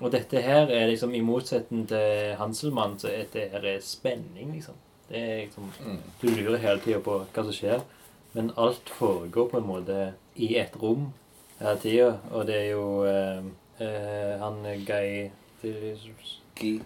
[0.00, 4.54] Og dette her er liksom i motsetning til Hanselmann, så er dette her er spenning,
[4.54, 4.74] liksom.
[5.08, 5.98] Det er liksom mm.
[6.22, 7.82] Du lurer hele tida på hva som skjer,
[8.32, 9.98] men alt foregår på en måte
[10.36, 11.12] i et rom
[11.60, 13.44] hele tida, og det er jo eh,
[13.84, 15.30] eh, han Guy
[16.60, 16.80] Gi.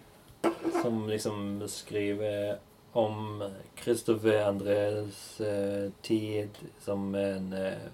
[0.82, 2.56] som liksom beskriver
[2.92, 3.42] om
[3.82, 6.48] Christopher Andres eh, tid
[6.80, 7.86] som en eh,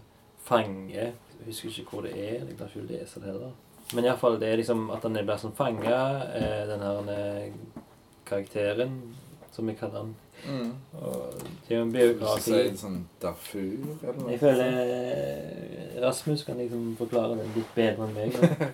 [0.45, 1.13] fange.
[1.41, 2.45] Jeg husker ikke hvor det er.
[2.45, 3.53] Jeg kan ikke lese det heller.
[3.95, 6.01] Men iallfall, det er liksom at han blir som fanga,
[6.37, 7.55] eh, den her eh,
[8.29, 9.01] karakteren,
[9.53, 10.13] som vi kaller han.
[10.49, 10.71] Mm.
[10.93, 11.35] Og
[11.69, 12.53] det er jo en biografi.
[12.53, 13.61] si sånn Darfur,
[14.03, 14.31] eller?
[14.33, 18.71] Jeg føler eh, Rasmus kan liksom forklare det litt bedre enn meg.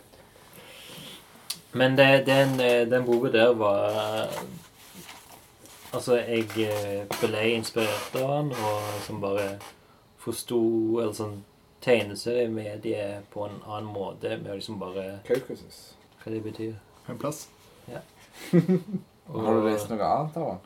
[1.79, 4.31] Men det, den, eh, den boka der var
[5.95, 9.57] Altså, jeg eh, ble inspirert av den, og som bare
[10.21, 10.61] forsto
[11.01, 11.37] Eller sånn
[11.87, 15.95] tegneseriemedie på en annen måte, med å liksom bare Kaukasus.
[16.23, 16.73] Hva det betyr.
[17.07, 17.45] En plass.
[19.29, 20.65] Og Har du lest noe annet av han?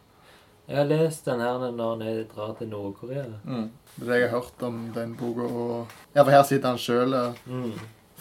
[0.71, 3.25] Jeg har lest den her når jeg drar til Nord-Korea.
[3.45, 3.71] Mm.
[3.97, 5.43] Det jeg har hørt om den boka.
[5.43, 5.87] Og...
[6.15, 7.17] Ja, for her sitter han sjøl.
[7.47, 7.73] Mm.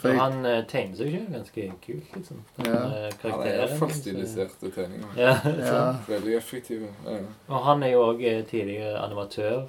[0.02, 0.16] Jeg...
[0.18, 2.40] han uh, tegner seg selv ganske kult, liksom.
[2.56, 2.80] Den, Ja.
[2.80, 5.12] Uh, Han er iallfall så- stiliserte tegninger.
[5.16, 5.82] Ja, Ja.
[6.08, 6.88] Veldig effektive.
[7.06, 7.20] Ja.
[7.48, 9.68] Og han er jo òg tidligere animatør.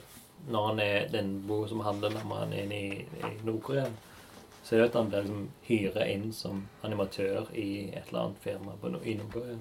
[0.49, 3.85] Når han er den boka som handler om han er inne i, i Nord-Korea,
[4.63, 8.41] så er det at han blir liksom hyra inn som animatør i et eller annet
[8.41, 9.59] firma på, i Nord-Korea.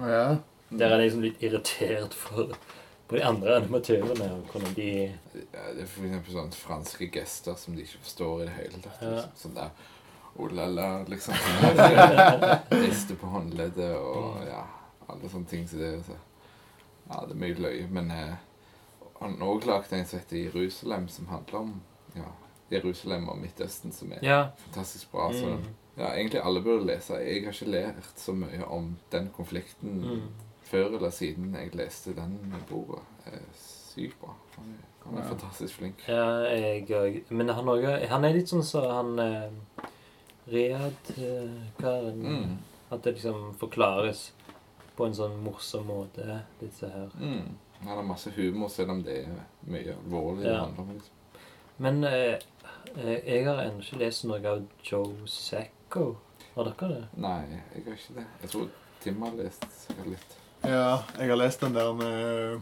[0.00, 0.36] Ja.
[0.70, 2.54] Der er jeg liksom litt irritert for
[3.08, 4.28] på de andre animatørene.
[4.50, 8.44] hvordan de Ja, det er for eksempel sånne franske gester som de ikke forstår i
[8.46, 9.02] det hele tatt.
[9.02, 9.10] Ja.
[9.10, 9.30] Liksom.
[9.36, 9.70] Sånn der
[10.36, 11.34] Oh la la, liksom.
[12.70, 14.64] Riste på håndleddet og ja,
[15.08, 15.68] alle sånne ting.
[15.70, 16.16] Så det, så,
[17.10, 17.84] ja, det er mye løye.
[17.94, 18.34] Men eh,
[19.20, 21.74] han har også lagd en som heter Jerusalem, som handler om
[22.16, 22.32] ja,
[22.72, 24.40] Jerusalem og Midtøsten, som er Ja.
[24.66, 25.30] fantastisk bra.
[25.32, 25.68] Så Mm.
[25.96, 27.14] ja, egentlig alle burde lese.
[27.14, 30.22] Jeg har ikke lært så mye om den konflikten Mm.
[30.74, 32.34] Før eller siden jeg leste den
[32.68, 33.00] boka.
[33.94, 34.34] Sykt bra.
[34.58, 34.74] Han
[35.04, 35.28] han er Ja.
[35.28, 36.04] fantastisk flink.
[36.08, 37.18] Ja, jeg òg.
[37.30, 39.50] Men han, også, han er litt sånn så han eh,
[40.48, 42.22] Riyad-karen.
[42.22, 42.56] Mm.
[42.90, 44.32] At det liksom forklares
[44.96, 47.10] på en sånn morsom måte, disse her.
[47.20, 47.56] Mm.
[47.80, 49.32] Han har masse humor, selv om det er
[49.66, 50.46] mye alvorlig.
[50.46, 50.60] Ja.
[50.64, 50.92] handler om.
[50.94, 51.14] Liksom.
[51.84, 52.38] Men eh,
[52.96, 56.14] eh, jeg har ennå ikke lest noe av Joe Sacco.
[56.54, 57.02] Har dere det?
[57.18, 57.40] Nei,
[57.74, 58.26] jeg har ikke det.
[58.44, 58.68] Jeg tror
[59.02, 59.66] Tim har lest
[60.06, 60.36] litt.
[60.64, 62.60] Ja, jeg har lest den der med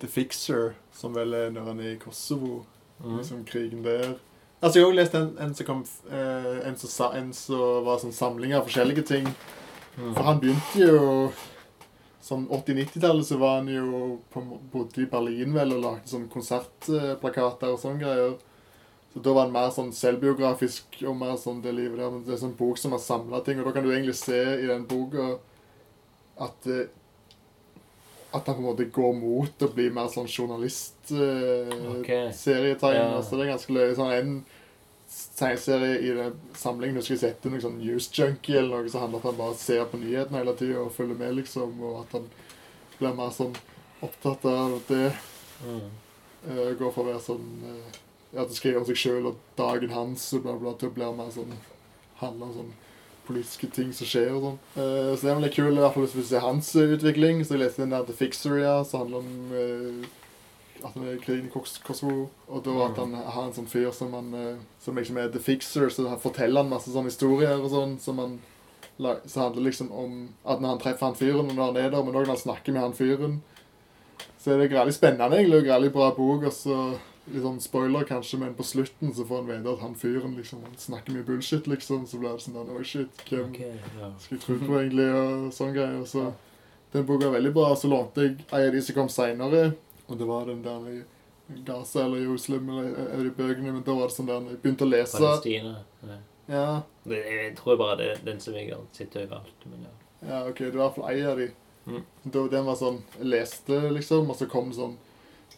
[0.00, 2.64] The Fixer, som vel er når han er i Kosovo.
[3.00, 3.16] Mm.
[3.18, 4.18] Liksom krigen der.
[4.60, 8.02] Altså, jeg har også lest en, en som kom eh, en, som en som var
[8.02, 9.30] sånn samling av forskjellige ting.
[9.96, 10.12] Mm.
[10.14, 11.00] For han begynte jo
[12.20, 14.00] Sånn 80-90-tallet så var han jo
[14.30, 18.34] på, bodde i Berlin vel og lagde sånn konsertplakater og sånne greier.
[19.10, 22.12] Så da var han mer sånn selvbiografisk og mer sånn det livet der.
[22.12, 24.36] Men det er sånn bok som har samla ting, og da kan du egentlig se
[24.36, 25.30] i den boka
[26.44, 26.92] at eh,
[28.30, 32.10] at han på en måte går mot å bli mer sånn journalist eh, Ok.
[32.36, 33.16] serietegner.
[33.16, 33.22] Ja.
[33.26, 33.94] Så det er ganske løye.
[33.98, 34.34] Sånn en
[35.38, 39.24] tegneserie i den samlingen du skulle sette noe sånn newsjunkie eller noe som handler om
[39.24, 41.74] at han bare ser på nyhetene hele tida og følger med, liksom.
[41.82, 42.28] Og at han
[43.00, 43.56] blir mer sånn
[44.06, 45.08] opptatt av det.
[45.64, 45.88] Mm.
[46.46, 47.98] Uh, går fra å være sånn uh,
[48.32, 51.08] At det skriver om seg sjøl og dagen hans og bla, bla, til å bli
[51.18, 51.50] mer sånn
[52.22, 52.70] Handle om sånn
[53.30, 54.60] politiske ting som skjer og sånn.
[54.76, 57.44] Uh, så det er veldig kul, i hvert fall hvis du ser hans utvikling.
[57.46, 60.16] Så jeg leste den der The Fixer, ja, som handler om uh,
[60.80, 62.28] at han er krigen i Kos- Kosovo.
[62.48, 65.42] Og da at han har en sånn fyr som han uh, Som liksom er The
[65.42, 68.40] Fixer, så han forteller han masse sånne historier og sånn som han
[69.00, 72.02] så handler liksom om at når han treffer han fyren, og når han er der,
[72.04, 73.38] men òg når han snakker med han fyren,
[74.36, 76.76] så er det veldig spennende, egentlig, og veldig bra bok, og så
[77.34, 80.64] litt sånn spoiler kanskje, men på slutten så får han vite at han fyren liksom,
[80.66, 84.10] han snakker mye bullshit, liksom, så blir det sånn der, oh shit, hvem okay, ja.
[84.22, 86.02] skal jeg tro på egentlig, og sånn greier.
[86.08, 86.26] Så
[86.94, 87.70] den boka er veldig bra.
[87.78, 89.62] Så lånte jeg ei av de som kom senere,
[90.08, 90.98] og det var den der i
[91.66, 94.86] Gaza eller Jerusalem, eller en de bøkene, men da var det sånn der, jeg begynte
[94.86, 95.18] å lese.
[95.18, 95.78] Palestina.
[96.06, 96.18] Ja.
[96.50, 99.66] Ja, Det, jeg tror bare det er den som jeg har sett overalt.
[99.70, 99.92] Men ja.
[100.26, 101.46] ja, ok, det var i hvert fall ei av de.
[101.86, 102.02] Mm.
[102.24, 104.96] Da, den var sånn, jeg leste liksom, og så kom sånn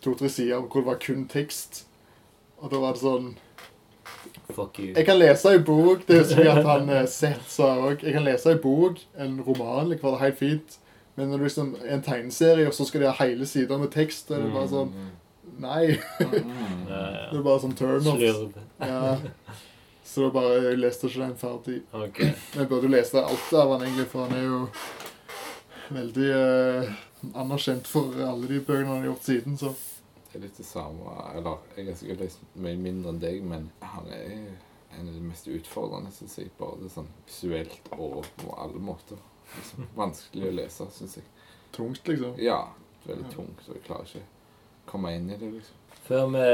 [0.03, 1.85] to-tre sider hvor det var kun tekst.
[2.63, 3.33] Og da var det sånn,
[4.53, 4.93] Fuck you.
[4.95, 8.13] jeg kan lese en bok, det husker jeg at han eh, Seth sa også, jeg
[8.15, 10.77] kan lese en bok, en roman, liksom, det er helt fint.
[11.17, 13.91] Men når det liksom er en tegneserie, og så skal de ha hele sider med
[13.93, 14.93] tekst, er det bare sånn,
[15.63, 15.83] nei,
[16.21, 16.87] Mm.
[16.89, 18.21] Det er bare sånn turn-off.
[18.81, 19.17] Ja.
[20.05, 21.79] Så det var bare, jeg leste ikke den ferdig.
[21.93, 22.33] Okay.
[22.53, 24.59] Men jeg burde lese alt av han egentlig, for han er jo
[25.93, 26.91] veldig eh,
[27.39, 29.73] anerkjent for alle de bøkene han har gjort siden, så.
[30.33, 34.09] Er litt det samme Eller jeg har sikkert lest mye mindre enn deg, men han
[34.13, 34.31] er
[34.93, 36.53] en av de mest utfordrende, syns jeg.
[36.59, 39.21] Både sånn visuelt og på alle måter.
[39.53, 41.29] Liksom, vanskelig å lese, syns jeg.
[41.73, 42.37] Tungt, liksom.
[42.41, 42.61] Ja,
[43.07, 45.79] veldig tungt, og jeg klarer ikke å komme inn i det, liksom.
[46.03, 46.45] Før vi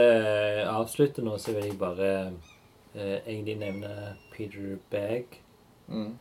[0.68, 3.92] avslutter nå, så vil jeg bare eh, egentlig nevne
[4.34, 5.38] Peter Bagg.
[5.88, 6.12] Mm.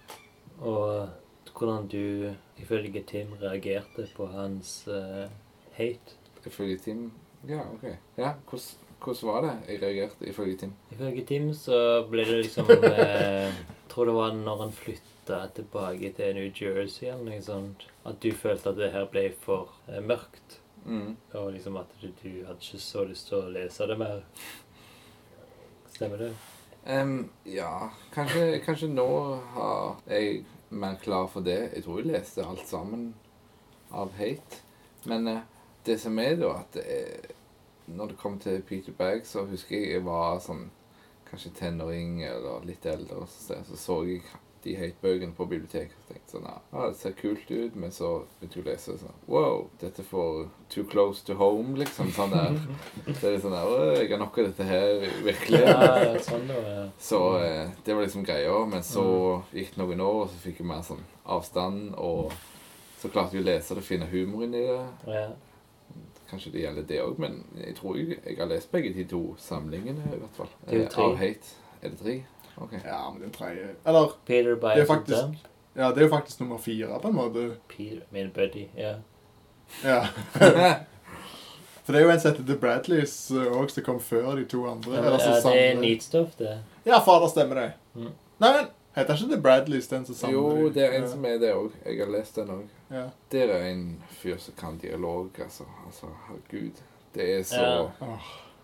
[0.66, 5.28] Og hvordan du, ifølge Tim, reagerte på hans eh,
[5.78, 6.18] hate.
[6.46, 7.08] Ifølge Tim
[7.46, 7.86] Ja, OK.
[8.18, 10.74] Ja, hvordan, hvordan var det jeg reagerte ifølge Tim?
[10.92, 13.54] Ifølge Tim så ble det liksom eh,
[13.88, 18.32] tror det var når han flytta tilbake til New Jersey eller noe sånt, at du
[18.34, 20.60] følte at det her ble for eh, mørkt.
[20.86, 21.16] Mm.
[21.34, 24.22] Og liksom at du, du hadde ikke så lyst til å lese det mer.
[25.94, 26.32] Stemmer det?
[26.88, 29.10] Um, ja, kanskje, kanskje nå
[29.56, 31.72] har jeg mer klar for det.
[31.76, 33.10] Jeg tror jeg leste alt sammen
[33.92, 34.62] av hate.
[35.08, 35.44] Men eh,
[35.88, 37.30] det som er da, at det er,
[37.88, 40.68] når det kom til Peter Bag, så husker jeg jeg var sånn
[41.28, 44.24] kanskje tenåring eller litt eldre, og så, så så jeg
[44.68, 48.10] de hate-bøkene på biblioteket og tenkte sånn ja, det ser kult ut, men så
[48.40, 52.12] begynte jeg å lese sånn Wow, dette får too close to home, liksom.
[52.16, 52.58] Sånn der.
[53.14, 55.62] Så er det sånn der «Åh, Jeg har nok av dette her, virkelig.
[55.64, 56.60] Ja, sånn da.
[56.66, 56.86] Ja.
[57.00, 58.58] Så eh, det var liksom greia.
[58.70, 59.08] Men så
[59.56, 61.04] gikk det noen år, og så fikk jeg mer sånn
[61.38, 61.94] avstand.
[62.02, 62.34] Og
[62.98, 64.82] så klarte jeg å lese det og finne humoren i det.
[65.14, 65.28] Ja.
[66.30, 69.36] Kanskje det gjelder det òg, men jeg tror jeg, jeg har lest begge de to
[69.40, 70.50] samlingene, i hvert fall.
[70.66, 71.30] Det er jo Eh, tre.
[71.82, 72.16] Er det tre?
[72.58, 72.74] Ok.
[72.86, 75.46] Ja, men den tredje Eller, Peter Det er faktisk-
[75.76, 77.56] ja, det er jo faktisk nummer fire, på en måte.
[77.70, 78.66] Peter, min buddy.
[78.78, 78.96] Ja.
[79.84, 80.06] Ja.
[81.84, 84.66] For det er jo en som heter The Bradleys òg, som kom før de to
[84.68, 84.94] andre.
[84.98, 86.58] Ja, eller så det er neat stuff, det.
[86.86, 87.68] Ja, fader, stemmer det.
[87.96, 88.10] Mm.
[88.44, 88.68] Nei, men
[88.98, 91.10] heter ikke det Bradleys den som samler Jo, det er en Ja.
[91.10, 91.72] som er det òg.
[91.86, 92.68] Jeg har lest den òg.
[92.92, 93.06] Ja.
[93.32, 95.64] Der er en fyr som kan dialog, altså.
[95.86, 96.82] altså herregud.
[97.16, 97.62] Det er så
[98.02, 98.18] Ja.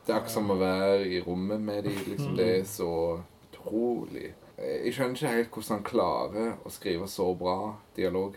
[0.05, 1.93] Det er akkurat som å være i rommet med dem.
[2.07, 2.35] Liksom.
[2.37, 7.75] Det er så utrolig Jeg skjønner ikke helt hvordan han klarer å skrive så bra
[7.95, 8.35] dialog.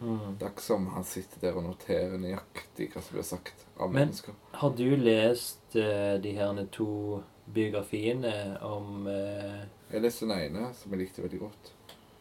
[0.00, 0.36] Mm.
[0.38, 3.90] Det er ikke som han sitter der og noterer nøyaktig hva som blir sagt av
[3.90, 4.34] Men- mennesker.
[4.52, 10.92] Har du lest uh, de her to biografiene om eh, Jeg leste den ene, som
[10.92, 11.70] jeg likte veldig godt.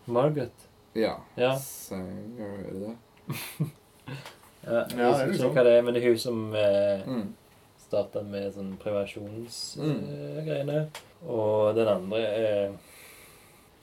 [0.08, 0.66] Margaret?
[0.96, 1.16] Ja.
[1.38, 1.56] Ja.
[1.60, 2.96] Sanger, er det det?
[4.66, 6.40] Ja, Ja, jeg det er husker ikke hva det er, men det er hun som
[6.58, 7.26] eh, Mm.
[7.86, 10.80] starta med sånn prevensjonsgreiene.
[10.80, 10.96] Mm.
[10.96, 12.72] Eh, og den andre er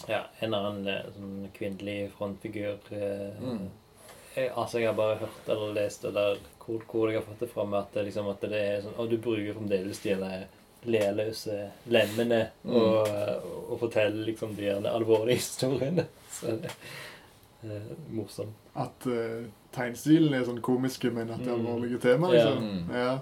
[0.08, 2.78] ja, en annen eh, sånn kvinnelig frontfigur.
[2.90, 3.68] Eh, Mm.
[4.34, 7.50] jeg, altså, jeg har bare hørt eller lest eller hvor, hvor jeg har fått det
[7.52, 10.46] fra meg at det, liksom, at det er sånn Og du bruker fremdeles de der
[10.84, 12.74] lealøse lemmene Mm.
[12.74, 16.06] og, og, og forteller liksom de alvorlige historiene.
[16.32, 18.54] Så det er eh, morsomt.
[18.74, 19.44] At uh,
[19.76, 21.66] tegnstilen er sånn komiske, men at det er Mm.
[21.66, 22.88] alvorlige tema, liksom.
[22.90, 23.02] Ja.
[23.04, 23.18] Ja.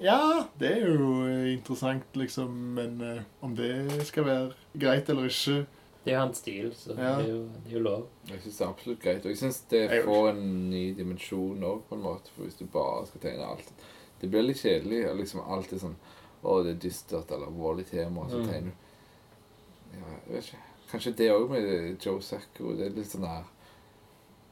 [0.00, 3.72] ja, det er jo eh, interessant, liksom, men uh, om det
[4.06, 5.66] skal være greit eller ikke
[6.04, 7.16] Det er jo hans stil, så Ja.
[7.18, 8.06] det, er jo, det er jo lov.
[8.28, 9.24] Jeg syns det er absolutt greit.
[9.24, 12.30] Og jeg syns det får en ny dimensjon òg, på en måte.
[12.34, 13.72] For hvis du bare skal tegne alt
[14.20, 15.04] Det blir litt kjedelig.
[15.10, 15.94] og liksom Alt er sånn
[16.42, 18.48] Å, det er dystert eller alvorlig tema, og så Mm.
[18.48, 20.62] tegner du Ja, jeg vet ikke.
[20.90, 22.72] Kanskje det òg med Joe Sacco.
[22.76, 23.44] Det er litt sånn her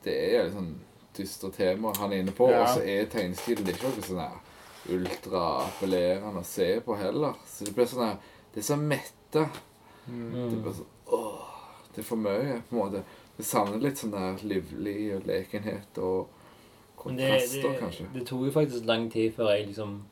[0.04, 0.74] Det er litt sånn
[1.16, 2.62] dystre tema han er inne på, Ja.
[2.62, 4.38] og så er tegnestilen ikke noe sånn her
[4.88, 7.34] ultraappellerende å se på heller.
[7.46, 8.16] Så det blir sånn her
[8.52, 9.48] Det er så metta.
[10.08, 10.50] mm.
[10.50, 11.46] Det blir sånn Åh,
[11.94, 13.02] det er for mye, på en måte.
[13.36, 16.28] Det savner litt sånn der livlig og lekenhet og
[16.96, 18.06] kontraster, det, det, kanskje.
[18.14, 20.02] det tok jo faktisk lang tid før jeg liksom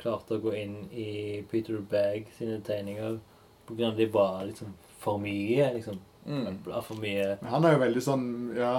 [0.00, 3.18] klarte å gå inn i Peter Bagg sine tegninger.
[3.66, 5.98] På grunn av det var liksom for mye, liksom.
[6.26, 6.58] Mm.
[6.82, 8.24] For mye Men Han er jo veldig sånn
[8.58, 8.72] ja,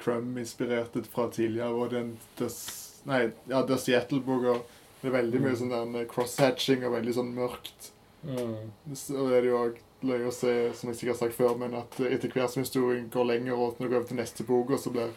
[0.00, 1.72] Crumb-inspirert fra tidligere.
[1.74, 4.58] Og den The, S- nei, ja, The Seattle-boka.
[5.02, 7.90] Det er veldig mye sånn der crosshatching og veldig sånn mørkt.
[8.24, 8.70] mm.
[8.96, 11.74] Så er det jo òg løye å se, som jeg sikkert har sagt før, men
[11.76, 14.70] at etter hvert som historien går lenger, og når du går over til neste bok,
[14.76, 15.12] og så blir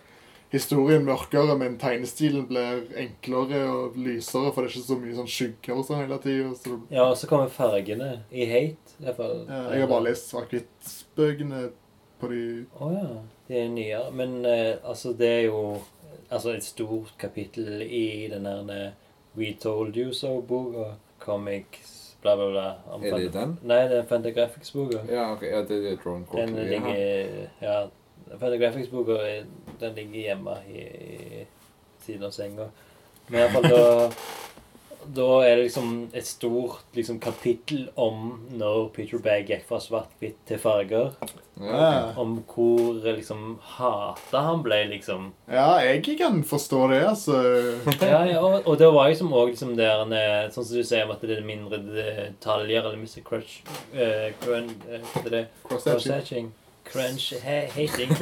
[0.52, 5.28] historien mørkere, men tegnestilen blir enklere og lysere, for det er ikke så mye sånn
[5.34, 6.54] skygger og sånn hele tida.
[6.56, 8.96] Så Ja, og så kommer fargene i Hate.
[9.00, 9.46] i hvert fall.
[9.50, 11.70] ja, jeg har bare lest svart-hvitt-bøkene
[12.20, 12.44] på de
[12.80, 13.10] Å ja.
[13.48, 14.12] De er nyere.
[14.12, 15.78] Men eh, altså, det er jo
[16.30, 18.92] altså, et stort kapittel i den der eh,
[19.38, 20.96] We Told You So-boka.
[21.20, 22.66] Comics, bla, bla, bla.
[22.94, 23.58] om Er det den?
[23.68, 25.00] Nei, det er Fantagraphics-boka.
[25.12, 25.50] Ja, okay.
[25.50, 26.70] Ja, det er Drone Den Court.
[26.70, 27.88] ligger Ja.
[28.40, 29.46] Fantagraphics-boka er-
[29.80, 30.84] den ligger hjemme i,
[31.42, 31.46] i
[32.06, 32.70] siden av senga.
[33.28, 34.12] Men iallfall da
[35.08, 40.42] Da er det liksom et stort liksom, kapittel om når Peter Bag gikk fra svart-hvitt
[40.50, 41.14] til farger.
[41.62, 42.12] Ja.
[42.20, 45.30] Om hvor liksom hata han ble, liksom.
[45.48, 47.40] Ja, jeg kan forstå det, altså.
[48.02, 50.04] Ja, ja, og, og det var liksom òg liksom der
[50.52, 53.24] Sånn som du sier om at det er mindre detaljer, eller Mr.
[53.24, 53.62] Crunch
[53.96, 55.46] uh, eh?
[55.70, 56.52] Cross-hatching.
[56.92, 58.12] Crunch ha hating.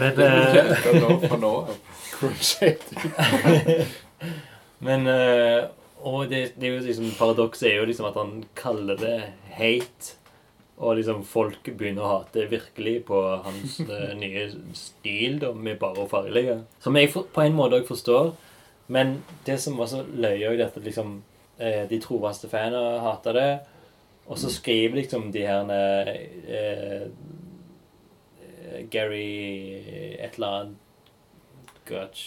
[0.00, 1.70] Men eh, av?
[2.16, 3.86] Cross-hatching.
[4.86, 5.64] Men eh,
[6.06, 9.16] Og det, det er jo liksom paradokset er jo liksom at han kaller det
[9.56, 10.14] hate.
[10.76, 14.44] Og liksom folk begynner å hate virkelig på hans eh, nye
[14.76, 16.58] stil da, med bare å fargelegge.
[16.84, 18.34] Som jeg for, på en måte òg forstår.
[18.92, 19.16] Men
[19.48, 21.16] det som var så løye, er at liksom,
[21.58, 23.48] eh, de trofaste fanene hater det.
[24.26, 26.08] Og så skriver liksom de her eh,
[26.48, 27.08] eh,
[28.90, 29.74] Gary
[30.18, 30.76] et eller annet
[31.86, 32.22] Gutch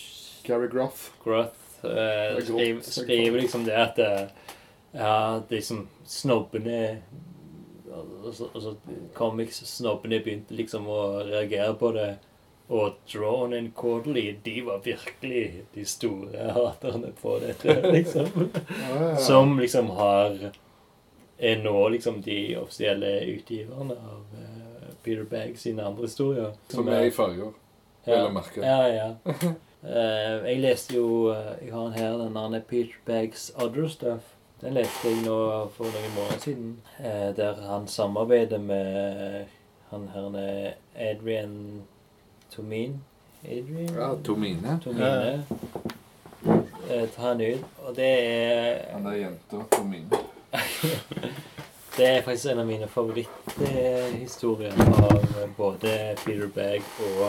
[0.47, 1.11] Gary Groth.
[1.23, 4.27] Groth eh, er skriver, skriver liksom det at eh,
[4.93, 7.01] Ja, liksom snobbene
[8.25, 8.73] altså,
[9.13, 12.15] Comics-snobbene begynte liksom å reagere på det.
[12.69, 18.27] Og Drawn and Quarterly, de var virkelig de store haterne på dette, liksom.
[19.25, 20.51] Som liksom har
[21.39, 26.51] Er nå liksom de offisielle utgiverne av uh, Peter Bagg sine andre historier.
[26.69, 27.53] Som er i farger,
[28.05, 28.63] vil jeg merke.
[28.65, 29.07] Ja, ja.
[29.25, 34.35] uh, jeg leste jo uh, Jeg har den her, den andre Peter Baggs Other Stuff.
[34.59, 35.37] Den leste jeg nå
[35.71, 36.73] for noen måneder siden.
[37.37, 39.45] der han samarbeider med
[39.89, 41.83] han her Adrian
[42.51, 42.99] Tomin.
[43.43, 43.95] Adrian?
[43.95, 44.79] Ja, Tomine.
[44.83, 45.45] Tomine.
[46.89, 47.63] Eh, ta han ut.
[47.85, 50.09] Og det er Han der jenta, Tomine.
[51.97, 57.23] Det er faktisk en av mine favoritthistorier av både Peter Bagg og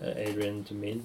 [0.00, 1.02] eh, Adrian Tumin.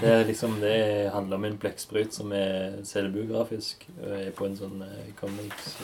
[0.00, 3.86] Det er liksom, det handler om en blekksprut som er selvbiografisk.
[4.02, 5.76] og Er på en sånn eh, comics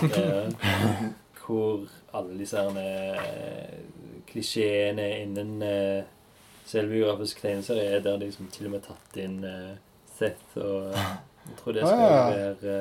[1.47, 3.79] Hvor alle disse her eh,
[4.27, 5.63] klisjeene innen
[6.67, 9.39] selvbiografisk tegneserie er der de liksom til og med tatt inn
[10.19, 10.95] Seth og
[11.49, 12.39] Jeg tror det skal Ah, ja.
[12.39, 12.77] være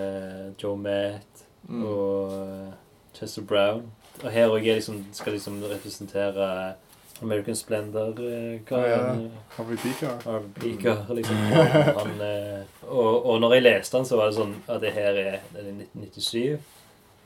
[0.47, 1.83] eh, Joe Matt Mm.
[1.85, 2.73] og eh,
[3.17, 3.87] Chester Brown.
[4.23, 6.73] Og her òg liksom, skal liksom representere
[7.21, 9.31] American Splendor-karen.
[9.57, 10.17] Harvey Beaker.
[10.25, 11.35] Harvey Beaker, liksom.
[11.35, 14.91] Og, han, eh, og, og når jeg leste den, så var det sånn at det
[14.93, 16.59] her er det er 1997.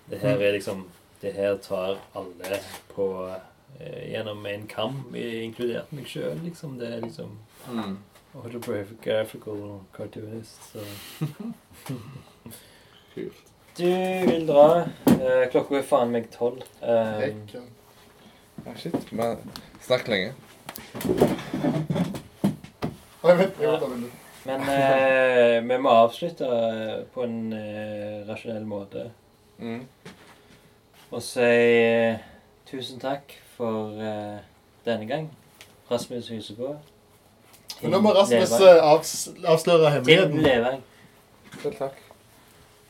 [0.10, 0.86] Det her er liksom
[1.22, 2.60] Det her tar alle
[2.96, 3.06] på
[3.80, 6.78] eh, gjennom en kam, inkludert meg sjøl, liksom.
[6.80, 7.38] Det er liksom
[7.70, 7.98] Mm.
[8.36, 10.72] Autobiographical cartoonist.
[10.72, 10.80] Så.
[13.14, 13.34] Kult.
[13.78, 13.86] Du
[14.28, 14.86] vil dra.
[15.08, 16.62] Eh, klokka er faen meg tolv.
[16.84, 17.68] Eh, Hekken.
[18.66, 18.98] Ja, shit.
[19.16, 19.38] Men
[19.86, 20.34] snakk lenge.
[23.24, 24.10] Nei, vent, jo, da vil du.
[24.48, 29.10] men eh, vi må avslutte eh, på en eh, rasjonell måte.
[29.60, 29.82] Mm.
[31.12, 32.20] Og si eh,
[32.70, 34.40] tusen takk for eh,
[34.86, 35.28] denne gang.
[35.92, 36.76] Rasmus Husebø.
[37.82, 39.14] Men nå må Rasmus eh, avs
[39.46, 40.42] avsløre Tim hemmeligheten.
[40.44, 40.82] Levang.
[41.64, 41.98] Vel, takk.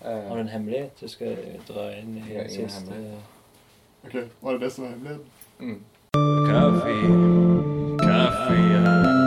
[0.05, 1.35] Eh, Har du en hemmelighet du skal
[1.67, 2.93] dra inn i Ja, ingen siste
[4.05, 5.25] Ok, Var det det som var hemmeligheten?
[5.59, 5.79] mm.
[6.49, 6.93] Kaffe,
[7.99, 9.18] kaffe, ja.